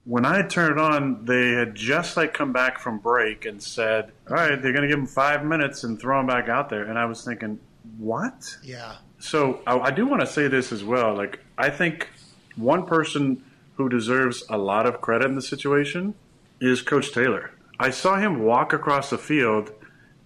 when 0.06 0.24
I 0.24 0.44
turned 0.44 0.74
it 0.74 0.78
on, 0.78 1.26
they 1.26 1.52
had 1.52 1.74
just 1.76 2.16
like 2.16 2.34
come 2.34 2.54
back 2.54 2.80
from 2.80 3.00
break 3.00 3.46
and 3.46 3.62
said, 3.62 4.12
"All 4.30 4.36
right, 4.36 4.62
they're 4.62 4.72
going 4.72 4.84
to 4.84 4.88
give 4.88 5.00
him 5.00 5.08
five 5.08 5.44
minutes 5.44 5.84
and 5.84 6.00
throw 6.00 6.20
him 6.20 6.28
back 6.28 6.48
out 6.48 6.70
there." 6.70 6.84
And 6.84 6.98
I 6.98 7.06
was 7.06 7.26
thinking, 7.26 7.60
"What?" 7.98 8.58
Yeah. 8.64 8.98
So 9.20 9.62
I, 9.68 9.80
I 9.80 9.92
do 9.92 10.06
want 10.06 10.22
to 10.22 10.28
say 10.28 10.48
this 10.48 10.72
as 10.72 10.84
well. 10.84 11.16
Like 11.16 11.40
I 11.58 11.70
think 11.72 12.10
one 12.56 12.86
person 12.86 13.44
who 13.76 13.90
deserves 13.90 14.44
a 14.48 14.58
lot 14.58 14.86
of 14.86 15.02
credit 15.02 15.26
in 15.26 15.36
the 15.36 15.42
situation 15.42 16.14
is 16.62 16.82
Coach 16.82 17.12
Taylor. 17.12 17.52
I 17.80 17.90
saw 17.90 18.18
him 18.18 18.44
walk 18.44 18.72
across 18.74 19.10
the 19.10 19.18
field, 19.18 19.72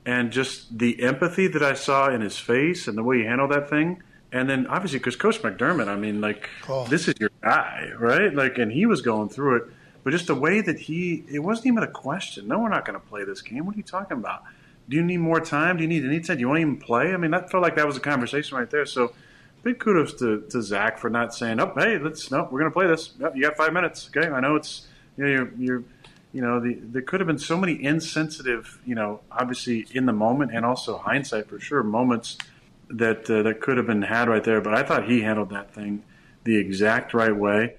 and 0.06 0.30
just 0.32 0.78
the 0.78 1.02
empathy 1.02 1.47
that 1.47 1.63
I 1.63 1.73
saw 1.73 2.10
in 2.10 2.19
his 2.19 2.38
face 2.38 2.88
and 2.88 2.97
the 2.97 3.04
way 3.04 3.19
he 3.19 3.25
handled 3.25 3.52
that 3.52 3.69
thing. 3.69 4.04
And 4.31 4.49
then 4.49 4.67
obviously, 4.67 4.99
because 4.99 5.15
Coach 5.15 5.41
McDermott, 5.41 5.87
I 5.87 5.95
mean, 5.95 6.21
like 6.21 6.49
oh. 6.67 6.85
this 6.87 7.07
is 7.07 7.15
your 7.19 7.31
guy, 7.41 7.91
right? 7.97 8.33
Like, 8.33 8.57
and 8.57 8.71
he 8.71 8.85
was 8.85 9.01
going 9.01 9.29
through 9.29 9.57
it, 9.57 9.63
but 10.03 10.11
just 10.11 10.27
the 10.27 10.35
way 10.35 10.61
that 10.61 10.79
he, 10.79 11.23
it 11.31 11.39
wasn't 11.39 11.67
even 11.67 11.83
a 11.83 11.87
question. 11.87 12.47
No, 12.47 12.59
we're 12.59 12.69
not 12.69 12.85
going 12.85 12.99
to 12.99 13.05
play 13.05 13.23
this 13.23 13.41
game. 13.41 13.65
What 13.65 13.75
are 13.75 13.77
you 13.77 13.83
talking 13.83 14.17
about? 14.17 14.43
Do 14.87 14.95
you 14.95 15.03
need 15.03 15.17
more 15.17 15.39
time? 15.39 15.77
Do 15.77 15.83
you 15.83 15.87
need 15.89 16.05
any 16.05 16.19
time? 16.19 16.37
Do 16.37 16.41
you 16.41 16.47
want 16.47 16.57
to 16.57 16.61
even 16.61 16.77
play? 16.77 17.13
I 17.13 17.17
mean, 17.17 17.31
that 17.31 17.49
felt 17.51 17.63
like 17.63 17.75
that 17.75 17.87
was 17.87 17.97
a 17.97 18.01
conversation 18.01 18.57
right 18.57 18.69
there. 18.69 18.85
So, 18.85 19.13
big 19.63 19.79
kudos 19.79 20.13
to, 20.15 20.41
to 20.49 20.61
Zac 20.61 20.97
for 20.97 21.09
not 21.09 21.33
saying, 21.33 21.59
"Oh, 21.59 21.73
hey, 21.75 21.99
let's 21.99 22.31
no, 22.31 22.47
we're 22.51 22.59
going 22.59 22.71
to 22.71 22.73
play 22.73 22.87
this. 22.87 23.13
You 23.35 23.43
got 23.43 23.57
five 23.57 23.73
minutes. 23.73 24.09
Okay, 24.15 24.27
I 24.27 24.39
know 24.39 24.55
it's 24.55 24.87
you 25.17 25.25
know, 25.25 25.29
you're, 25.29 25.51
you're 25.57 25.83
you 26.33 26.41
know, 26.41 26.59
the, 26.59 26.75
there 26.75 27.01
could 27.01 27.19
have 27.19 27.27
been 27.27 27.39
so 27.39 27.57
many 27.57 27.83
insensitive, 27.83 28.79
you 28.85 28.95
know, 28.95 29.21
obviously 29.31 29.87
in 29.93 30.05
the 30.05 30.13
moment 30.13 30.51
and 30.53 30.65
also 30.65 30.97
hindsight 30.97 31.47
for 31.49 31.59
sure, 31.59 31.81
moments 31.81 32.37
that 32.89 33.30
uh, 33.30 33.43
that 33.43 33.62
could 33.62 33.78
have 33.78 33.88
been 33.88 34.02
had 34.02 34.28
right 34.28 34.43
there. 34.43 34.62
But 34.62 34.73
I 34.73 34.84
thought 34.84 35.10
he 35.10 35.21
handled 35.21 35.49
that 35.52 35.73
thing 35.73 36.04
the 36.43 36.58
exact 36.58 37.13
right 37.13 37.36
way. 37.36 37.75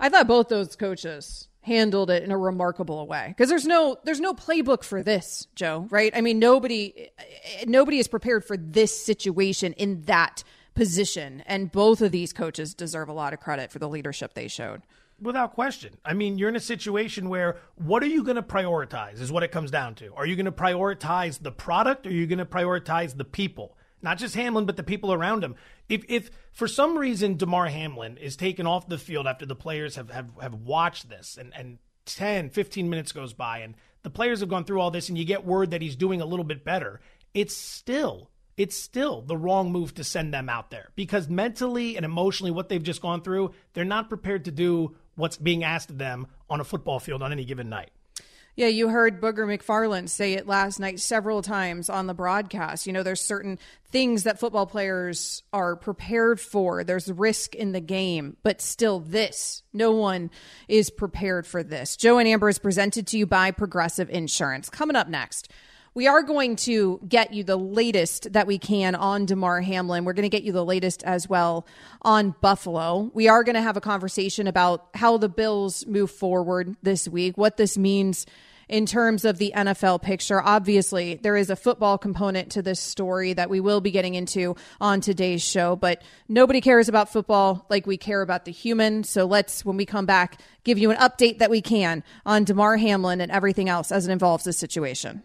I 0.00 0.08
thought 0.08 0.28
both 0.28 0.48
those 0.48 0.76
coaches 0.76 1.48
handled 1.62 2.08
it 2.10 2.22
in 2.22 2.30
a 2.30 2.38
remarkable 2.38 3.06
way 3.06 3.28
because 3.28 3.48
there's 3.48 3.66
no 3.66 3.98
there's 4.04 4.20
no 4.20 4.34
playbook 4.34 4.82
for 4.82 5.02
this, 5.02 5.46
Joe. 5.54 5.86
Right? 5.90 6.12
I 6.14 6.20
mean, 6.20 6.38
nobody 6.38 7.10
nobody 7.66 7.98
is 7.98 8.08
prepared 8.08 8.44
for 8.44 8.56
this 8.56 8.98
situation 8.98 9.72
in 9.74 10.02
that 10.02 10.44
position, 10.74 11.42
and 11.46 11.72
both 11.72 12.00
of 12.00 12.12
these 12.12 12.32
coaches 12.32 12.74
deserve 12.74 13.08
a 13.08 13.12
lot 13.12 13.32
of 13.32 13.40
credit 13.40 13.72
for 13.72 13.78
the 13.78 13.88
leadership 13.88 14.34
they 14.34 14.48
showed. 14.48 14.82
Without 15.20 15.52
question. 15.52 15.96
I 16.04 16.14
mean, 16.14 16.38
you're 16.38 16.48
in 16.48 16.54
a 16.54 16.60
situation 16.60 17.28
where 17.28 17.56
what 17.74 18.04
are 18.04 18.06
you 18.06 18.22
going 18.22 18.36
to 18.36 18.42
prioritize 18.42 19.20
is 19.20 19.32
what 19.32 19.42
it 19.42 19.50
comes 19.50 19.72
down 19.72 19.96
to. 19.96 20.14
Are 20.14 20.24
you 20.24 20.36
going 20.36 20.46
to 20.46 20.52
prioritize 20.52 21.42
the 21.42 21.50
product 21.50 22.06
or 22.06 22.10
are 22.10 22.12
you 22.12 22.28
going 22.28 22.38
to 22.38 22.46
prioritize 22.46 23.16
the 23.16 23.24
people? 23.24 23.76
Not 24.02 24.18
just 24.18 24.34
Hamlin, 24.34 24.64
but 24.64 24.76
the 24.76 24.82
people 24.82 25.12
around 25.12 25.42
him. 25.42 25.56
If, 25.88 26.04
if 26.08 26.30
for 26.52 26.68
some 26.68 26.96
reason 26.96 27.36
Damar 27.36 27.68
Hamlin 27.68 28.16
is 28.16 28.36
taken 28.36 28.66
off 28.66 28.88
the 28.88 28.98
field 28.98 29.26
after 29.26 29.46
the 29.46 29.56
players 29.56 29.96
have, 29.96 30.10
have, 30.10 30.30
have 30.40 30.54
watched 30.54 31.08
this 31.08 31.36
and, 31.38 31.52
and 31.56 31.78
10, 32.06 32.50
15 32.50 32.88
minutes 32.88 33.12
goes 33.12 33.32
by 33.32 33.58
and 33.58 33.74
the 34.02 34.10
players 34.10 34.40
have 34.40 34.48
gone 34.48 34.64
through 34.64 34.80
all 34.80 34.90
this 34.90 35.08
and 35.08 35.18
you 35.18 35.24
get 35.24 35.44
word 35.44 35.72
that 35.72 35.82
he's 35.82 35.96
doing 35.96 36.20
a 36.20 36.26
little 36.26 36.44
bit 36.44 36.64
better, 36.64 37.00
it's 37.34 37.56
still 37.56 38.30
it's 38.56 38.76
still 38.76 39.22
the 39.22 39.36
wrong 39.36 39.70
move 39.70 39.94
to 39.94 40.02
send 40.02 40.34
them 40.34 40.48
out 40.48 40.70
there 40.70 40.90
because 40.96 41.28
mentally 41.28 41.96
and 41.96 42.04
emotionally 42.04 42.50
what 42.50 42.68
they've 42.68 42.82
just 42.82 43.00
gone 43.00 43.22
through, 43.22 43.52
they're 43.72 43.84
not 43.84 44.08
prepared 44.08 44.46
to 44.46 44.50
do 44.50 44.96
what's 45.14 45.36
being 45.36 45.62
asked 45.62 45.90
of 45.90 45.98
them 45.98 46.26
on 46.50 46.60
a 46.60 46.64
football 46.64 46.98
field 46.98 47.22
on 47.22 47.30
any 47.30 47.44
given 47.44 47.68
night. 47.68 47.90
Yeah, 48.58 48.66
you 48.66 48.88
heard 48.88 49.20
Booger 49.20 49.46
McFarland 49.46 50.08
say 50.08 50.32
it 50.32 50.48
last 50.48 50.80
night 50.80 50.98
several 50.98 51.42
times 51.42 51.88
on 51.88 52.08
the 52.08 52.12
broadcast. 52.12 52.88
You 52.88 52.92
know, 52.92 53.04
there's 53.04 53.20
certain 53.20 53.56
things 53.92 54.24
that 54.24 54.40
football 54.40 54.66
players 54.66 55.44
are 55.52 55.76
prepared 55.76 56.40
for. 56.40 56.82
There's 56.82 57.08
risk 57.08 57.54
in 57.54 57.70
the 57.70 57.78
game, 57.78 58.36
but 58.42 58.60
still, 58.60 58.98
this, 58.98 59.62
no 59.72 59.92
one 59.92 60.32
is 60.66 60.90
prepared 60.90 61.46
for 61.46 61.62
this. 61.62 61.96
Joe 61.96 62.18
and 62.18 62.26
Amber 62.26 62.48
is 62.48 62.58
presented 62.58 63.06
to 63.06 63.18
you 63.18 63.26
by 63.26 63.52
Progressive 63.52 64.10
Insurance. 64.10 64.68
Coming 64.68 64.96
up 64.96 65.06
next, 65.06 65.52
we 65.98 66.06
are 66.06 66.22
going 66.22 66.54
to 66.54 67.00
get 67.08 67.34
you 67.34 67.42
the 67.42 67.56
latest 67.56 68.32
that 68.32 68.46
we 68.46 68.56
can 68.56 68.94
on 68.94 69.26
Damar 69.26 69.60
Hamlin. 69.60 70.04
We're 70.04 70.12
going 70.12 70.22
to 70.22 70.28
get 70.28 70.44
you 70.44 70.52
the 70.52 70.64
latest 70.64 71.02
as 71.02 71.28
well 71.28 71.66
on 72.02 72.36
Buffalo. 72.40 73.10
We 73.14 73.26
are 73.26 73.42
going 73.42 73.56
to 73.56 73.62
have 73.62 73.76
a 73.76 73.80
conversation 73.80 74.46
about 74.46 74.90
how 74.94 75.18
the 75.18 75.28
Bills 75.28 75.84
move 75.88 76.12
forward 76.12 76.76
this 76.84 77.08
week, 77.08 77.36
what 77.36 77.56
this 77.56 77.76
means 77.76 78.26
in 78.68 78.86
terms 78.86 79.24
of 79.24 79.38
the 79.38 79.52
NFL 79.56 80.00
picture. 80.00 80.40
Obviously, 80.40 81.16
there 81.16 81.36
is 81.36 81.50
a 81.50 81.56
football 81.56 81.98
component 81.98 82.52
to 82.52 82.62
this 82.62 82.78
story 82.78 83.32
that 83.32 83.50
we 83.50 83.58
will 83.58 83.80
be 83.80 83.90
getting 83.90 84.14
into 84.14 84.54
on 84.80 85.00
today's 85.00 85.42
show, 85.42 85.74
but 85.74 86.02
nobody 86.28 86.60
cares 86.60 86.88
about 86.88 87.12
football 87.12 87.66
like 87.70 87.88
we 87.88 87.96
care 87.96 88.22
about 88.22 88.44
the 88.44 88.52
human. 88.52 89.02
So 89.02 89.24
let's, 89.24 89.64
when 89.64 89.76
we 89.76 89.84
come 89.84 90.06
back, 90.06 90.40
give 90.62 90.78
you 90.78 90.92
an 90.92 90.96
update 90.98 91.38
that 91.38 91.50
we 91.50 91.60
can 91.60 92.04
on 92.24 92.44
Damar 92.44 92.76
Hamlin 92.76 93.20
and 93.20 93.32
everything 93.32 93.68
else 93.68 93.90
as 93.90 94.06
it 94.06 94.12
involves 94.12 94.44
this 94.44 94.58
situation. 94.58 95.24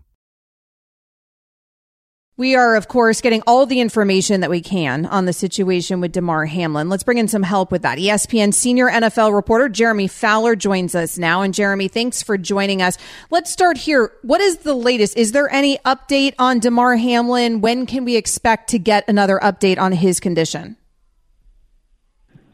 We 2.37 2.55
are, 2.55 2.75
of 2.75 2.87
course, 2.87 3.19
getting 3.19 3.43
all 3.45 3.65
the 3.65 3.81
information 3.81 4.39
that 4.39 4.49
we 4.49 4.61
can 4.61 5.05
on 5.05 5.25
the 5.25 5.33
situation 5.33 5.99
with 5.99 6.13
Damar 6.13 6.45
Hamlin. 6.45 6.87
Let's 6.87 7.03
bring 7.03 7.17
in 7.17 7.27
some 7.27 7.43
help 7.43 7.71
with 7.71 7.81
that. 7.81 7.97
ESPN 7.97 8.53
senior 8.53 8.89
NFL 8.89 9.33
reporter 9.35 9.67
Jeremy 9.67 10.07
Fowler 10.07 10.55
joins 10.55 10.95
us 10.95 11.17
now. 11.17 11.41
And 11.41 11.53
Jeremy, 11.53 11.89
thanks 11.89 12.23
for 12.23 12.37
joining 12.37 12.81
us. 12.81 12.97
Let's 13.31 13.51
start 13.51 13.77
here. 13.77 14.13
What 14.21 14.39
is 14.39 14.59
the 14.59 14.73
latest? 14.73 15.17
Is 15.17 15.33
there 15.33 15.51
any 15.51 15.77
update 15.79 16.33
on 16.39 16.59
Damar 16.59 16.95
Hamlin? 16.95 17.59
When 17.59 17.85
can 17.85 18.05
we 18.05 18.15
expect 18.15 18.69
to 18.69 18.79
get 18.79 19.07
another 19.09 19.37
update 19.43 19.77
on 19.77 19.91
his 19.91 20.21
condition? 20.21 20.77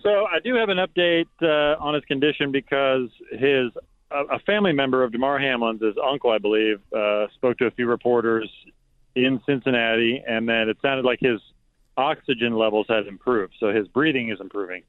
So 0.01 0.25
I 0.25 0.39
do 0.43 0.55
have 0.55 0.69
an 0.69 0.77
update 0.77 1.27
uh, 1.41 1.79
on 1.79 1.93
his 1.93 2.03
condition 2.05 2.51
because 2.51 3.09
his 3.31 3.71
a 4.09 4.39
family 4.39 4.71
member 4.71 5.03
of 5.03 5.11
Damar 5.11 5.37
Hamlin's, 5.37 5.81
his 5.81 5.95
uncle, 6.01 6.31
I 6.31 6.37
believe, 6.37 6.79
uh, 6.95 7.27
spoke 7.35 7.57
to 7.57 7.65
a 7.65 7.71
few 7.71 7.87
reporters 7.87 8.49
in 9.17 9.41
Cincinnati, 9.45 10.23
and 10.25 10.47
then 10.47 10.69
it 10.69 10.77
sounded 10.81 11.03
like 11.03 11.19
his 11.19 11.41
oxygen 11.97 12.55
levels 12.55 12.85
had 12.87 13.07
improved, 13.07 13.55
so 13.59 13.73
his 13.73 13.87
breathing 13.87 14.29
is 14.29 14.39
improving. 14.39 14.83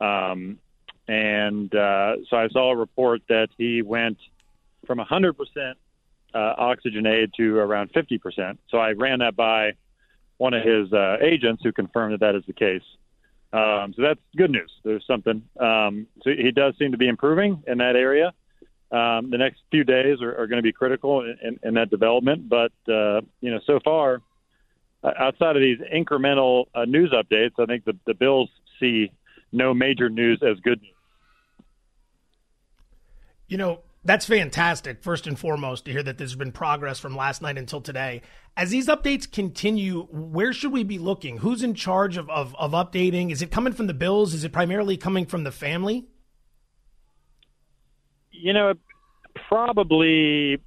Um, 0.00 0.58
and 1.06 1.72
uh, 1.74 2.16
so 2.30 2.36
I 2.36 2.48
saw 2.48 2.72
a 2.72 2.76
report 2.76 3.20
that 3.28 3.48
he 3.58 3.82
went 3.82 4.18
from 4.86 4.98
100% 4.98 5.34
uh, 6.34 6.38
oxygen 6.38 7.06
aid 7.06 7.32
to 7.36 7.58
around 7.58 7.92
50%. 7.92 8.58
So 8.70 8.78
I 8.78 8.92
ran 8.92 9.18
that 9.18 9.36
by 9.36 9.72
one 10.38 10.54
of 10.54 10.64
his 10.64 10.92
uh, 10.92 11.18
agents 11.20 11.62
who 11.62 11.72
confirmed 11.72 12.14
that 12.14 12.20
that 12.20 12.34
is 12.34 12.42
the 12.46 12.54
case. 12.54 12.82
Um, 13.52 13.92
so 13.94 14.02
that's 14.02 14.20
good 14.36 14.50
news. 14.50 14.72
There's 14.82 15.06
something. 15.06 15.42
Um, 15.60 16.06
so 16.22 16.30
he 16.30 16.50
does 16.50 16.74
seem 16.78 16.92
to 16.92 16.98
be 16.98 17.06
improving 17.06 17.62
in 17.66 17.78
that 17.78 17.94
area 17.94 18.32
um, 18.94 19.30
the 19.30 19.38
next 19.38 19.60
few 19.70 19.82
days 19.82 20.22
are, 20.22 20.30
are 20.40 20.46
going 20.46 20.58
to 20.58 20.62
be 20.62 20.72
critical 20.72 21.22
in, 21.22 21.36
in, 21.42 21.58
in 21.62 21.74
that 21.74 21.90
development. 21.90 22.48
But 22.48 22.72
uh, 22.88 23.22
you 23.40 23.50
know, 23.50 23.58
so 23.66 23.80
far, 23.84 24.22
uh, 25.02 25.10
outside 25.18 25.56
of 25.56 25.62
these 25.62 25.78
incremental 25.92 26.66
uh, 26.74 26.84
news 26.84 27.12
updates, 27.12 27.52
I 27.58 27.66
think 27.66 27.84
the, 27.84 27.96
the 28.06 28.14
Bills 28.14 28.48
see 28.78 29.10
no 29.52 29.74
major 29.74 30.08
news 30.08 30.40
as 30.48 30.60
good 30.60 30.80
news. 30.80 30.90
You 33.48 33.58
know, 33.58 33.80
that's 34.04 34.26
fantastic, 34.26 35.02
first 35.02 35.26
and 35.26 35.38
foremost, 35.38 35.86
to 35.86 35.92
hear 35.92 36.02
that 36.02 36.18
there's 36.18 36.36
been 36.36 36.52
progress 36.52 36.98
from 36.98 37.16
last 37.16 37.42
night 37.42 37.58
until 37.58 37.80
today. 37.80 38.22
As 38.56 38.70
these 38.70 38.86
updates 38.86 39.30
continue, 39.30 40.02
where 40.10 40.52
should 40.52 40.72
we 40.72 40.84
be 40.84 40.98
looking? 40.98 41.38
Who's 41.38 41.62
in 41.62 41.74
charge 41.74 42.16
of, 42.16 42.30
of, 42.30 42.54
of 42.56 42.72
updating? 42.72 43.32
Is 43.32 43.42
it 43.42 43.50
coming 43.50 43.72
from 43.72 43.86
the 43.86 43.94
Bills? 43.94 44.34
Is 44.34 44.44
it 44.44 44.52
primarily 44.52 44.96
coming 44.96 45.26
from 45.26 45.44
the 45.44 45.50
family? 45.50 46.06
You 48.36 48.52
know, 48.52 48.74
probably 49.48 50.58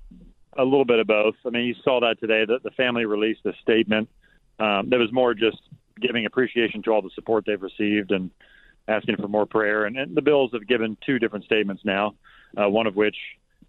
a 0.57 0.63
little 0.63 0.85
bit 0.85 0.99
of 0.99 1.07
both. 1.07 1.35
I 1.45 1.49
mean, 1.49 1.65
you 1.65 1.75
saw 1.83 1.99
that 2.01 2.19
today. 2.19 2.45
That 2.45 2.63
the 2.63 2.71
family 2.71 3.05
released 3.05 3.45
a 3.45 3.53
statement 3.61 4.09
um, 4.59 4.89
that 4.89 4.99
was 4.99 5.11
more 5.11 5.33
just 5.33 5.57
giving 5.99 6.25
appreciation 6.25 6.81
to 6.83 6.91
all 6.91 7.01
the 7.01 7.09
support 7.15 7.45
they've 7.45 7.61
received 7.61 8.11
and 8.11 8.31
asking 8.87 9.17
for 9.17 9.27
more 9.27 9.45
prayer. 9.45 9.85
And, 9.85 9.97
and 9.97 10.15
the 10.15 10.21
Bills 10.21 10.51
have 10.53 10.67
given 10.67 10.97
two 11.05 11.19
different 11.19 11.45
statements 11.45 11.83
now, 11.83 12.15
uh, 12.55 12.69
one 12.69 12.87
of 12.87 12.95
which 12.95 13.15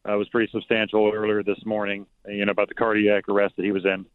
uh, 0.09 0.17
was 0.17 0.29
pretty 0.29 0.51
substantial 0.53 1.11
earlier 1.13 1.43
this 1.43 1.59
morning, 1.65 2.07
you 2.27 2.45
know, 2.45 2.53
about 2.53 2.69
the 2.69 2.75
cardiac 2.75 3.29
arrest 3.29 3.57
that 3.57 3.65
he 3.65 3.73
was 3.73 3.85
in 3.85 4.07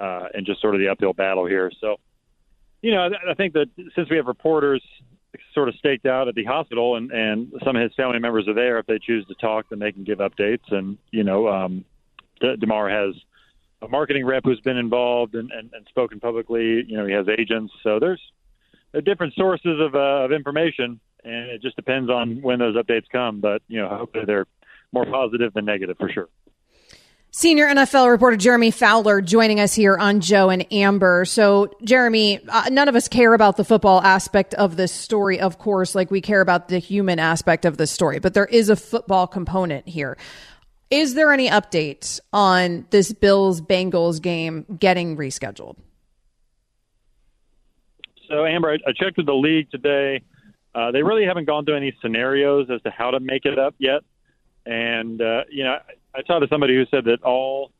uh, 0.00 0.28
and 0.34 0.44
just 0.44 0.60
sort 0.60 0.74
of 0.74 0.80
the 0.80 0.88
uphill 0.88 1.12
battle 1.12 1.46
here. 1.46 1.70
So, 1.80 1.96
you 2.82 2.92
know, 2.92 3.08
I, 3.08 3.30
I 3.30 3.34
think 3.34 3.52
that 3.54 3.66
since 3.94 4.10
we 4.10 4.16
have 4.16 4.26
reporters 4.26 4.82
sort 5.54 5.68
of 5.68 5.74
staked 5.76 6.06
out 6.06 6.28
at 6.28 6.34
the 6.34 6.44
hospital, 6.44 6.96
and 6.96 7.10
and 7.10 7.52
some 7.64 7.76
of 7.76 7.82
his 7.82 7.92
family 7.94 8.18
members 8.18 8.48
are 8.48 8.54
there. 8.54 8.78
If 8.78 8.86
they 8.86 8.98
choose 8.98 9.26
to 9.26 9.34
talk, 9.34 9.66
then 9.70 9.78
they 9.78 9.92
can 9.92 10.04
give 10.04 10.18
updates. 10.18 10.70
And 10.70 10.98
you 11.10 11.24
know, 11.24 11.48
um, 11.48 11.84
Damar 12.40 12.88
has 12.90 13.14
a 13.82 13.88
marketing 13.88 14.26
rep 14.26 14.44
who's 14.44 14.60
been 14.60 14.76
involved 14.76 15.34
and, 15.34 15.50
and, 15.52 15.70
and 15.72 15.86
spoken 15.88 16.20
publicly. 16.20 16.84
You 16.86 16.96
know, 16.98 17.06
he 17.06 17.12
has 17.12 17.26
agents. 17.28 17.72
So 17.82 17.98
there's 17.98 18.20
different 19.04 19.34
sources 19.34 19.80
of, 19.80 19.94
uh, 19.94 20.24
of 20.24 20.32
information, 20.32 21.00
and 21.24 21.50
it 21.50 21.62
just 21.62 21.76
depends 21.76 22.10
on 22.10 22.42
when 22.42 22.58
those 22.58 22.76
updates 22.76 23.08
come. 23.10 23.40
But 23.40 23.62
you 23.68 23.80
know, 23.80 23.88
hopefully 23.88 24.24
they're 24.26 24.46
more 24.92 25.06
positive 25.06 25.52
than 25.54 25.64
negative 25.64 25.96
for 25.98 26.10
sure. 26.10 26.28
Senior 27.32 27.68
NFL 27.68 28.10
reporter 28.10 28.36
Jeremy 28.36 28.72
Fowler 28.72 29.20
joining 29.20 29.60
us 29.60 29.72
here 29.72 29.96
on 29.96 30.20
Joe 30.20 30.50
and 30.50 30.66
Amber. 30.72 31.24
So, 31.24 31.72
Jeremy, 31.84 32.40
uh, 32.48 32.70
none 32.72 32.88
of 32.88 32.96
us 32.96 33.06
care 33.06 33.34
about 33.34 33.56
the 33.56 33.62
football 33.62 34.02
aspect 34.02 34.52
of 34.54 34.76
this 34.76 34.92
story, 34.92 35.38
of 35.38 35.56
course, 35.56 35.94
like 35.94 36.10
we 36.10 36.20
care 36.20 36.40
about 36.40 36.66
the 36.66 36.80
human 36.80 37.20
aspect 37.20 37.64
of 37.64 37.76
the 37.76 37.86
story, 37.86 38.18
but 38.18 38.34
there 38.34 38.46
is 38.46 38.68
a 38.68 38.74
football 38.74 39.28
component 39.28 39.86
here. 39.86 40.18
Is 40.90 41.14
there 41.14 41.32
any 41.32 41.48
update 41.48 42.18
on 42.32 42.84
this 42.90 43.12
Bills 43.12 43.60
Bengals 43.60 44.20
game 44.20 44.66
getting 44.80 45.16
rescheduled? 45.16 45.76
So, 48.28 48.44
Amber, 48.44 48.72
I 48.72 48.92
checked 48.92 49.18
with 49.18 49.26
the 49.26 49.34
league 49.34 49.70
today. 49.70 50.22
Uh, 50.74 50.90
they 50.90 51.04
really 51.04 51.26
haven't 51.26 51.44
gone 51.44 51.64
through 51.64 51.76
any 51.76 51.96
scenarios 52.02 52.70
as 52.70 52.82
to 52.82 52.90
how 52.90 53.12
to 53.12 53.20
make 53.20 53.44
it 53.44 53.56
up 53.56 53.76
yet. 53.78 54.02
And 54.66 55.22
uh, 55.22 55.44
you 55.48 55.64
know, 55.64 55.78
I, 56.14 56.22
talked 56.22 56.42
to 56.42 56.48
somebody 56.48 56.74
who 56.74 56.86
said 56.86 57.04
that 57.06 57.22
all 57.22 57.72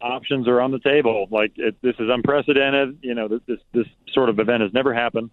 options 0.00 0.48
are 0.48 0.60
on 0.60 0.70
the 0.70 0.78
table. 0.80 1.26
Like 1.30 1.52
it, 1.56 1.76
this 1.82 1.94
is 1.98 2.08
unprecedented. 2.10 2.98
You 3.02 3.14
know, 3.14 3.28
this 3.28 3.58
this 3.72 3.86
sort 4.12 4.28
of 4.28 4.38
event 4.38 4.62
has 4.62 4.72
never 4.72 4.92
happened, 4.94 5.30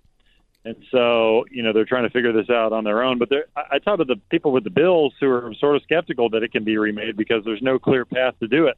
and 0.66 0.76
so 0.92 1.46
you 1.52 1.64
know 1.64 1.74
they're 1.74 1.86
trying 1.86 2.04
to 2.04 2.10
figure 2.10 2.32
this 2.34 2.50
out 2.50 2.74
on 2.74 2.84
their 2.84 3.04
own. 3.04 3.18
But 3.18 3.30
I, 3.56 3.76
I 3.76 3.80
talked 3.80 4.00
to 4.00 4.06
the 4.06 4.18
people 4.30 4.52
with 4.52 4.64
the 4.64 4.70
bills 4.70 5.14
who 5.20 5.30
are 5.30 5.54
sort 5.60 5.76
of 5.76 5.84
skeptical 5.84 6.30
that 6.32 6.44
it 6.44 6.52
can 6.52 6.64
be 6.64 6.78
remade 6.78 7.18
because 7.18 7.44
there's 7.46 7.62
no 7.62 7.80
clear 7.80 8.06
path 8.06 8.36
to 8.40 8.48
do 8.48 8.68
it. 8.68 8.78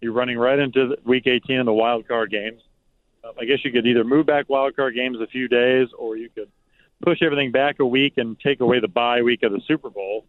You're 0.00 0.12
running 0.12 0.38
right 0.38 0.58
into 0.58 0.96
Week 1.04 1.26
18 1.26 1.60
in 1.60 1.66
the 1.66 1.72
wild 1.72 2.06
card 2.06 2.30
games. 2.30 2.60
Um, 3.24 3.32
I 3.40 3.44
guess 3.44 3.64
you 3.64 3.72
could 3.72 3.86
either 3.86 4.04
move 4.04 4.26
back 4.26 4.48
wild 4.48 4.76
card 4.76 4.94
games 4.94 5.18
a 5.20 5.26
few 5.26 5.48
days, 5.48 5.88
or 5.98 6.16
you 6.16 6.28
could 6.28 6.50
push 7.02 7.22
everything 7.22 7.52
back 7.52 7.80
a 7.80 7.86
week 7.86 8.14
and 8.16 8.38
take 8.38 8.60
away 8.60 8.80
the 8.80 8.88
bye 8.88 9.22
week 9.22 9.42
of 9.42 9.52
the 9.52 9.60
Super 9.66 9.90
Bowl. 9.90 10.26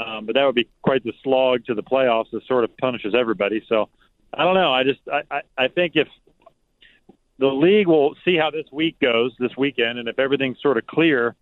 Um, 0.00 0.24
but 0.26 0.34
that 0.34 0.44
would 0.44 0.54
be 0.54 0.68
quite 0.82 1.04
the 1.04 1.12
slog 1.22 1.66
to 1.66 1.74
the 1.74 1.82
playoffs 1.82 2.30
that 2.32 2.46
sort 2.46 2.64
of 2.64 2.76
punishes 2.78 3.14
everybody. 3.14 3.62
So 3.68 3.88
I 4.32 4.44
don't 4.44 4.54
know. 4.54 4.72
I 4.72 4.84
just 4.84 5.00
I, 5.12 5.22
I, 5.30 5.40
I 5.58 5.68
think 5.68 5.92
if 5.96 6.08
the 7.38 7.46
league 7.46 7.86
will 7.86 8.14
see 8.24 8.36
how 8.36 8.50
this 8.50 8.66
week 8.72 8.98
goes 9.00 9.32
this 9.38 9.56
weekend, 9.56 9.98
and 9.98 10.08
if 10.08 10.18
everything's 10.18 10.60
sort 10.60 10.78
of 10.78 10.86
clear 10.86 11.34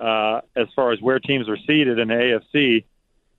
uh, 0.00 0.40
as 0.56 0.66
far 0.74 0.92
as 0.92 1.00
where 1.00 1.18
teams 1.18 1.48
are 1.48 1.58
seated 1.58 1.98
in 1.98 2.08
the 2.08 2.14
AFC, 2.54 2.84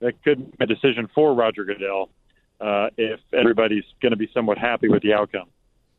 that 0.00 0.22
could 0.22 0.56
be 0.58 0.64
a 0.64 0.66
decision 0.66 1.08
for 1.14 1.34
Roger 1.34 1.64
Goodell 1.64 2.10
uh, 2.60 2.88
if 2.96 3.20
everybody's 3.32 3.84
going 4.00 4.10
to 4.10 4.16
be 4.16 4.30
somewhat 4.32 4.58
happy 4.58 4.88
with 4.88 5.02
the 5.02 5.12
outcome. 5.14 5.48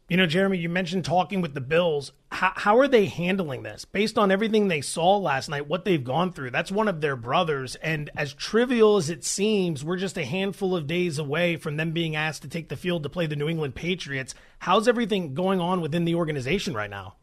You 0.09 0.17
know, 0.17 0.25
Jeremy, 0.25 0.57
you 0.57 0.67
mentioned 0.67 1.05
talking 1.05 1.39
with 1.39 1.53
the 1.53 1.61
Bills. 1.61 2.11
How, 2.29 2.51
how, 2.55 2.77
are 2.77 2.89
they 2.89 3.05
handling 3.05 3.63
this 3.63 3.85
based 3.85 4.17
on 4.17 4.31
everything 4.31 4.67
they 4.67 4.81
saw 4.81 5.17
last 5.17 5.47
night, 5.47 5.67
what 5.67 5.85
they've 5.85 6.03
gone 6.03 6.33
through? 6.33 6.51
That's 6.51 6.71
one 6.71 6.89
of 6.89 6.99
their 6.99 7.15
brothers. 7.15 7.75
And 7.75 8.09
as 8.15 8.33
trivial 8.33 8.97
as 8.97 9.09
it 9.09 9.23
seems, 9.23 9.83
we're 9.83 9.97
just 9.97 10.17
a 10.17 10.25
handful 10.25 10.75
of 10.75 10.87
days 10.87 11.19
away 11.19 11.55
from 11.55 11.77
them 11.77 11.91
being 11.91 12.17
asked 12.17 12.41
to 12.41 12.49
take 12.49 12.67
the 12.67 12.75
field 12.75 13.03
to 13.03 13.09
play 13.09 13.27
the 13.27 13.37
New 13.37 13.47
England 13.47 13.75
Patriots. 13.75 14.35
How's 14.59 14.89
everything 14.89 15.33
going 15.33 15.61
on 15.61 15.79
within 15.79 16.03
the 16.03 16.15
organization 16.15 16.73
right 16.73 16.89
now? 16.89 17.15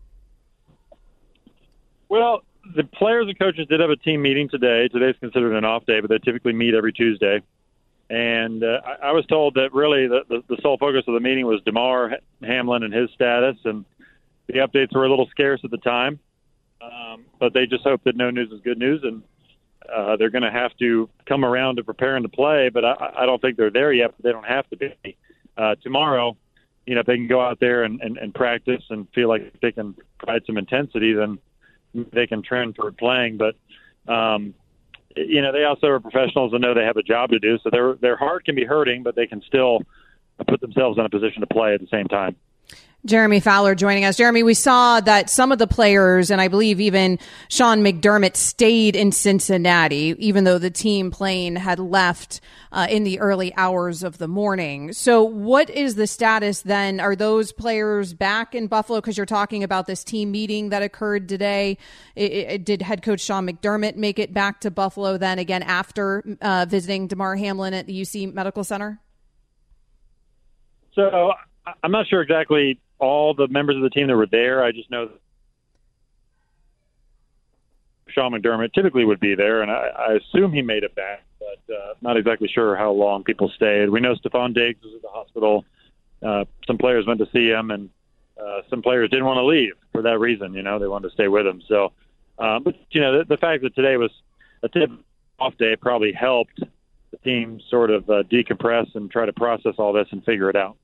Well, 2.09 2.43
the 2.75 2.85
players 2.85 3.27
and 3.29 3.39
coaches 3.39 3.67
did 3.69 3.81
have 3.81 3.91
a 3.91 3.97
team 3.97 4.23
meeting 4.23 4.49
today. 4.49 4.89
Today's 4.89 5.17
considered 5.21 5.55
an 5.55 5.67
off 5.67 5.85
day, 5.85 6.01
but 6.01 6.09
they 6.09 6.19
typically 6.19 6.55
meet 6.55 6.75
every 6.75 6.93
Tuesday. 6.93 7.43
And 8.11 8.65
uh, 8.65 8.81
I, 8.85 9.09
I 9.09 9.13
was 9.13 9.25
told 9.27 9.55
that 9.55 9.73
really 9.73 10.09
the, 10.09 10.23
the, 10.29 10.43
the 10.49 10.61
sole 10.63 10.77
focus 10.77 11.05
of 11.07 11.15
the 11.15 11.21
meeting 11.21 11.47
was 11.47 11.63
Damar 11.65 12.17
Hamlin 12.43 12.83
and 12.83 12.93
his 12.93 13.09
status, 13.15 13.57
and 13.65 13.85
the 14.49 14.55
updates 14.55 14.93
were 14.95 15.07
a 15.07 15.09
little 15.09 15.29
scarce 15.31 15.61
at 15.63 15.71
the 15.71 15.79
time. 15.79 16.19
Um, 16.83 17.25
but 17.39 17.55
they 17.55 17.67
just 17.67 17.85
hope 17.85 18.03
that 18.05 18.17
no 18.17 18.31
news 18.31 18.51
is 18.51 18.61
good 18.63 18.79
news, 18.79 19.03
and 19.05 19.23
uh, 19.95 20.17
they're 20.17 20.31
going 20.31 20.43
to 20.43 20.51
have 20.51 20.77
to 20.79 21.09
come 21.27 21.45
around 21.45 21.77
to 21.77 21.85
preparing 21.85 22.25
to 22.25 22.29
play. 22.29 22.69
But 22.69 22.85
I, 22.85 23.13
I 23.19 23.27
don't 23.27 23.41
think 23.41 23.57
they're 23.57 23.71
there 23.71 23.93
yet. 23.93 24.13
But 24.17 24.25
they 24.25 24.33
don't 24.33 24.47
have 24.47 24.69
to 24.71 24.77
be. 24.77 25.17
Uh, 25.57 25.77
tomorrow, 25.83 26.37
you 26.87 26.95
know, 26.95 27.03
if 27.03 27.07
they 27.07 27.17
can 27.17 27.29
go 27.29 27.41
out 27.41 27.61
there 27.61 27.85
and, 27.85 28.01
and, 28.01 28.17
and 28.17 28.35
practice 28.35 28.83
and 28.91 29.07
feel 29.15 29.29
like 29.29 29.61
they 29.61 29.71
can 29.71 29.95
provide 30.19 30.43
some 30.47 30.57
intensity, 30.57 31.13
then 31.13 31.39
they 32.13 32.27
can 32.27 32.43
trend 32.43 32.75
toward 32.75 32.97
playing. 32.97 33.37
But 33.37 33.57
um, 34.13 34.55
you 35.17 35.43
know, 35.43 35.53
they 35.53 35.65
also 35.65 35.89
are 35.89 36.01
professionals 36.01 36.53
and 36.53 36.63
know 36.63 36.75
they 36.75 36.85
have 36.85 36.97
a 36.97 37.03
job 37.03 37.31
to 37.31 37.39
do. 37.39 37.59
So 37.63 37.71
their 37.71 37.95
their 37.95 38.17
heart 38.17 38.45
can 38.45 38.55
be 38.55 38.65
hurting, 38.65 39.03
but 39.03 39.17
they 39.17 39.27
can 39.27 39.43
still 39.43 39.81
put 40.47 40.61
themselves 40.61 40.99
in 40.99 41.05
a 41.05 41.11
position 41.11 41.41
to 41.41 41.47
play 41.47 41.75
at 41.75 41.81
the 41.81 41.89
same 41.91 42.07
time. 42.07 42.37
Jeremy 43.07 43.41
Fowler 43.41 43.75
joining 43.75 44.05
us. 44.05 44.17
Jeremy, 44.17 44.43
we 44.43 44.53
saw 44.53 45.01
that 45.01 45.31
some 45.31 45.53
of 45.53 45.59
the 45.59 45.67
players, 45.67 46.31
and 46.31 46.39
I 46.39 46.49
believe 46.49 46.81
even 46.81 47.19
Sean 47.49 47.83
McDermott, 47.83 48.37
stayed 48.37 48.95
in 48.95 49.11
Cincinnati, 49.11 50.15
even 50.19 50.45
though 50.45 50.59
the 50.59 50.71
team 50.71 51.11
plane 51.11 51.57
had 51.57 51.79
left 51.79 52.43
uh, 52.73 52.87
in 52.91 53.05
the 53.05 53.19
early 53.19 53.55
hours 53.57 54.03
of 54.03 54.19
the 54.19 54.29
morning. 54.29 54.93
So, 54.93 55.23
what 55.23 55.71
is 55.71 55.95
the 55.95 56.07
status 56.07 56.61
then? 56.61 57.01
Are 57.01 57.17
those 57.17 57.53
players 57.53 58.13
back 58.13 58.55
in 58.55 58.67
Buffalo? 58.67 59.01
Because 59.01 59.17
you're 59.17 59.25
talking 59.25 59.65
about 59.65 59.87
this 59.87 60.05
team 60.05 60.31
meeting 60.31 60.69
that 60.69 60.83
occurred 60.83 61.27
today. 61.27 61.79
It, 62.15 62.33
it, 62.33 62.65
did 62.67 62.83
head 62.83 63.03
coach 63.03 63.21
Sean 63.21 63.49
McDermott 63.49 63.97
make 63.97 64.19
it 64.19 64.35
back 64.35 64.61
to 64.61 64.71
Buffalo 64.71 65.17
then 65.17 65.39
again 65.39 65.63
after 65.63 66.23
uh, 66.43 66.67
visiting 66.69 67.07
Damar 67.07 67.37
Hamlin 67.37 67.73
at 67.73 67.87
the 67.87 67.99
UC 67.99 68.35
Medical 68.35 68.63
Center? 68.63 69.01
So, 70.93 71.33
I'm 71.83 71.93
not 71.93 72.07
sure 72.07 72.21
exactly 72.21 72.79
all 73.01 73.35
the 73.35 73.49
members 73.49 73.77
of 73.77 73.83
the 73.83 73.91
team 73.91 74.07
that 74.09 74.17
were 74.17 74.27
there. 74.27 74.63
I 74.63 74.73
just 74.73 74.91
know 74.91 75.11
Sean 78.09 78.33
McDermott 78.33 78.73
typically 78.73 79.05
would 79.05 79.21
be 79.21 79.35
there, 79.35 79.63
and 79.63 79.71
I, 79.71 79.89
I 79.97 80.13
assume 80.15 80.53
he 80.53 80.63
made 80.63 80.85
it 80.85 80.95
back, 80.95 81.25
but 81.39 81.75
uh, 81.75 81.95
not 82.01 82.17
exactly 82.17 82.49
sure 82.49 82.77
how 82.77 82.91
long 82.91 83.25
people 83.25 83.51
stayed. 83.55 83.89
We 83.89 84.01
know 84.01 84.15
Stefon 84.15 84.55
Diggs 84.55 84.83
was 84.85 84.95
at 84.97 85.03
the 85.03 85.09
hospital. 85.09 85.65
Uh, 86.23 86.45
some 86.67 86.79
players 86.79 87.07
went 87.07 87.21
to 87.21 87.29
see 87.33 87.49
him, 87.49 87.71
and 87.71 87.89
uh, 88.41 88.63
some 88.69 88.83
players 88.83 89.11
didn't 89.11 89.27
want 89.27 89.39
to 89.39 89.45
leave 89.45 89.75
for 89.93 90.03
that 90.03 90.19
reason. 90.19 90.55
You 90.55 90.63
know, 90.63 90.79
they 90.79 90.89
wanted 90.89 91.09
to 91.09 91.15
stay 91.15 91.29
with 91.29 91.47
him. 91.47 91.63
So, 91.69 91.93
uh, 92.39 92.59
but 92.59 92.75
you 92.91 93.01
know, 93.01 93.19
the, 93.19 93.25
the 93.25 93.37
fact 93.37 93.63
that 93.63 93.75
today 93.75 93.97
was 93.97 94.11
a 94.63 94.69
tip 94.69 94.91
off 95.39 95.57
day 95.57 95.77
probably 95.77 96.13
helped 96.13 96.61
the 97.11 97.17
team 97.19 97.61
sort 97.71 97.91
of 97.91 98.09
uh, 98.11 98.23
decompress 98.25 98.95
and 98.95 99.11
try 99.11 99.27
to 99.27 99.33
process 99.33 99.75
all 99.79 99.93
this 99.93 100.09
and 100.11 100.25
figure 100.25 100.51
it 100.51 100.57
out. 100.57 100.77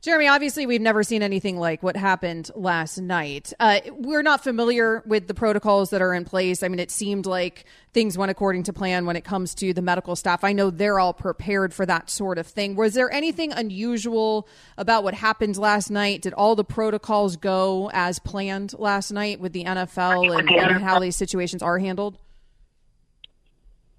Jeremy, 0.00 0.28
obviously, 0.28 0.64
we've 0.64 0.80
never 0.80 1.02
seen 1.02 1.24
anything 1.24 1.58
like 1.58 1.82
what 1.82 1.96
happened 1.96 2.52
last 2.54 2.98
night. 2.98 3.52
Uh, 3.58 3.80
we're 3.90 4.22
not 4.22 4.44
familiar 4.44 5.02
with 5.06 5.26
the 5.26 5.34
protocols 5.34 5.90
that 5.90 6.00
are 6.00 6.14
in 6.14 6.24
place. 6.24 6.62
I 6.62 6.68
mean, 6.68 6.78
it 6.78 6.92
seemed 6.92 7.26
like 7.26 7.64
things 7.92 8.16
went 8.16 8.30
according 8.30 8.62
to 8.64 8.72
plan 8.72 9.06
when 9.06 9.16
it 9.16 9.24
comes 9.24 9.56
to 9.56 9.74
the 9.74 9.82
medical 9.82 10.14
staff. 10.14 10.44
I 10.44 10.52
know 10.52 10.70
they're 10.70 11.00
all 11.00 11.12
prepared 11.12 11.74
for 11.74 11.84
that 11.84 12.10
sort 12.10 12.38
of 12.38 12.46
thing. 12.46 12.76
Was 12.76 12.94
there 12.94 13.12
anything 13.12 13.50
unusual 13.52 14.46
about 14.76 15.02
what 15.02 15.14
happened 15.14 15.56
last 15.56 15.90
night? 15.90 16.22
Did 16.22 16.32
all 16.32 16.54
the 16.54 16.64
protocols 16.64 17.36
go 17.36 17.90
as 17.92 18.20
planned 18.20 18.78
last 18.78 19.10
night 19.10 19.40
with 19.40 19.52
the 19.52 19.64
NFL 19.64 20.38
and, 20.38 20.48
and 20.48 20.84
how 20.84 21.00
these 21.00 21.16
situations 21.16 21.60
are 21.60 21.78
handled? 21.80 22.16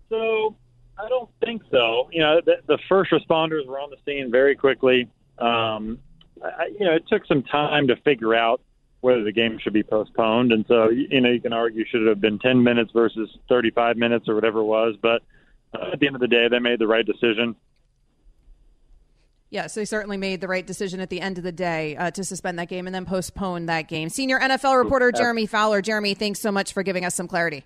So, 0.08 0.56
I 0.98 1.10
don't 1.10 1.30
think 1.44 1.62
so. 1.70 2.08
You 2.14 2.22
know, 2.22 2.42
the, 2.46 2.56
the 2.68 2.80
first 2.88 3.12
responders 3.12 3.66
were 3.68 3.80
on 3.80 3.90
the 3.90 3.98
scene 4.06 4.32
very 4.32 4.56
quickly 4.56 5.10
um, 5.40 6.00
I, 6.44 6.68
you 6.78 6.86
know, 6.86 6.94
it 6.94 7.04
took 7.08 7.26
some 7.26 7.44
time 7.44 7.88
to 7.88 7.96
figure 7.98 8.36
out 8.36 8.62
whether 9.02 9.24
the 9.24 9.32
game 9.32 9.58
should 9.62 9.74
be 9.74 9.84
postponed, 9.84 10.52
and 10.52 10.66
so 10.68 10.90
you 10.90 11.22
know 11.22 11.30
you 11.30 11.42
can 11.42 11.54
argue 11.54 11.86
should 11.86 12.02
it 12.02 12.08
have 12.10 12.22
been 12.22 12.40
10 12.40 12.64
minutes 12.64 12.92
versus 12.94 13.30
35 13.48 13.98
minutes 13.98 14.28
or 14.28 14.36
whatever 14.36 14.60
it 14.60 14.66
was, 14.66 14.96
but 15.02 15.22
uh, 15.74 15.92
at 15.94 16.00
the 16.00 16.08
end 16.08 16.16
of 16.16 16.22
the 16.22 16.28
day, 16.28 16.48
they 16.50 16.60
made 16.60 16.80
the 16.80 16.88
right 16.88 17.06
decision. 17.06 17.56
Yes, 19.52 19.74
they 19.74 19.86
certainly 19.86 20.18
made 20.18 20.42
the 20.42 20.48
right 20.48 20.66
decision 20.66 21.00
at 21.00 21.10
the 21.10 21.22
end 21.22 21.40
of 21.40 21.44
the 21.44 21.52
day 21.52 21.96
uh, 21.96 22.12
to 22.12 22.24
suspend 22.24 22.60
that 22.60 22.70
game 22.70 22.86
and 22.86 22.94
then 22.94 23.06
postpone 23.06 23.66
that 23.66 23.88
game. 23.88 24.10
Senior 24.10 24.40
NFL 24.40 24.78
reporter 24.84 25.12
Jeremy 25.12 25.48
Fowler. 25.48 25.82
Jeremy, 25.82 26.14
thanks 26.14 26.40
so 26.40 26.52
much 26.52 26.72
for 26.72 26.84
giving 26.84 27.04
us 27.04 27.16
some 27.16 27.28
clarity. 27.28 27.66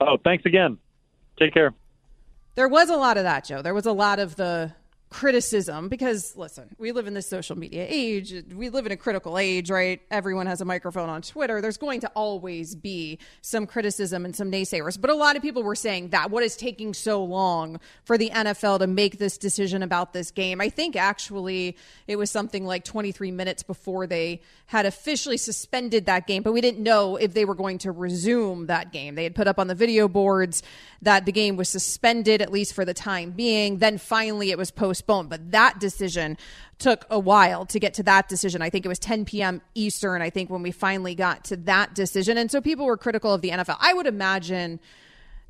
Oh, 0.00 0.16
thanks 0.24 0.44
again. 0.46 0.78
Take 1.38 1.54
care. 1.54 1.72
There 2.56 2.68
was 2.68 2.90
a 2.90 2.96
lot 2.96 3.18
of 3.18 3.22
that, 3.22 3.44
Joe. 3.44 3.62
There 3.62 3.74
was 3.74 3.86
a 3.86 3.92
lot 3.92 4.18
of 4.18 4.34
the 4.34 4.72
criticism 5.10 5.88
because 5.88 6.36
listen 6.36 6.68
we 6.78 6.92
live 6.92 7.08
in 7.08 7.14
this 7.14 7.28
social 7.28 7.58
media 7.58 7.84
age. 7.88 8.32
We 8.54 8.70
live 8.70 8.86
in 8.86 8.92
a 8.92 8.96
critical 8.96 9.38
age 9.38 9.68
right? 9.68 10.00
Everyone 10.08 10.46
has 10.46 10.60
a 10.60 10.64
microphone 10.64 11.08
on 11.08 11.20
twitter. 11.22 11.60
There's 11.60 11.78
going 11.78 12.00
to 12.02 12.08
always 12.14 12.76
be 12.76 13.18
some 13.42 13.66
criticism 13.66 14.24
and 14.24 14.36
some 14.36 14.52
naysayers. 14.52 15.00
But 15.00 15.10
a 15.10 15.14
lot 15.14 15.34
of 15.34 15.42
people 15.42 15.64
were 15.64 15.74
saying 15.74 16.10
that 16.10 16.30
what 16.30 16.44
is 16.44 16.56
taking 16.56 16.94
so 16.94 17.24
long 17.24 17.80
for 18.04 18.16
the 18.16 18.30
nfl 18.30 18.78
to 18.78 18.86
make 18.86 19.18
this 19.18 19.36
decision 19.36 19.82
about 19.82 20.12
this 20.12 20.30
game? 20.30 20.60
I 20.60 20.68
think 20.68 20.94
actually 20.94 21.76
it 22.06 22.14
was 22.14 22.30
something 22.30 22.64
like 22.64 22.84
23 22.84 23.32
minutes 23.32 23.64
before 23.64 24.06
they 24.06 24.40
had 24.66 24.86
officially 24.86 25.38
suspended 25.38 26.06
that 26.06 26.28
game 26.28 26.44
but 26.44 26.52
we 26.52 26.60
didn't 26.60 26.84
know 26.84 27.16
if 27.16 27.34
they 27.34 27.44
were 27.44 27.56
going 27.56 27.78
to 27.78 27.90
resume 27.90 28.66
that 28.66 28.92
game. 28.92 29.16
They 29.16 29.24
had 29.24 29.34
put 29.34 29.48
up 29.48 29.58
on 29.58 29.66
the 29.66 29.74
video 29.74 30.06
boards 30.06 30.62
that 31.02 31.26
the 31.26 31.32
game 31.32 31.56
was 31.56 31.68
suspended 31.68 32.40
at 32.40 32.52
least 32.52 32.74
for 32.74 32.84
the 32.84 32.94
time 32.94 33.32
being. 33.32 33.78
Then 33.78 33.98
finally 33.98 34.52
it 34.52 34.58
was 34.58 34.70
posted 34.70 34.99
postponed. 35.00 35.28
But 35.28 35.52
that 35.52 35.80
decision 35.80 36.36
took 36.78 37.06
a 37.10 37.18
while 37.18 37.66
to 37.66 37.78
get 37.78 37.94
to 37.94 38.02
that 38.04 38.28
decision. 38.28 38.62
I 38.62 38.70
think 38.70 38.84
it 38.84 38.88
was 38.88 38.98
10 38.98 39.24
p.m. 39.24 39.60
Eastern, 39.74 40.22
I 40.22 40.30
think, 40.30 40.50
when 40.50 40.62
we 40.62 40.70
finally 40.70 41.14
got 41.14 41.44
to 41.44 41.56
that 41.56 41.94
decision. 41.94 42.38
And 42.38 42.50
so 42.50 42.60
people 42.60 42.86
were 42.86 42.96
critical 42.96 43.32
of 43.32 43.42
the 43.42 43.50
NFL. 43.50 43.76
I 43.80 43.92
would 43.94 44.06
imagine 44.06 44.80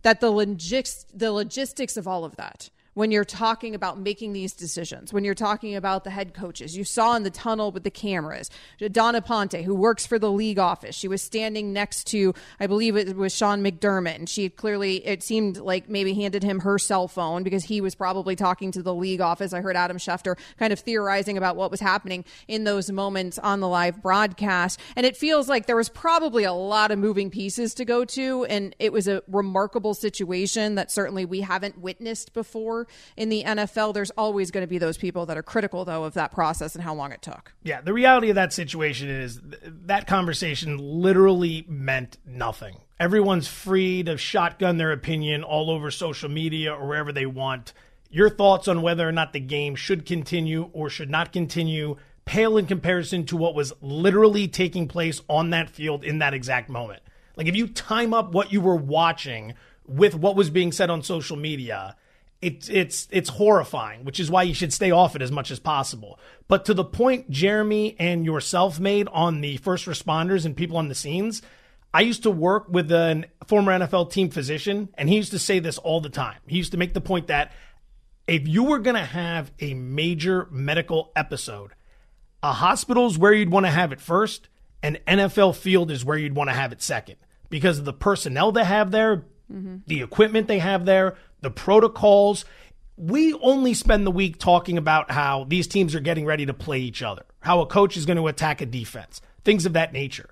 that 0.02 0.20
the, 0.20 0.32
logis- 0.32 1.04
the 1.12 1.32
logistics 1.32 1.96
of 1.96 2.08
all 2.08 2.24
of 2.24 2.36
that 2.36 2.70
when 2.94 3.10
you're 3.10 3.24
talking 3.24 3.74
about 3.74 3.98
making 3.98 4.32
these 4.32 4.52
decisions, 4.52 5.12
when 5.12 5.24
you're 5.24 5.34
talking 5.34 5.76
about 5.76 6.04
the 6.04 6.10
head 6.10 6.34
coaches. 6.34 6.76
You 6.76 6.84
saw 6.84 7.14
in 7.14 7.22
the 7.22 7.30
tunnel 7.30 7.70
with 7.70 7.84
the 7.84 7.90
cameras, 7.90 8.50
Dawn 8.90 9.14
Aponte, 9.14 9.62
who 9.64 9.74
works 9.74 10.04
for 10.04 10.18
the 10.18 10.30
league 10.30 10.58
office, 10.58 10.94
she 10.94 11.08
was 11.08 11.22
standing 11.22 11.72
next 11.72 12.08
to, 12.08 12.34
I 12.58 12.66
believe 12.66 12.96
it 12.96 13.16
was 13.16 13.34
Sean 13.34 13.62
McDermott, 13.62 14.16
and 14.16 14.28
she 14.28 14.48
clearly, 14.48 15.06
it 15.06 15.22
seemed 15.22 15.58
like 15.58 15.88
maybe 15.88 16.14
handed 16.14 16.42
him 16.42 16.60
her 16.60 16.78
cell 16.78 17.06
phone 17.06 17.42
because 17.42 17.64
he 17.64 17.80
was 17.80 17.94
probably 17.94 18.34
talking 18.34 18.72
to 18.72 18.82
the 18.82 18.94
league 18.94 19.20
office. 19.20 19.52
I 19.52 19.60
heard 19.60 19.76
Adam 19.76 19.96
Schefter 19.96 20.36
kind 20.58 20.72
of 20.72 20.80
theorizing 20.80 21.38
about 21.38 21.56
what 21.56 21.70
was 21.70 21.80
happening 21.80 22.24
in 22.48 22.64
those 22.64 22.90
moments 22.90 23.38
on 23.38 23.60
the 23.60 23.68
live 23.68 24.02
broadcast. 24.02 24.80
And 24.96 25.06
it 25.06 25.16
feels 25.16 25.48
like 25.48 25.66
there 25.66 25.76
was 25.76 25.88
probably 25.88 26.44
a 26.44 26.52
lot 26.52 26.90
of 26.90 26.98
moving 26.98 27.30
pieces 27.30 27.74
to 27.74 27.84
go 27.84 28.04
to, 28.06 28.44
and 28.46 28.74
it 28.78 28.92
was 28.92 29.06
a 29.06 29.22
remarkable 29.28 29.94
situation 29.94 30.74
that 30.74 30.90
certainly 30.90 31.24
we 31.24 31.40
haven't 31.40 31.78
witnessed 31.78 32.32
before 32.32 32.79
in 33.16 33.28
the 33.28 33.44
NFL. 33.44 33.94
There's 33.94 34.10
always 34.12 34.50
going 34.50 34.62
to 34.62 34.68
be 34.68 34.78
those 34.78 34.98
people 34.98 35.26
that 35.26 35.36
are 35.36 35.42
critical, 35.42 35.84
though, 35.84 36.04
of 36.04 36.14
that 36.14 36.32
process 36.32 36.74
and 36.74 36.84
how 36.84 36.94
long 36.94 37.12
it 37.12 37.22
took. 37.22 37.52
Yeah, 37.62 37.80
the 37.80 37.92
reality 37.92 38.30
of 38.30 38.34
that 38.36 38.52
situation 38.52 39.08
is 39.08 39.40
th- 39.40 39.62
that 39.86 40.06
conversation 40.06 40.78
literally 40.78 41.64
meant 41.68 42.18
nothing. 42.26 42.76
Everyone's 42.98 43.48
free 43.48 44.02
to 44.02 44.18
shotgun 44.18 44.76
their 44.76 44.92
opinion 44.92 45.42
all 45.42 45.70
over 45.70 45.90
social 45.90 46.28
media 46.28 46.74
or 46.74 46.86
wherever 46.86 47.12
they 47.12 47.26
want. 47.26 47.72
Your 48.10 48.28
thoughts 48.28 48.68
on 48.68 48.82
whether 48.82 49.08
or 49.08 49.12
not 49.12 49.32
the 49.32 49.40
game 49.40 49.74
should 49.74 50.04
continue 50.04 50.68
or 50.72 50.90
should 50.90 51.10
not 51.10 51.32
continue 51.32 51.96
pale 52.24 52.56
in 52.56 52.66
comparison 52.66 53.24
to 53.26 53.36
what 53.36 53.54
was 53.54 53.72
literally 53.80 54.46
taking 54.46 54.86
place 54.86 55.20
on 55.28 55.50
that 55.50 55.70
field 55.70 56.04
in 56.04 56.18
that 56.18 56.34
exact 56.34 56.68
moment. 56.68 57.02
Like 57.36 57.46
if 57.46 57.56
you 57.56 57.66
time 57.66 58.12
up 58.12 58.32
what 58.32 58.52
you 58.52 58.60
were 58.60 58.76
watching 58.76 59.54
with 59.86 60.14
what 60.14 60.36
was 60.36 60.50
being 60.50 60.72
said 60.72 60.90
on 60.90 61.02
social 61.02 61.36
media, 61.36 61.96
it's 62.42 62.68
it's 62.68 63.06
it's 63.10 63.28
horrifying, 63.28 64.04
which 64.04 64.18
is 64.18 64.30
why 64.30 64.44
you 64.44 64.54
should 64.54 64.72
stay 64.72 64.90
off 64.90 65.14
it 65.14 65.22
as 65.22 65.30
much 65.30 65.50
as 65.50 65.58
possible. 65.58 66.18
But 66.48 66.64
to 66.66 66.74
the 66.74 66.84
point 66.84 67.30
Jeremy 67.30 67.96
and 67.98 68.24
yourself 68.24 68.80
made 68.80 69.08
on 69.08 69.40
the 69.40 69.58
first 69.58 69.86
responders 69.86 70.46
and 70.46 70.56
people 70.56 70.78
on 70.78 70.88
the 70.88 70.94
scenes, 70.94 71.42
I 71.92 72.00
used 72.00 72.22
to 72.22 72.30
work 72.30 72.66
with 72.68 72.90
a 72.92 73.24
former 73.46 73.78
NFL 73.78 74.10
team 74.12 74.30
physician, 74.30 74.88
and 74.94 75.08
he 75.08 75.16
used 75.16 75.32
to 75.32 75.38
say 75.38 75.58
this 75.58 75.76
all 75.76 76.00
the 76.00 76.08
time. 76.08 76.38
He 76.46 76.56
used 76.56 76.72
to 76.72 76.78
make 76.78 76.94
the 76.94 77.00
point 77.00 77.26
that 77.26 77.52
if 78.26 78.46
you 78.46 78.64
were 78.64 78.78
going 78.78 78.96
to 78.96 79.04
have 79.04 79.50
a 79.60 79.74
major 79.74 80.46
medical 80.50 81.10
episode, 81.16 81.72
a 82.42 82.52
hospital 82.52 83.06
is 83.06 83.18
where 83.18 83.32
you'd 83.32 83.50
want 83.50 83.66
to 83.66 83.70
have 83.70 83.92
it 83.92 84.00
first, 84.00 84.48
and 84.82 85.00
NFL 85.06 85.56
field 85.56 85.90
is 85.90 86.04
where 86.04 86.16
you'd 86.16 86.36
want 86.36 86.48
to 86.48 86.54
have 86.54 86.72
it 86.72 86.80
second 86.80 87.16
because 87.50 87.78
of 87.78 87.84
the 87.84 87.92
personnel 87.92 88.52
they 88.52 88.64
have 88.64 88.92
there, 88.92 89.24
mm-hmm. 89.52 89.78
the 89.86 90.00
equipment 90.00 90.46
they 90.46 90.60
have 90.60 90.86
there, 90.86 91.16
the 91.40 91.50
protocols. 91.50 92.44
We 92.96 93.34
only 93.34 93.74
spend 93.74 94.06
the 94.06 94.10
week 94.10 94.38
talking 94.38 94.76
about 94.76 95.10
how 95.10 95.44
these 95.48 95.66
teams 95.66 95.94
are 95.94 96.00
getting 96.00 96.26
ready 96.26 96.46
to 96.46 96.54
play 96.54 96.80
each 96.80 97.02
other, 97.02 97.24
how 97.40 97.60
a 97.60 97.66
coach 97.66 97.96
is 97.96 98.06
going 98.06 98.18
to 98.18 98.28
attack 98.28 98.60
a 98.60 98.66
defense, 98.66 99.20
things 99.44 99.66
of 99.66 99.72
that 99.72 99.92
nature. 99.92 100.30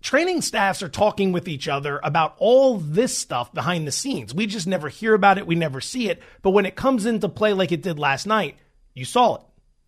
training 0.00 0.40
staffs 0.40 0.82
are 0.82 0.88
talking 0.88 1.32
with 1.32 1.46
each 1.46 1.68
other 1.68 2.00
about 2.02 2.34
all 2.38 2.78
this 2.78 3.16
stuff 3.16 3.52
behind 3.52 3.86
the 3.86 3.92
scenes. 3.92 4.34
We 4.34 4.46
just 4.46 4.66
never 4.66 4.88
hear 4.88 5.12
about 5.14 5.38
it, 5.38 5.46
we 5.46 5.54
never 5.54 5.80
see 5.80 6.08
it. 6.08 6.22
But 6.40 6.50
when 6.50 6.66
it 6.66 6.76
comes 6.76 7.04
into 7.04 7.28
play 7.28 7.52
like 7.52 7.72
it 7.72 7.82
did 7.82 7.98
last 7.98 8.26
night, 8.26 8.56
you 8.94 9.04
saw 9.04 9.36
it. 9.36 9.42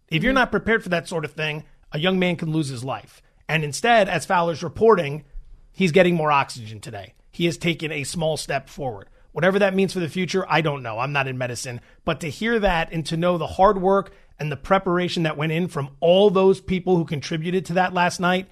If 0.09 0.17
mm-hmm. 0.17 0.25
you're 0.25 0.35
not 0.35 0.51
prepared 0.51 0.83
for 0.83 0.91
that 0.91 1.09
sort 1.09 1.25
of 1.25 1.33
thing, 1.33 1.65
a 1.91 1.99
young 1.99 2.19
man 2.19 2.37
can 2.37 2.53
lose 2.53 2.69
his 2.69 2.85
life. 2.85 3.23
And 3.49 3.65
instead, 3.65 4.09
as 4.09 4.27
Fowler's 4.27 4.63
reporting, 4.63 5.25
he's 5.73 5.93
getting 5.93 6.15
more 6.15 6.33
oxygen 6.33 6.81
today. 6.81 7.15
He 7.31 7.47
has 7.47 7.57
taken 7.57 7.91
a 7.91 8.05
small 8.05 8.37
step 8.37 8.69
forward. 8.69 9.09
Whatever 9.33 9.59
that 9.59 9.75
means 9.75 9.93
for 9.93 10.01
the 10.01 10.09
future, 10.09 10.47
I 10.49 10.61
don't 10.61 10.83
know. 10.83 10.99
I'm 10.99 11.13
not 11.13 11.27
in 11.27 11.39
medicine. 11.39 11.81
But 12.05 12.21
to 12.21 12.31
hear 12.31 12.59
that 12.59 12.93
and 12.93 13.05
to 13.07 13.17
know 13.17 13.39
the 13.39 13.47
hard 13.47 13.81
work 13.81 14.13
and 14.39 14.53
the 14.53 14.57
preparation 14.57 15.23
that 15.25 15.37
went 15.37 15.53
in 15.53 15.69
from 15.69 15.91
all 16.01 16.31
those 16.31 16.61
people 16.61 16.97
who 16.97 17.05
contributed 17.05 17.65
to 17.67 17.75
that 17.75 17.95
last 17.95 18.21
night, 18.21 18.49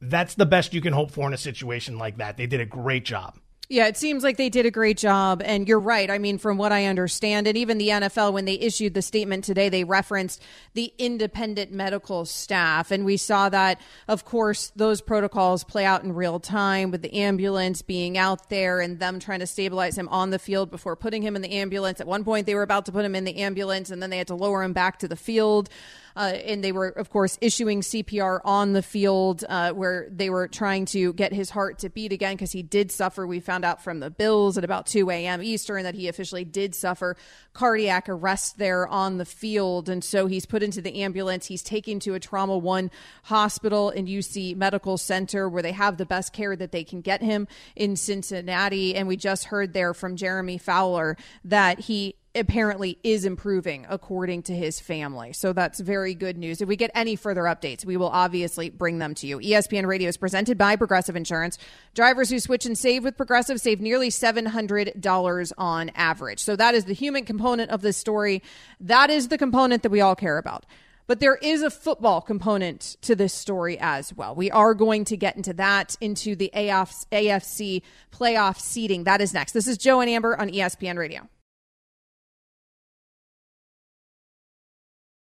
that's 0.00 0.34
the 0.34 0.46
best 0.46 0.74
you 0.74 0.80
can 0.80 0.92
hope 0.92 1.10
for 1.10 1.26
in 1.26 1.34
a 1.34 1.38
situation 1.38 1.98
like 1.98 2.18
that. 2.18 2.36
They 2.36 2.46
did 2.46 2.60
a 2.60 2.66
great 2.66 3.04
job. 3.04 3.38
Yeah, 3.68 3.88
it 3.88 3.96
seems 3.96 4.22
like 4.22 4.36
they 4.36 4.48
did 4.48 4.64
a 4.64 4.70
great 4.70 4.96
job. 4.96 5.42
And 5.44 5.66
you're 5.66 5.80
right. 5.80 6.08
I 6.08 6.18
mean, 6.18 6.38
from 6.38 6.56
what 6.56 6.70
I 6.70 6.84
understand, 6.84 7.48
and 7.48 7.56
even 7.56 7.78
the 7.78 7.88
NFL, 7.88 8.32
when 8.32 8.44
they 8.44 8.54
issued 8.54 8.94
the 8.94 9.02
statement 9.02 9.42
today, 9.42 9.68
they 9.68 9.82
referenced 9.82 10.40
the 10.74 10.92
independent 10.98 11.72
medical 11.72 12.24
staff. 12.26 12.92
And 12.92 13.04
we 13.04 13.16
saw 13.16 13.48
that, 13.48 13.80
of 14.06 14.24
course, 14.24 14.70
those 14.76 15.00
protocols 15.00 15.64
play 15.64 15.84
out 15.84 16.04
in 16.04 16.14
real 16.14 16.38
time 16.38 16.92
with 16.92 17.02
the 17.02 17.12
ambulance 17.14 17.82
being 17.82 18.16
out 18.16 18.50
there 18.50 18.80
and 18.80 19.00
them 19.00 19.18
trying 19.18 19.40
to 19.40 19.48
stabilize 19.48 19.98
him 19.98 20.08
on 20.10 20.30
the 20.30 20.38
field 20.38 20.70
before 20.70 20.94
putting 20.94 21.22
him 21.22 21.34
in 21.34 21.42
the 21.42 21.50
ambulance. 21.50 22.00
At 22.00 22.06
one 22.06 22.22
point, 22.22 22.46
they 22.46 22.54
were 22.54 22.62
about 22.62 22.86
to 22.86 22.92
put 22.92 23.04
him 23.04 23.16
in 23.16 23.24
the 23.24 23.38
ambulance 23.38 23.90
and 23.90 24.00
then 24.00 24.10
they 24.10 24.18
had 24.18 24.28
to 24.28 24.36
lower 24.36 24.62
him 24.62 24.74
back 24.74 25.00
to 25.00 25.08
the 25.08 25.16
field. 25.16 25.68
Uh, 26.16 26.32
and 26.46 26.64
they 26.64 26.72
were, 26.72 26.88
of 26.88 27.10
course, 27.10 27.36
issuing 27.40 27.82
CPR 27.82 28.40
on 28.44 28.72
the 28.72 28.82
field 28.82 29.44
uh, 29.48 29.72
where 29.72 30.08
they 30.10 30.30
were 30.30 30.48
trying 30.48 30.86
to 30.86 31.12
get 31.12 31.32
his 31.32 31.50
heart 31.50 31.78
to 31.80 31.90
beat 31.90 32.12
again 32.12 32.34
because 32.34 32.52
he 32.52 32.62
did 32.62 32.90
suffer. 32.90 33.26
We 33.26 33.40
found 33.40 33.64
out 33.64 33.84
from 33.84 34.00
the 34.00 34.10
Bills 34.10 34.56
at 34.56 34.64
about 34.64 34.86
2 34.86 35.10
a.m. 35.10 35.42
Eastern 35.42 35.82
that 35.82 35.94
he 35.94 36.08
officially 36.08 36.44
did 36.44 36.74
suffer 36.74 37.16
cardiac 37.52 38.08
arrest 38.08 38.58
there 38.58 38.88
on 38.88 39.18
the 39.18 39.24
field. 39.24 39.88
And 39.88 40.02
so 40.02 40.26
he's 40.26 40.46
put 40.46 40.62
into 40.62 40.80
the 40.80 41.02
ambulance. 41.02 41.46
He's 41.46 41.62
taken 41.62 42.00
to 42.00 42.14
a 42.14 42.20
Trauma 42.20 42.56
One 42.56 42.90
hospital 43.24 43.90
in 43.90 44.06
UC 44.06 44.56
Medical 44.56 44.96
Center 44.96 45.48
where 45.48 45.62
they 45.62 45.72
have 45.72 45.98
the 45.98 46.06
best 46.06 46.32
care 46.32 46.56
that 46.56 46.72
they 46.72 46.84
can 46.84 47.02
get 47.02 47.22
him 47.22 47.46
in 47.74 47.96
Cincinnati. 47.96 48.94
And 48.94 49.06
we 49.06 49.16
just 49.16 49.44
heard 49.44 49.74
there 49.74 49.92
from 49.92 50.16
Jeremy 50.16 50.58
Fowler 50.58 51.16
that 51.44 51.80
he 51.80 52.14
apparently 52.36 52.98
is 53.02 53.24
improving 53.24 53.86
according 53.88 54.42
to 54.44 54.54
his 54.54 54.78
family. 54.78 55.32
So 55.32 55.52
that's 55.52 55.80
very 55.80 56.14
good 56.14 56.36
news. 56.38 56.60
If 56.60 56.68
we 56.68 56.76
get 56.76 56.90
any 56.94 57.16
further 57.16 57.42
updates, 57.42 57.84
we 57.84 57.96
will 57.96 58.08
obviously 58.08 58.70
bring 58.70 58.98
them 58.98 59.14
to 59.16 59.26
you. 59.26 59.38
ESPN 59.38 59.86
Radio 59.86 60.08
is 60.08 60.16
presented 60.16 60.58
by 60.58 60.76
Progressive 60.76 61.16
Insurance. 61.16 61.58
Drivers 61.94 62.30
who 62.30 62.38
switch 62.38 62.66
and 62.66 62.76
save 62.76 63.04
with 63.04 63.16
Progressive 63.16 63.60
save 63.60 63.80
nearly 63.80 64.08
$700 64.08 65.52
on 65.58 65.90
average. 65.94 66.40
So 66.40 66.56
that 66.56 66.74
is 66.74 66.84
the 66.84 66.94
human 66.94 67.24
component 67.24 67.70
of 67.70 67.82
this 67.82 67.96
story. 67.96 68.42
That 68.80 69.10
is 69.10 69.28
the 69.28 69.38
component 69.38 69.82
that 69.82 69.90
we 69.90 70.00
all 70.00 70.16
care 70.16 70.38
about. 70.38 70.66
But 71.06 71.20
there 71.20 71.36
is 71.36 71.62
a 71.62 71.70
football 71.70 72.20
component 72.20 72.96
to 73.02 73.14
this 73.14 73.32
story 73.32 73.78
as 73.78 74.12
well. 74.12 74.34
We 74.34 74.50
are 74.50 74.74
going 74.74 75.04
to 75.04 75.16
get 75.16 75.36
into 75.36 75.52
that, 75.54 75.96
into 76.00 76.34
the 76.34 76.50
AFC 76.52 77.82
playoff 78.12 78.58
seeding. 78.58 79.04
That 79.04 79.20
is 79.20 79.32
next. 79.32 79.52
This 79.52 79.68
is 79.68 79.78
Joe 79.78 80.00
and 80.00 80.10
Amber 80.10 80.38
on 80.38 80.50
ESPN 80.50 80.96
Radio. 80.96 81.28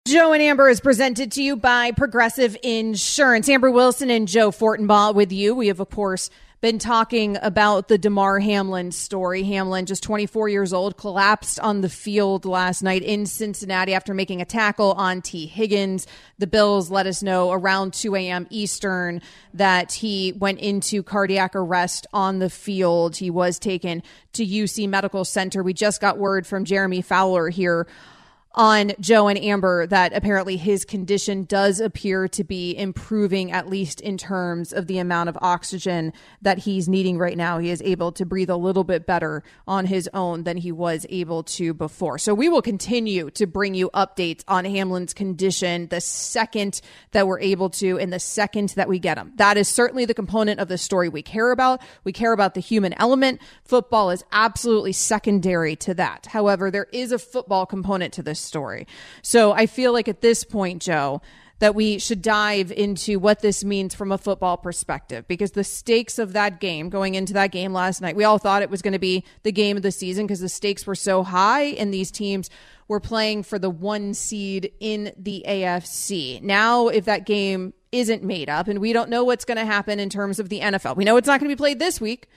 Joe 0.04 0.32
and 0.32 0.42
Amber 0.42 0.68
is 0.68 0.80
presented 0.80 1.30
to 1.32 1.42
you 1.44 1.54
by 1.54 1.92
Progressive 1.92 2.56
Insurance. 2.64 3.48
Amber 3.48 3.70
Wilson 3.70 4.10
and 4.10 4.26
Joe 4.26 4.50
Fortenbaugh 4.50 5.14
with 5.14 5.30
you. 5.30 5.54
We 5.54 5.68
have, 5.68 5.78
of 5.78 5.90
course, 5.90 6.28
been 6.60 6.80
talking 6.80 7.38
about 7.40 7.86
the 7.86 7.98
Damar 7.98 8.40
Hamlin 8.40 8.90
story. 8.90 9.44
Hamlin, 9.44 9.86
just 9.86 10.02
24 10.02 10.48
years 10.48 10.72
old, 10.72 10.96
collapsed 10.96 11.60
on 11.60 11.82
the 11.82 11.88
field 11.88 12.44
last 12.44 12.82
night 12.82 13.04
in 13.04 13.26
Cincinnati 13.26 13.94
after 13.94 14.12
making 14.12 14.42
a 14.42 14.44
tackle 14.44 14.90
on 14.94 15.22
Tee 15.22 15.46
Higgins. 15.46 16.08
The 16.36 16.48
Bills 16.48 16.90
let 16.90 17.06
us 17.06 17.22
know 17.22 17.52
around 17.52 17.94
2 17.94 18.16
a.m. 18.16 18.48
Eastern 18.50 19.22
that 19.54 19.92
he 19.92 20.32
went 20.32 20.58
into 20.58 21.04
cardiac 21.04 21.54
arrest 21.54 22.08
on 22.12 22.40
the 22.40 22.50
field. 22.50 23.16
He 23.16 23.30
was 23.30 23.60
taken 23.60 24.02
to 24.32 24.44
UC 24.44 24.88
Medical 24.88 25.24
Center. 25.24 25.62
We 25.62 25.74
just 25.74 26.00
got 26.00 26.18
word 26.18 26.44
from 26.44 26.64
Jeremy 26.64 27.02
Fowler 27.02 27.50
here 27.50 27.86
on 28.54 28.92
Joe 29.00 29.28
and 29.28 29.38
Amber 29.38 29.86
that 29.86 30.12
apparently 30.14 30.56
his 30.56 30.84
condition 30.84 31.44
does 31.44 31.80
appear 31.80 32.28
to 32.28 32.44
be 32.44 32.76
improving, 32.76 33.50
at 33.50 33.68
least 33.68 34.00
in 34.00 34.18
terms 34.18 34.72
of 34.72 34.86
the 34.86 34.98
amount 34.98 35.28
of 35.28 35.38
oxygen 35.40 36.12
that 36.42 36.58
he's 36.58 36.88
needing 36.88 37.18
right 37.18 37.36
now. 37.36 37.58
He 37.58 37.70
is 37.70 37.80
able 37.82 38.12
to 38.12 38.26
breathe 38.26 38.50
a 38.50 38.56
little 38.56 38.84
bit 38.84 39.06
better 39.06 39.42
on 39.66 39.86
his 39.86 40.08
own 40.12 40.44
than 40.44 40.58
he 40.58 40.72
was 40.72 41.06
able 41.08 41.42
to 41.44 41.72
before. 41.72 42.18
So 42.18 42.34
we 42.34 42.48
will 42.48 42.62
continue 42.62 43.30
to 43.30 43.46
bring 43.46 43.74
you 43.74 43.88
updates 43.94 44.44
on 44.46 44.64
Hamlin's 44.64 45.14
condition 45.14 45.88
the 45.88 46.00
second 46.00 46.80
that 47.12 47.26
we're 47.26 47.40
able 47.40 47.70
to 47.70 47.98
and 47.98 48.12
the 48.12 48.20
second 48.20 48.70
that 48.70 48.88
we 48.88 48.98
get 48.98 49.16
him. 49.16 49.32
That 49.36 49.56
is 49.56 49.68
certainly 49.68 50.04
the 50.04 50.14
component 50.14 50.60
of 50.60 50.68
the 50.68 50.78
story 50.78 51.08
we 51.08 51.22
care 51.22 51.52
about. 51.52 51.80
We 52.04 52.12
care 52.12 52.32
about 52.32 52.54
the 52.54 52.60
human 52.60 52.92
element. 52.94 53.40
Football 53.64 54.10
is 54.10 54.24
absolutely 54.32 54.92
secondary 54.92 55.76
to 55.76 55.94
that. 55.94 56.26
However, 56.26 56.70
there 56.70 56.88
is 56.92 57.12
a 57.12 57.18
football 57.18 57.64
component 57.64 58.12
to 58.14 58.22
this 58.22 58.41
story. 58.42 58.86
So 59.22 59.52
I 59.52 59.66
feel 59.66 59.92
like 59.92 60.08
at 60.08 60.20
this 60.20 60.44
point, 60.44 60.82
Joe, 60.82 61.22
that 61.62 61.76
we 61.76 61.96
should 62.00 62.20
dive 62.20 62.72
into 62.72 63.20
what 63.20 63.38
this 63.38 63.62
means 63.62 63.94
from 63.94 64.10
a 64.10 64.18
football 64.18 64.56
perspective 64.56 65.24
because 65.28 65.52
the 65.52 65.62
stakes 65.62 66.18
of 66.18 66.32
that 66.32 66.58
game 66.58 66.88
going 66.90 67.14
into 67.14 67.32
that 67.32 67.52
game 67.52 67.72
last 67.72 68.00
night, 68.00 68.16
we 68.16 68.24
all 68.24 68.38
thought 68.38 68.62
it 68.62 68.70
was 68.70 68.82
going 68.82 68.94
to 68.94 68.98
be 68.98 69.24
the 69.44 69.52
game 69.52 69.76
of 69.76 69.84
the 69.84 69.92
season 69.92 70.26
because 70.26 70.40
the 70.40 70.48
stakes 70.48 70.88
were 70.88 70.96
so 70.96 71.22
high 71.22 71.62
and 71.62 71.94
these 71.94 72.10
teams 72.10 72.50
were 72.88 72.98
playing 72.98 73.44
for 73.44 73.60
the 73.60 73.70
one 73.70 74.12
seed 74.12 74.72
in 74.80 75.12
the 75.16 75.44
AFC. 75.46 76.42
Now, 76.42 76.88
if 76.88 77.04
that 77.04 77.26
game 77.26 77.74
isn't 77.92 78.24
made 78.24 78.50
up 78.50 78.66
and 78.66 78.80
we 78.80 78.92
don't 78.92 79.08
know 79.08 79.22
what's 79.22 79.44
going 79.44 79.58
to 79.58 79.64
happen 79.64 80.00
in 80.00 80.08
terms 80.08 80.40
of 80.40 80.48
the 80.48 80.58
NFL, 80.58 80.96
we 80.96 81.04
know 81.04 81.16
it's 81.16 81.28
not 81.28 81.38
going 81.38 81.48
to 81.48 81.54
be 81.54 81.60
played 81.60 81.78
this 81.78 82.00
week 82.00 82.28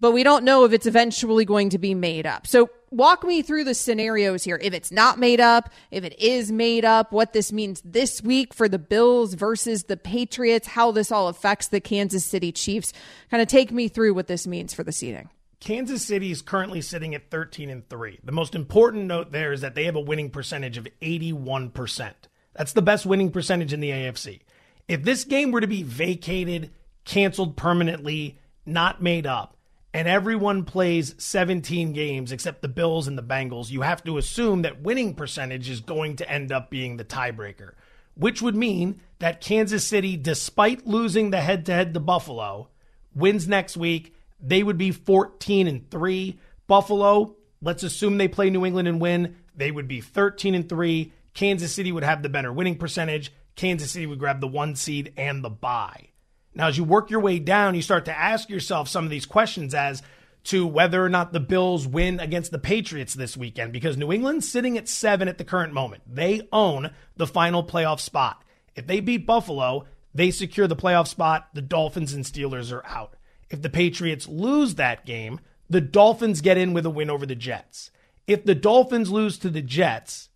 but 0.00 0.12
we 0.12 0.22
don't 0.22 0.44
know 0.44 0.64
if 0.64 0.72
it's 0.72 0.86
eventually 0.86 1.44
going 1.44 1.70
to 1.70 1.78
be 1.78 1.94
made 1.94 2.26
up. 2.26 2.46
So 2.46 2.70
walk 2.90 3.24
me 3.24 3.42
through 3.42 3.64
the 3.64 3.74
scenarios 3.74 4.44
here. 4.44 4.58
If 4.62 4.72
it's 4.72 4.90
not 4.90 5.18
made 5.18 5.40
up, 5.40 5.70
if 5.90 6.04
it 6.04 6.18
is 6.18 6.50
made 6.50 6.84
up, 6.84 7.12
what 7.12 7.32
this 7.32 7.52
means 7.52 7.80
this 7.84 8.22
week 8.22 8.54
for 8.54 8.68
the 8.68 8.78
Bills 8.78 9.34
versus 9.34 9.84
the 9.84 9.96
Patriots, 9.96 10.68
how 10.68 10.90
this 10.90 11.12
all 11.12 11.28
affects 11.28 11.68
the 11.68 11.80
Kansas 11.80 12.24
City 12.24 12.52
Chiefs. 12.52 12.92
Kind 13.30 13.42
of 13.42 13.48
take 13.48 13.72
me 13.72 13.88
through 13.88 14.14
what 14.14 14.26
this 14.26 14.46
means 14.46 14.72
for 14.72 14.82
the 14.82 14.92
seeding. 14.92 15.28
Kansas 15.60 16.04
City 16.04 16.30
is 16.30 16.40
currently 16.40 16.80
sitting 16.80 17.14
at 17.14 17.30
13 17.30 17.68
and 17.68 17.88
3. 17.88 18.20
The 18.22 18.32
most 18.32 18.54
important 18.54 19.04
note 19.06 19.32
there 19.32 19.52
is 19.52 19.60
that 19.62 19.74
they 19.74 19.84
have 19.84 19.96
a 19.96 20.00
winning 20.00 20.30
percentage 20.30 20.78
of 20.78 20.86
81%. 21.02 22.12
That's 22.54 22.72
the 22.72 22.82
best 22.82 23.06
winning 23.06 23.32
percentage 23.32 23.72
in 23.72 23.80
the 23.80 23.90
AFC. 23.90 24.40
If 24.86 25.02
this 25.02 25.24
game 25.24 25.50
were 25.50 25.60
to 25.60 25.66
be 25.66 25.82
vacated, 25.82 26.70
canceled 27.04 27.56
permanently, 27.56 28.38
not 28.64 29.02
made 29.02 29.26
up, 29.26 29.57
and 29.94 30.06
everyone 30.06 30.64
plays 30.64 31.14
17 31.18 31.92
games 31.92 32.32
except 32.32 32.62
the 32.62 32.68
Bills 32.68 33.08
and 33.08 33.16
the 33.16 33.22
Bengals, 33.22 33.70
you 33.70 33.82
have 33.82 34.04
to 34.04 34.18
assume 34.18 34.62
that 34.62 34.82
winning 34.82 35.14
percentage 35.14 35.70
is 35.70 35.80
going 35.80 36.16
to 36.16 36.30
end 36.30 36.52
up 36.52 36.70
being 36.70 36.96
the 36.96 37.04
tiebreaker, 37.04 37.72
which 38.14 38.42
would 38.42 38.54
mean 38.54 39.00
that 39.18 39.40
Kansas 39.40 39.86
City, 39.86 40.16
despite 40.16 40.86
losing 40.86 41.30
the 41.30 41.40
head 41.40 41.66
to 41.66 41.72
head 41.72 41.94
to 41.94 42.00
Buffalo, 42.00 42.68
wins 43.14 43.48
next 43.48 43.76
week. 43.76 44.14
They 44.40 44.62
would 44.62 44.78
be 44.78 44.92
14 44.92 45.66
and 45.66 45.90
3. 45.90 46.38
Buffalo, 46.66 47.36
let's 47.62 47.82
assume 47.82 48.18
they 48.18 48.28
play 48.28 48.50
New 48.50 48.64
England 48.64 48.88
and 48.88 49.00
win. 49.00 49.36
They 49.56 49.70
would 49.70 49.88
be 49.88 50.00
13 50.00 50.54
and 50.54 50.68
3. 50.68 51.12
Kansas 51.34 51.72
City 51.72 51.92
would 51.92 52.04
have 52.04 52.22
the 52.22 52.28
better 52.28 52.52
winning 52.52 52.76
percentage. 52.76 53.32
Kansas 53.56 53.90
City 53.90 54.06
would 54.06 54.18
grab 54.18 54.40
the 54.40 54.46
one 54.46 54.76
seed 54.76 55.12
and 55.16 55.42
the 55.42 55.50
bye. 55.50 56.07
Now, 56.58 56.66
as 56.66 56.76
you 56.76 56.82
work 56.82 57.08
your 57.08 57.20
way 57.20 57.38
down, 57.38 57.76
you 57.76 57.82
start 57.82 58.04
to 58.06 58.18
ask 58.18 58.50
yourself 58.50 58.88
some 58.88 59.04
of 59.04 59.10
these 59.10 59.26
questions 59.26 59.74
as 59.74 60.02
to 60.44 60.66
whether 60.66 61.04
or 61.04 61.08
not 61.08 61.32
the 61.32 61.40
Bills 61.40 61.86
win 61.86 62.18
against 62.18 62.50
the 62.50 62.58
Patriots 62.58 63.14
this 63.14 63.36
weekend 63.36 63.72
because 63.72 63.96
New 63.96 64.12
England's 64.12 64.50
sitting 64.50 64.76
at 64.76 64.88
seven 64.88 65.28
at 65.28 65.38
the 65.38 65.44
current 65.44 65.72
moment. 65.72 66.02
They 66.12 66.48
own 66.52 66.90
the 67.16 67.28
final 67.28 67.62
playoff 67.62 68.00
spot. 68.00 68.42
If 68.74 68.88
they 68.88 68.98
beat 68.98 69.24
Buffalo, 69.24 69.86
they 70.12 70.32
secure 70.32 70.66
the 70.66 70.74
playoff 70.74 71.06
spot. 71.06 71.48
The 71.54 71.62
Dolphins 71.62 72.12
and 72.12 72.24
Steelers 72.24 72.72
are 72.72 72.84
out. 72.86 73.14
If 73.50 73.62
the 73.62 73.70
Patriots 73.70 74.26
lose 74.26 74.74
that 74.74 75.06
game, 75.06 75.38
the 75.70 75.80
Dolphins 75.80 76.40
get 76.40 76.58
in 76.58 76.72
with 76.72 76.86
a 76.86 76.90
win 76.90 77.08
over 77.08 77.24
the 77.24 77.36
Jets. 77.36 77.92
If 78.26 78.44
the 78.44 78.56
Dolphins 78.56 79.12
lose 79.12 79.38
to 79.38 79.50
the 79.50 79.62
Jets 79.62 80.28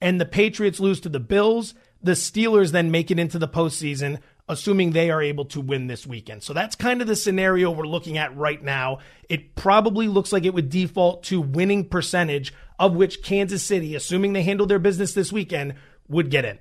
and 0.00 0.20
the 0.20 0.26
Patriots 0.26 0.78
lose 0.78 1.00
to 1.00 1.08
the 1.08 1.20
Bills, 1.20 1.74
the 2.00 2.12
Steelers 2.12 2.70
then 2.70 2.90
make 2.90 3.10
it 3.10 3.18
into 3.18 3.38
the 3.38 3.48
postseason 3.48 4.20
assuming 4.48 4.90
they 4.90 5.10
are 5.10 5.22
able 5.22 5.46
to 5.46 5.60
win 5.60 5.86
this 5.86 6.06
weekend. 6.06 6.42
So 6.42 6.52
that's 6.52 6.76
kind 6.76 7.00
of 7.00 7.06
the 7.06 7.16
scenario 7.16 7.70
we're 7.70 7.86
looking 7.86 8.18
at 8.18 8.36
right 8.36 8.62
now. 8.62 8.98
It 9.28 9.54
probably 9.54 10.06
looks 10.06 10.32
like 10.32 10.44
it 10.44 10.52
would 10.52 10.68
default 10.68 11.22
to 11.24 11.40
winning 11.40 11.88
percentage, 11.88 12.52
of 12.78 12.94
which 12.94 13.22
Kansas 13.22 13.62
City, 13.62 13.94
assuming 13.94 14.32
they 14.32 14.42
handle 14.42 14.66
their 14.66 14.78
business 14.78 15.14
this 15.14 15.32
weekend, 15.32 15.74
would 16.08 16.30
get 16.30 16.44
in. 16.44 16.58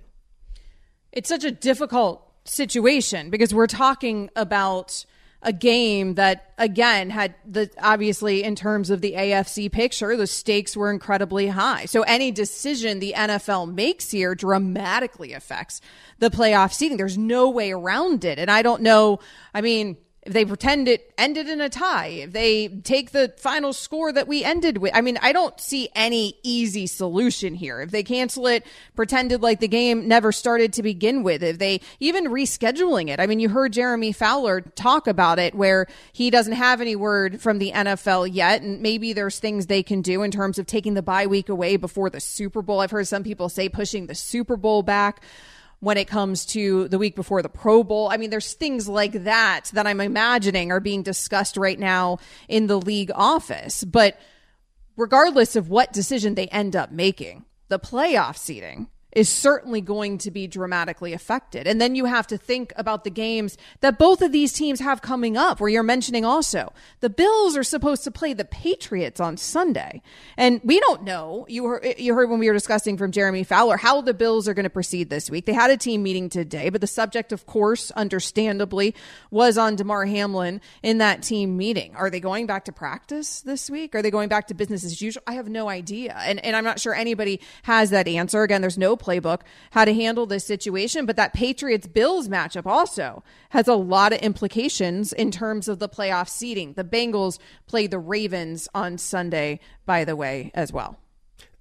It's 1.11 1.29
such 1.29 1.43
a 1.43 1.51
difficult 1.51 2.31
situation 2.45 3.29
because 3.29 3.53
we're 3.53 3.67
talking 3.67 4.29
about 4.36 5.05
a 5.43 5.53
game 5.53 6.15
that 6.15 6.53
again 6.57 7.09
had 7.09 7.35
the 7.45 7.69
obviously 7.81 8.43
in 8.43 8.55
terms 8.55 8.89
of 8.89 9.01
the 9.01 9.13
AFC 9.13 9.71
picture 9.71 10.15
the 10.15 10.25
stakes 10.25 10.75
were 10.75 10.89
incredibly 10.89 11.47
high. 11.47 11.85
So 11.85 12.01
any 12.03 12.31
decision 12.31 12.99
the 12.99 13.13
NFL 13.15 13.73
makes 13.73 14.09
here 14.09 14.33
dramatically 14.35 15.33
affects 15.33 15.81
the 16.19 16.29
playoff 16.29 16.73
seeding. 16.73 16.97
There's 16.97 17.17
no 17.17 17.49
way 17.49 17.71
around 17.71 18.23
it. 18.23 18.39
And 18.39 18.49
I 18.49 18.61
don't 18.61 18.81
know, 18.81 19.19
I 19.53 19.61
mean, 19.61 19.97
if 20.26 20.34
they 20.34 20.45
pretend 20.45 20.88
it 20.88 21.13
ended 21.17 21.49
in 21.49 21.59
a 21.59 21.69
tie, 21.69 22.07
if 22.07 22.32
they 22.32 22.69
take 22.69 23.11
the 23.11 23.34
final 23.38 23.74
score 23.74 24.11
that 24.11 24.28
we 24.28 24.43
ended 24.43 24.78
with, 24.78 24.95
I 24.95 25.01
mean, 25.01 25.17
I 25.21 25.34
don't 25.34 25.59
see 25.59 25.89
any 25.95 26.38
easy 26.43 26.88
solution 26.88 27.55
here. 27.55 27.82
If 27.82 27.91
they 27.91 28.03
cancel 28.03 28.47
it, 28.47 28.65
pretended 28.95 29.41
like 29.41 29.59
the 29.59 29.67
game 29.67 30.07
never 30.07 30.32
started 30.32 30.74
to 30.74 30.84
begin 30.84 31.24
with, 31.24 31.43
if 31.43 31.59
they 31.59 31.82
even 31.99 32.26
rescheduling 32.26 33.09
it, 33.09 33.19
I 33.19 33.28
mean, 33.28 33.39
you 33.39 33.49
heard 33.49 33.74
Jeremy 33.74 34.11
Fowler 34.11 34.61
talk 34.61 35.07
about 35.07 35.39
it 35.39 35.55
where 35.55 35.88
he 36.13 36.30
doesn't 36.30 36.53
have 36.53 36.80
any 36.80 36.95
word 36.95 37.41
from 37.41 37.59
the 37.59 37.71
NFL 37.71 38.30
yet. 38.34 38.61
And 38.61 38.82
maybe 38.82 39.13
there's 39.13 39.39
things 39.39 39.67
they 39.67 39.84
can 39.84 40.01
do 40.01 40.24
in 40.24 40.32
terms 40.32 40.57
of 40.57 40.65
taking 40.65 40.93
the 40.93 41.01
bye 41.01 41.28
week 41.28 41.49
away 41.49 41.76
before 41.76 42.09
the 42.09 42.19
Super 42.19 42.61
Bowl. 42.61 42.80
I've 42.80 42.91
heard 42.91 43.07
some 43.07 43.24
people 43.24 43.49
say 43.49 43.67
pushing 43.67 44.07
the 44.07 44.15
Super 44.15 44.55
Bowl 44.55 44.84
back 44.84 45.21
when 45.84 45.97
it 45.97 46.07
comes 46.07 46.45
to 46.45 46.88
the 46.88 46.97
week 46.97 47.13
before 47.13 47.41
the 47.41 47.49
Pro 47.49 47.84
Bowl. 47.84 48.07
I 48.09 48.15
mean, 48.15 48.29
there's 48.29 48.53
things 48.53 48.88
like 48.88 49.25
that 49.25 49.69
that 49.73 49.86
I'm 49.86 49.99
imagining 49.99 50.71
are 50.71 50.79
being 50.79 51.03
discussed 51.03 51.57
right 51.57 51.77
now 51.77 52.19
in 52.47 52.67
the 52.67 52.79
league 52.79 53.11
office. 53.13 53.84
But 53.84 54.17
regardless 54.95 55.57
of 55.57 55.69
what 55.69 55.91
decision 55.91 56.36
they 56.36 56.47
end 56.47 56.77
up 56.77 56.91
making, 56.91 57.43
the 57.67 57.79
playoff 57.79 58.38
seeding 58.38 58.88
is 59.14 59.30
certainly 59.30 59.82
going 59.82 60.18
to 60.18 60.32
be 60.32 60.47
dramatically 60.47 61.14
affected. 61.14 61.68
And 61.68 61.80
then 61.80 61.95
you 61.95 62.05
have 62.05 62.28
to 62.28 62.38
think 62.38 62.74
about 62.76 63.03
the 63.03 63.09
games 63.09 63.57
that 63.82 63.97
both 63.97 64.22
of 64.22 64.32
these 64.32 64.53
teams 64.53 64.80
have 64.80 65.01
coming 65.01 65.38
up, 65.38 65.59
where 65.59 65.70
you're 65.70 65.84
mentioning 65.84 66.26
also 66.26 66.74
the 66.99 67.09
Bills 67.09 67.55
are 67.55 67.64
supposed 67.64 68.03
to 68.03 68.11
play 68.11 68.34
the 68.34 68.45
Patriots 68.45 69.20
on 69.20 69.38
Sunday. 69.38 70.01
And 70.38 70.59
we 70.64 70.80
don't 70.80 71.03
know. 71.03 71.45
You 71.47 71.66
heard, 71.66 71.95
you 71.97 72.14
heard 72.14 72.30
when 72.30 72.39
we 72.39 72.47
were 72.47 72.53
discussing 72.53 72.97
from 72.97 73.11
Jeremy 73.11 73.43
Fowler 73.43 73.78
how 73.78 74.01
the 74.01 74.14
Bills 74.14 74.47
are 74.47 74.53
going 74.53 74.64
to 74.64 74.70
proceed 74.70 75.09
this 75.09 75.30
week. 75.30 75.45
They 75.45 75.53
had 75.53 75.72
a 75.72 75.78
team 75.78 76.03
meeting 76.03 76.30
today, 76.30 76.70
but 76.70 76.82
the 76.82 76.88
subject, 76.88 77.32
of 77.32 77.45
course, 77.45 77.91
understandably, 77.91 78.95
was 79.32 79.57
on 79.57 79.76
Damar 79.76 80.05
Hamlin 80.05 80.61
in 80.82 80.97
that 80.97 81.22
team 81.22 81.57
meeting. 81.57 81.95
Are 81.95 82.09
they 82.09 82.20
going 82.20 82.47
back 82.47 82.66
to 82.66 82.72
practice 82.72 83.41
this 83.41 83.70
week? 83.70 83.95
Are 83.95 84.01
they 84.01 84.11
going 84.11 84.30
back 84.30 84.47
to 84.47 84.53
business 84.53 84.84
as 84.84 85.01
usual? 85.01 85.24
I 85.28 85.34
have 85.34 85.49
no 85.49 85.70
idea. 85.70 86.16
And, 86.18 86.43
and 86.43 86.55
I'm 86.55 86.64
not 86.64 86.80
sure 86.80 86.93
anybody 86.93 87.39
has 87.64 87.91
that 87.91 88.07
answer. 88.07 88.41
Again, 88.43 88.61
there's 88.61 88.78
no 88.78 88.95
playbook 89.04 89.41
how 89.72 89.86
to 89.86 89.93
handle 89.93 90.26
this 90.26 90.45
situation. 90.45 91.06
But 91.06 91.16
that 91.18 91.34
Patriots 91.34 91.88
Bills 91.88 92.28
matchup 92.28 92.66
also 92.66 93.24
has 93.49 93.68
a 93.68 93.76
lot 93.76 94.14
of 94.14 94.20
implications 94.20 95.14
in 95.14 95.32
terms 95.32 95.68
of 95.68 95.80
the 95.80 95.89
playoff 95.89 96.30
seeding. 96.30 96.74
The 96.74 96.84
Bengals 96.84 97.39
play 97.68 97.88
the 97.88 97.99
Ravens 97.99 98.70
on 98.74 98.97
Sunday, 98.97 99.60
by 99.86 100.06
the 100.06 100.16
way, 100.16 100.51
as 100.54 100.72
well. 100.72 100.97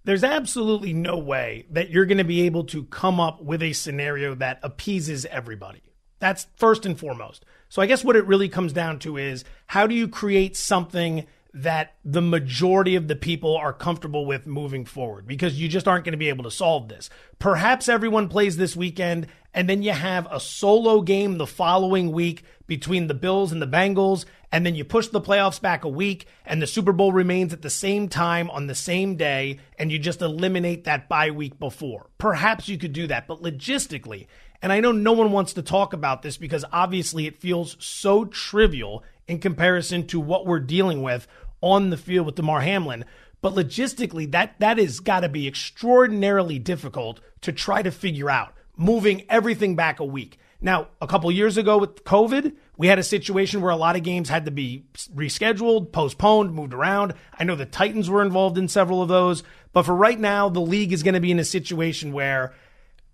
There's 0.04 0.24
absolutely 0.24 0.92
no 0.92 1.16
way 1.16 1.66
that 1.70 1.90
you're 1.90 2.06
going 2.06 2.18
to 2.18 2.24
be 2.24 2.42
able 2.42 2.64
to 2.64 2.84
come 2.84 3.20
up 3.20 3.40
with 3.40 3.62
a 3.62 3.72
scenario 3.72 4.34
that 4.34 4.58
appeases 4.62 5.26
everybody. 5.26 5.82
That's 6.18 6.46
first 6.56 6.86
and 6.86 6.98
foremost. 6.98 7.44
So 7.68 7.80
I 7.82 7.86
guess 7.86 8.04
what 8.04 8.16
it 8.16 8.26
really 8.26 8.48
comes 8.48 8.72
down 8.72 8.98
to 9.00 9.16
is 9.16 9.44
how 9.66 9.86
do 9.86 9.94
you 9.94 10.08
create 10.08 10.56
something 10.56 11.26
that 11.54 11.94
the 12.04 12.22
majority 12.22 12.96
of 12.96 13.08
the 13.08 13.16
people 13.16 13.56
are 13.56 13.72
comfortable 13.72 14.24
with 14.24 14.46
moving 14.46 14.86
forward 14.86 15.26
because 15.26 15.60
you 15.60 15.68
just 15.68 15.86
aren't 15.86 16.04
going 16.04 16.12
to 16.12 16.18
be 16.18 16.30
able 16.30 16.44
to 16.44 16.50
solve 16.50 16.88
this. 16.88 17.10
Perhaps 17.38 17.88
everyone 17.88 18.28
plays 18.28 18.56
this 18.56 18.74
weekend 18.74 19.26
and 19.52 19.68
then 19.68 19.82
you 19.82 19.92
have 19.92 20.26
a 20.30 20.40
solo 20.40 21.02
game 21.02 21.36
the 21.36 21.46
following 21.46 22.10
week 22.10 22.42
between 22.66 23.06
the 23.06 23.14
Bills 23.14 23.52
and 23.52 23.60
the 23.60 23.66
Bengals 23.66 24.24
and 24.50 24.64
then 24.64 24.74
you 24.74 24.84
push 24.84 25.08
the 25.08 25.20
playoffs 25.20 25.60
back 25.60 25.84
a 25.84 25.88
week 25.88 26.26
and 26.46 26.62
the 26.62 26.66
Super 26.66 26.92
Bowl 26.92 27.12
remains 27.12 27.52
at 27.52 27.60
the 27.60 27.70
same 27.70 28.08
time 28.08 28.48
on 28.48 28.66
the 28.66 28.74
same 28.74 29.16
day 29.16 29.58
and 29.78 29.92
you 29.92 29.98
just 29.98 30.22
eliminate 30.22 30.84
that 30.84 31.06
bye 31.06 31.30
week 31.30 31.58
before. 31.58 32.08
Perhaps 32.16 32.68
you 32.68 32.78
could 32.78 32.94
do 32.94 33.06
that, 33.08 33.26
but 33.26 33.42
logistically, 33.42 34.26
and 34.62 34.72
I 34.72 34.80
know 34.80 34.92
no 34.92 35.12
one 35.12 35.32
wants 35.32 35.54
to 35.54 35.62
talk 35.62 35.92
about 35.92 36.22
this 36.22 36.36
because 36.36 36.64
obviously 36.72 37.26
it 37.26 37.40
feels 37.40 37.76
so 37.80 38.24
trivial 38.24 39.02
in 39.32 39.40
comparison 39.40 40.06
to 40.06 40.20
what 40.20 40.46
we're 40.46 40.60
dealing 40.60 41.02
with 41.02 41.26
on 41.60 41.90
the 41.90 41.96
field 41.96 42.26
with 42.26 42.36
Damar 42.36 42.60
Hamlin. 42.60 43.04
But 43.40 43.54
logistically, 43.54 44.30
that 44.30 44.60
that 44.60 44.78
has 44.78 45.00
got 45.00 45.20
to 45.20 45.28
be 45.28 45.48
extraordinarily 45.48 46.60
difficult 46.60 47.20
to 47.40 47.50
try 47.50 47.82
to 47.82 47.90
figure 47.90 48.30
out, 48.30 48.54
moving 48.76 49.24
everything 49.28 49.74
back 49.74 49.98
a 49.98 50.04
week. 50.04 50.38
Now, 50.60 50.88
a 51.00 51.08
couple 51.08 51.32
years 51.32 51.56
ago 51.56 51.76
with 51.76 52.04
COVID, 52.04 52.54
we 52.76 52.86
had 52.86 53.00
a 53.00 53.02
situation 53.02 53.60
where 53.60 53.72
a 53.72 53.76
lot 53.76 53.96
of 53.96 54.04
games 54.04 54.28
had 54.28 54.44
to 54.44 54.52
be 54.52 54.84
rescheduled, 55.12 55.90
postponed, 55.90 56.54
moved 56.54 56.72
around. 56.72 57.14
I 57.36 57.42
know 57.42 57.56
the 57.56 57.66
Titans 57.66 58.08
were 58.08 58.22
involved 58.22 58.56
in 58.58 58.68
several 58.68 59.02
of 59.02 59.08
those. 59.08 59.42
But 59.72 59.82
for 59.82 59.94
right 59.94 60.20
now, 60.20 60.48
the 60.48 60.60
league 60.60 60.92
is 60.92 61.02
going 61.02 61.14
to 61.14 61.20
be 61.20 61.32
in 61.32 61.40
a 61.40 61.44
situation 61.44 62.12
where 62.12 62.54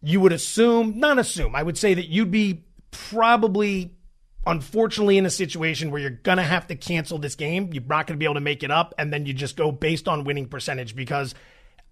you 0.02 0.20
would 0.20 0.32
assume, 0.32 0.98
not 0.98 1.18
assume, 1.18 1.56
I 1.56 1.62
would 1.62 1.78
say 1.78 1.94
that 1.94 2.08
you'd 2.08 2.30
be 2.30 2.64
probably 2.90 3.94
unfortunately 4.46 5.18
in 5.18 5.26
a 5.26 5.30
situation 5.30 5.90
where 5.90 6.00
you're 6.00 6.10
going 6.10 6.38
to 6.38 6.44
have 6.44 6.66
to 6.68 6.74
cancel 6.74 7.18
this 7.18 7.34
game. 7.34 7.70
You're 7.72 7.82
not 7.82 8.06
going 8.06 8.16
to 8.16 8.18
be 8.18 8.24
able 8.24 8.34
to 8.34 8.40
make 8.40 8.62
it 8.62 8.70
up. 8.70 8.94
And 8.98 9.12
then 9.12 9.26
you 9.26 9.32
just 9.32 9.56
go 9.56 9.70
based 9.70 10.08
on 10.08 10.24
winning 10.24 10.48
percentage 10.48 10.96
because 10.96 11.34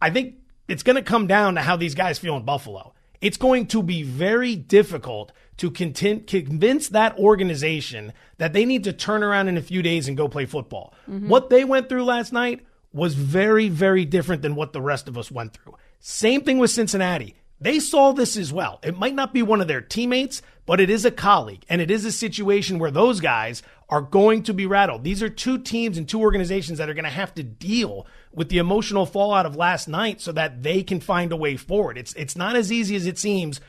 I 0.01 0.11
think 0.11 0.37
it's 0.69 0.83
going 0.83 0.97
to 0.97 1.03
come 1.03 1.27
down 1.27 1.55
to 1.57 1.63
how 1.63 1.77
these 1.77 1.95
guys 1.95 2.19
feel 2.19 2.37
in 2.37 2.45
Buffalo. 2.45 2.95
It's 3.21 3.37
going 3.37 3.67
to 3.69 3.83
be 3.83 4.03
very 4.03 4.57
difficult 4.57 5.33
to 5.57 5.71
content, 5.71 6.27
convince 6.27 6.89
that 6.89 7.17
organization 7.19 8.13
that 8.39 8.53
they 8.53 8.65
need 8.65 8.85
to 8.85 8.93
turn 8.93 9.23
around 9.23 9.49
in 9.49 9.57
a 9.57 9.63
few 9.63 9.83
days 9.83 10.07
and 10.07 10.17
go 10.17 10.29
play 10.29 10.45
football. 10.45 10.93
Mm-hmm. 11.09 11.29
What 11.29 11.49
they 11.49 11.65
went 11.65 11.89
through 11.89 12.05
last 12.05 12.33
night 12.33 12.67
was 12.93 13.15
very, 13.15 13.69
very 13.69 14.05
different 14.05 14.43
than 14.43 14.55
what 14.55 14.73
the 14.73 14.83
rest 14.83 15.09
of 15.09 15.17
us 15.17 15.31
went 15.31 15.55
through. 15.55 15.75
Same 15.99 16.43
thing 16.43 16.59
with 16.59 16.71
Cincinnati. 16.71 17.35
They 17.61 17.81
saw 17.81 18.13
this 18.13 18.37
as 18.37 18.53
well. 18.53 18.81
It 18.83 18.99
might 18.99 19.15
not 19.15 19.33
be 19.33 19.43
one 19.43 19.63
of 19.63 19.69
their 19.69 19.81
teammates, 19.81 20.43
but 20.67 20.81
it 20.81 20.91
is 20.91 21.05
a 21.05 21.11
colleague, 21.11 21.65
and 21.69 21.81
it 21.81 21.91
is 21.91 22.05
a 22.05 22.13
situation 22.13 22.79
where 22.79 22.91
those 22.91 23.21
guys 23.21 23.63
are 23.89 24.03
going 24.03 24.43
to 24.43 24.53
be 24.53 24.67
rattled. 24.67 25.05
These 25.05 25.23
are 25.23 25.29
two 25.29 25.59
teams 25.59 25.97
and 25.97 26.09
two 26.09 26.21
organizations 26.21 26.79
that 26.79 26.91
are 26.91 26.95
going 26.95 27.05
to 27.05 27.11
have 27.11 27.35
to 27.37 27.43
deal 27.45 28.07
with 28.33 28.49
the 28.49 28.59
emotional 28.59 29.07
fallout 29.07 29.47
of 29.47 29.57
last 29.57 29.87
night 29.87 30.21
so 30.21 30.33
that 30.33 30.63
they 30.65 30.83
can 30.83 31.01
find 31.01 31.31
a 31.33 31.37
way 31.37 31.57
forward. 31.57 31.97
It's 31.97 32.13
it's 32.15 32.37
not 32.37 32.57
as 32.57 32.73
easy 32.73 32.97
as 32.97 33.07
it 33.07 33.19
seems 33.19 33.61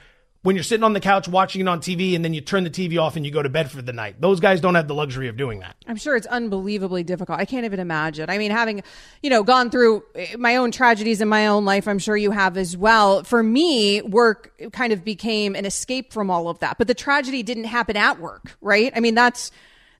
when 0.43 0.55
you're 0.55 0.63
sitting 0.63 0.83
on 0.83 0.93
the 0.93 0.99
couch 0.99 1.27
watching 1.27 1.61
it 1.61 1.67
on 1.67 1.79
TV 1.81 2.15
and 2.15 2.23
then 2.23 2.33
you 2.33 2.41
turn 2.41 2.63
the 2.63 2.69
TV 2.69 3.01
off 3.01 3.15
and 3.15 3.25
you 3.25 3.31
go 3.31 3.41
to 3.41 3.49
bed 3.49 3.71
for 3.71 3.81
the 3.81 3.93
night. 3.93 4.21
Those 4.21 4.39
guys 4.39 4.61
don't 4.61 4.75
have 4.75 4.87
the 4.87 4.93
luxury 4.93 5.27
of 5.27 5.37
doing 5.37 5.59
that. 5.59 5.75
I'm 5.87 5.95
sure 5.95 6.15
it's 6.15 6.27
unbelievably 6.27 7.03
difficult. 7.03 7.39
I 7.39 7.45
can't 7.45 7.65
even 7.65 7.79
imagine. 7.79 8.29
I 8.29 8.37
mean, 8.37 8.51
having, 8.51 8.83
you 9.21 9.29
know, 9.29 9.43
gone 9.43 9.69
through 9.69 10.03
eh, 10.15 10.35
my 10.37 10.55
own 10.55 10.71
tragedies 10.71 11.21
in 11.21 11.27
my 11.27 11.47
own 11.47 11.65
life, 11.65 11.87
I'm 11.87 11.99
sure 11.99 12.15
you 12.15 12.31
have 12.31 12.57
as 12.57 12.77
well. 12.77 13.23
For 13.23 13.41
me, 13.41 14.01
work 14.03 14.53
kind 14.71 14.93
of 14.93 15.03
became 15.03 15.55
an 15.55 15.65
escape 15.65 16.13
from 16.13 16.29
all 16.29 16.49
of 16.49 16.59
that. 16.59 16.77
But 16.77 16.87
the 16.87 16.95
tragedy 16.95 17.43
didn't 17.43 17.65
happen 17.65 17.97
at 17.97 18.19
work, 18.19 18.57
right? 18.61 18.93
I 18.95 18.99
mean, 18.99 19.15
that's 19.15 19.51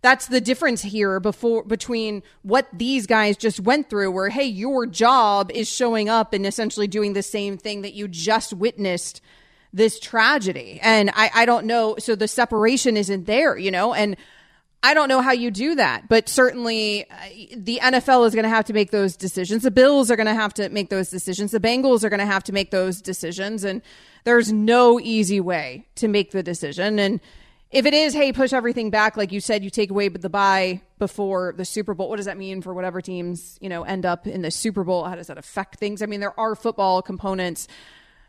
that's 0.02 0.28
the 0.28 0.40
difference 0.40 0.84
here 0.84 1.20
before 1.20 1.64
between 1.64 2.22
what 2.44 2.68
these 2.72 3.08
guys 3.08 3.36
just 3.36 3.60
went 3.60 3.90
through 3.90 4.12
where 4.12 4.30
hey, 4.30 4.46
your 4.46 4.86
job 4.86 5.52
is 5.52 5.68
showing 5.68 6.08
up 6.08 6.34
and 6.34 6.46
essentially 6.46 6.88
doing 6.88 7.14
the 7.14 7.24
same 7.24 7.58
thing 7.58 7.82
that 7.82 7.94
you 7.94 8.08
just 8.08 8.54
witnessed 8.54 9.22
this 9.78 10.00
tragedy. 10.00 10.80
And 10.82 11.10
I, 11.14 11.30
I 11.34 11.46
don't 11.46 11.66
know. 11.66 11.96
So 12.00 12.16
the 12.16 12.28
separation 12.28 12.98
isn't 12.98 13.26
there, 13.26 13.58
you 13.58 13.72
know, 13.72 13.94
and 13.94 14.18
I 14.84 14.94
don't 14.94 15.10
know 15.10 15.22
how 15.22 15.32
you 15.32 15.50
do 15.50 15.76
that, 15.76 16.08
but 16.08 16.30
certainly 16.30 17.10
uh, 17.10 17.16
the 17.56 17.80
NFL 17.82 18.28
is 18.28 18.36
going 18.36 18.44
to 18.44 18.50
have 18.50 18.66
to 18.66 18.74
make 18.74 18.92
those 18.92 19.16
decisions. 19.16 19.64
The 19.64 19.72
Bills 19.72 20.12
are 20.12 20.16
going 20.16 20.28
to 20.28 20.34
have 20.34 20.54
to 20.56 20.70
make 20.70 20.90
those 20.90 21.10
decisions. 21.10 21.52
The 21.52 21.60
Bengals 21.60 22.04
are 22.04 22.10
going 22.10 22.20
to 22.20 22.26
have 22.26 22.44
to 22.46 22.52
make 22.52 22.72
those 22.72 23.02
decisions. 23.02 23.64
And 23.64 23.82
there's 24.24 24.52
no 24.52 25.00
easy 25.00 25.40
way 25.40 25.88
to 25.96 26.08
make 26.08 26.32
the 26.32 26.44
decision. 26.44 27.00
And 27.00 27.20
if 27.70 27.86
it 27.86 27.94
is, 27.94 28.14
hey, 28.14 28.32
push 28.32 28.54
everything 28.54 28.90
back, 28.90 29.18
like 29.18 29.32
you 29.32 29.42
said, 29.42 29.64
you 29.64 29.70
take 29.70 29.92
away 29.92 30.08
the 30.10 30.30
bye 30.30 30.82
before 31.00 31.54
the 31.58 31.66
Super 31.66 31.94
Bowl. 31.94 32.10
What 32.10 32.18
does 32.18 32.28
that 32.28 32.38
mean 32.38 32.62
for 32.62 32.74
whatever 32.74 33.02
teams, 33.02 33.58
you 33.62 33.70
know, 33.70 33.84
end 33.84 34.06
up 34.06 34.26
in 34.26 34.42
the 34.42 34.52
Super 34.52 34.84
Bowl? 34.84 35.04
How 35.04 35.16
does 35.16 35.28
that 35.28 35.38
affect 35.38 35.80
things? 35.80 36.02
I 36.02 36.06
mean, 36.06 36.22
there 36.22 36.40
are 36.40 36.56
football 36.56 37.02
components 37.02 37.68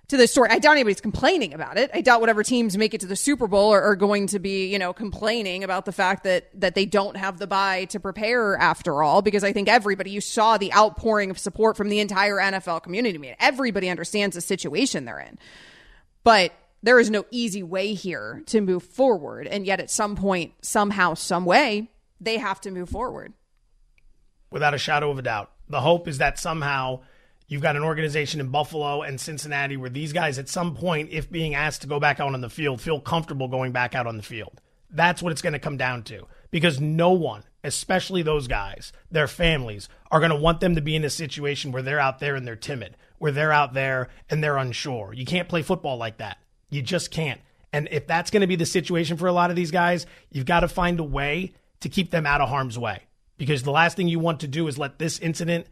to 0.09 0.16
the 0.16 0.26
story. 0.26 0.48
I 0.50 0.59
doubt 0.59 0.72
anybody's 0.72 1.02
complaining 1.02 1.52
about 1.52 1.76
it. 1.76 1.90
I 1.92 2.00
doubt 2.00 2.20
whatever 2.20 2.42
teams 2.42 2.76
make 2.78 2.94
it 2.94 3.00
to 3.02 3.06
the 3.06 3.16
Super 3.16 3.46
Bowl 3.46 3.72
are, 3.72 3.82
are, 3.82 3.96
going 3.96 4.26
to 4.28 4.38
be, 4.38 4.66
you 4.66 4.78
know, 4.78 4.92
complaining 4.92 5.64
about 5.64 5.84
the 5.84 5.92
fact 5.92 6.24
that 6.24 6.48
that 6.61 6.74
they 6.74 6.86
don't 6.86 7.16
have 7.16 7.38
the 7.38 7.46
bye 7.46 7.84
to 7.86 8.00
prepare 8.00 8.56
after 8.56 9.02
all. 9.02 9.20
Because 9.20 9.44
I 9.44 9.52
think 9.52 9.68
everybody, 9.68 10.11
you 10.11 10.20
saw 10.20 10.56
the 10.56 10.72
outpouring 10.72 11.30
of 11.30 11.38
support 11.38 11.76
from 11.76 11.90
the 11.90 12.00
entire 12.00 12.36
NFL 12.36 12.82
community. 12.82 13.18
I 13.18 13.20
mean, 13.20 13.36
everybody 13.38 13.90
understands 13.90 14.34
the 14.34 14.40
situation 14.40 15.04
they're 15.04 15.20
in, 15.20 15.38
but 16.24 16.52
there 16.82 16.98
is 16.98 17.11
no 17.11 17.26
easy 17.30 17.62
way 17.62 17.92
here 17.92 18.42
to 18.46 18.61
move 18.61 18.82
forward. 18.84 19.46
And 19.46 19.66
yet, 19.66 19.80
at 19.80 19.90
some 19.90 20.16
point, 20.16 20.52
somehow, 20.62 21.14
some 21.14 21.44
way, 21.44 21.90
they 22.20 22.38
have 22.38 22.61
to 22.62 22.70
move 22.70 22.88
forward. 22.88 23.34
Without 24.50 24.72
a 24.72 24.78
shadow 24.78 25.11
of 25.11 25.18
a 25.18 25.22
doubt, 25.22 25.52
the 25.68 25.80
hope 25.80 26.09
is 26.09 26.18
that 26.18 26.38
somehow 26.38 27.00
You've 27.49 27.62
got 27.62 27.76
an 27.76 27.82
organization 27.82 28.40
in 28.40 28.49
Buffalo 28.49 29.01
and 29.01 29.18
Cincinnati 29.18 29.78
where 29.78 29.88
these 29.88 30.12
guys, 30.12 30.38
at 30.38 30.51
some 30.51 30.74
point, 30.74 31.09
if 31.11 31.30
being 31.30 31.55
asked 31.55 31.80
to 31.80 31.88
go 31.88 31.99
back 31.99 32.20
out 32.20 32.34
on 32.34 32.40
the 32.42 32.51
field, 32.51 32.80
feel 32.80 33.01
comfortable 33.01 33.49
going 33.49 33.72
back 33.72 33.94
out 33.94 34.07
on 34.07 34.18
the 34.18 34.22
field. 34.22 34.61
That's 34.90 35.22
what 35.22 35.32
it's 35.32 35.42
going 35.42 35.55
to 35.55 35.59
come 35.59 35.78
down 35.78 36.03
to 36.05 36.26
because 36.51 36.78
no 36.78 37.12
one, 37.12 37.44
especially 37.64 38.22
those 38.22 38.49
guys, 38.49 38.92
their 39.11 39.26
families, 39.26 39.88
are 40.11 40.20
going 40.20 40.30
to 40.30 40.36
want 40.36 40.61
them 40.61 40.74
to 40.74 40.82
be 40.82 40.94
in 40.94 41.05
a 41.05 41.11
situation 41.11 41.72
where 41.72 41.82
they're 41.82 41.99
out 41.99 42.18
there 42.18 42.34
and 42.34 42.46
they're 42.46 42.57
timid, 42.57 42.96
where 43.18 43.32
they're 43.32 43.53
out 43.53 43.72
there 43.72 44.09
and 44.28 44.44
they're 44.44 44.59
unsure. 44.59 45.14
You 45.14 45.24
can't 45.24 45.49
play 45.49 45.62
football 45.62 45.96
like 45.96 46.18
that. 46.18 46.38
You 46.68 46.82
just 46.82 47.11
can't. 47.11 47.40
And 47.72 47.88
if 47.90 48.07
that's 48.07 48.30
going 48.30 48.42
to 48.42 48.46
be 48.46 48.57
the 48.57 48.66
situation 48.66 49.16
for 49.16 49.26
a 49.26 49.32
lot 49.32 49.51
of 49.51 49.57
these 49.57 49.70
guys, 49.70 50.07
you've 50.30 50.46
got 50.46 50.61
to 50.61 50.68
find 50.68 51.01
a 51.01 51.05
way 51.05 51.55
to 51.80 51.88
keep 51.88 52.11
them 52.11 52.26
out 52.26 52.40
of 52.40 52.49
harm's 52.49 52.78
way. 52.78 53.03
Because 53.36 53.62
the 53.62 53.70
last 53.70 53.96
thing 53.96 54.09
you 54.09 54.18
want 54.18 54.40
to 54.40 54.49
do 54.49 54.66
is 54.68 54.78
let 54.78 54.99
this 54.99 55.18
incident 55.18 55.66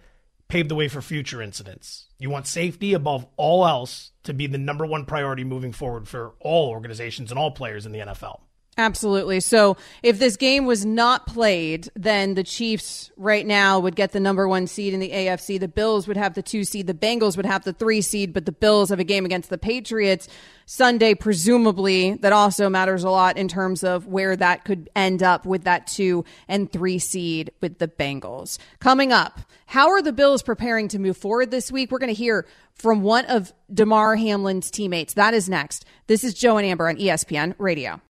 pave 0.49 0.69
the 0.69 0.75
way 0.75 0.89
for 0.89 1.03
future 1.03 1.43
incidents. 1.43 2.07
You 2.19 2.31
want 2.31 2.47
safety 2.47 2.93
above 2.95 3.27
all 3.37 3.67
else 3.67 4.13
to 4.25 4.33
be 4.33 4.47
the 4.47 4.59
number 4.59 4.87
one 4.87 5.05
priority 5.05 5.45
moving 5.45 5.73
forward 5.73 6.09
for 6.09 6.35
all 6.41 6.71
organizations 6.71 7.31
and 7.31 7.39
all 7.39 7.51
players 7.51 7.87
in 7.87 7.93
the 7.93 8.01
NFL. 8.01 8.41
Absolutely. 8.79 9.41
So 9.41 9.79
if 10.03 10.19
this 10.19 10.37
game 10.37 10.67
was 10.67 10.85
not 10.85 11.27
played, 11.27 11.89
then 11.97 12.35
the 12.35 12.45
Chiefs 12.45 13.11
right 13.17 13.47
now 13.47 13.79
would 13.79 13.97
get 13.97 14.13
the 14.13 14.21
number 14.21 14.47
one 14.47 14.67
seed 14.67 14.93
in 14.93 15.01
the 15.01 15.11
AFC. 15.11 15.59
The 15.59 15.67
Bills 15.67 16.07
would 16.07 16.19
have 16.19 16.35
the 16.35 16.43
two 16.43 16.63
seed. 16.63 16.87
The 16.87 16.93
Bengals 16.93 17.39
would 17.39 17.47
have 17.47 17.65
the 17.65 17.73
three 17.73 18.03
seed, 18.03 18.35
but 18.35 18.45
the 18.45 18.53
Bills 18.53 18.91
have 18.91 19.01
a 19.01 19.05
game 19.05 19.25
against 19.25 19.49
the 19.49 19.57
Patriots 19.57 20.29
Sunday, 20.67 21.15
presumably. 21.15 22.15
That 22.17 22.35
also 22.35 22.69
matters 22.69 23.03
a 23.03 23.09
lot 23.09 23.39
in 23.39 23.49
terms 23.49 23.83
of 23.83 24.09
where 24.09 24.37
that 24.37 24.67
could 24.67 24.91
end 24.95 25.23
up 25.23 25.47
with 25.47 25.65
that 25.65 25.87
two 25.87 26.27
and 26.47 26.71
three 26.71 26.99
seed 26.99 27.53
with 27.63 27.79
the 27.79 27.89
Bengals. 27.89 28.59
Coming 28.79 29.11
up, 29.11 29.41
how 29.65 29.89
are 29.89 30.03
the 30.03 30.13
Bills 30.13 30.43
preparing 30.43 30.89
to 30.89 30.99
move 30.99 31.17
forward 31.17 31.51
this 31.51 31.73
week? 31.73 31.91
We're 31.91 31.99
going 31.99 32.15
to 32.15 32.19
hear 32.19 32.47
from 32.75 33.01
one 33.01 33.25
of 33.25 33.55
Damar 33.73 34.17
Hamlin's 34.17 34.71
teammates. 34.71 35.15
That 35.15 35.33
is 35.33 35.49
next. 35.49 35.87
This 36.09 36.25
is 36.25 36.35
Joe 36.35 36.59
and 36.59 36.67
Amber 36.67 36.91
on 36.91 36.97
ESPN 36.97 37.55
Radio. 37.57 38.03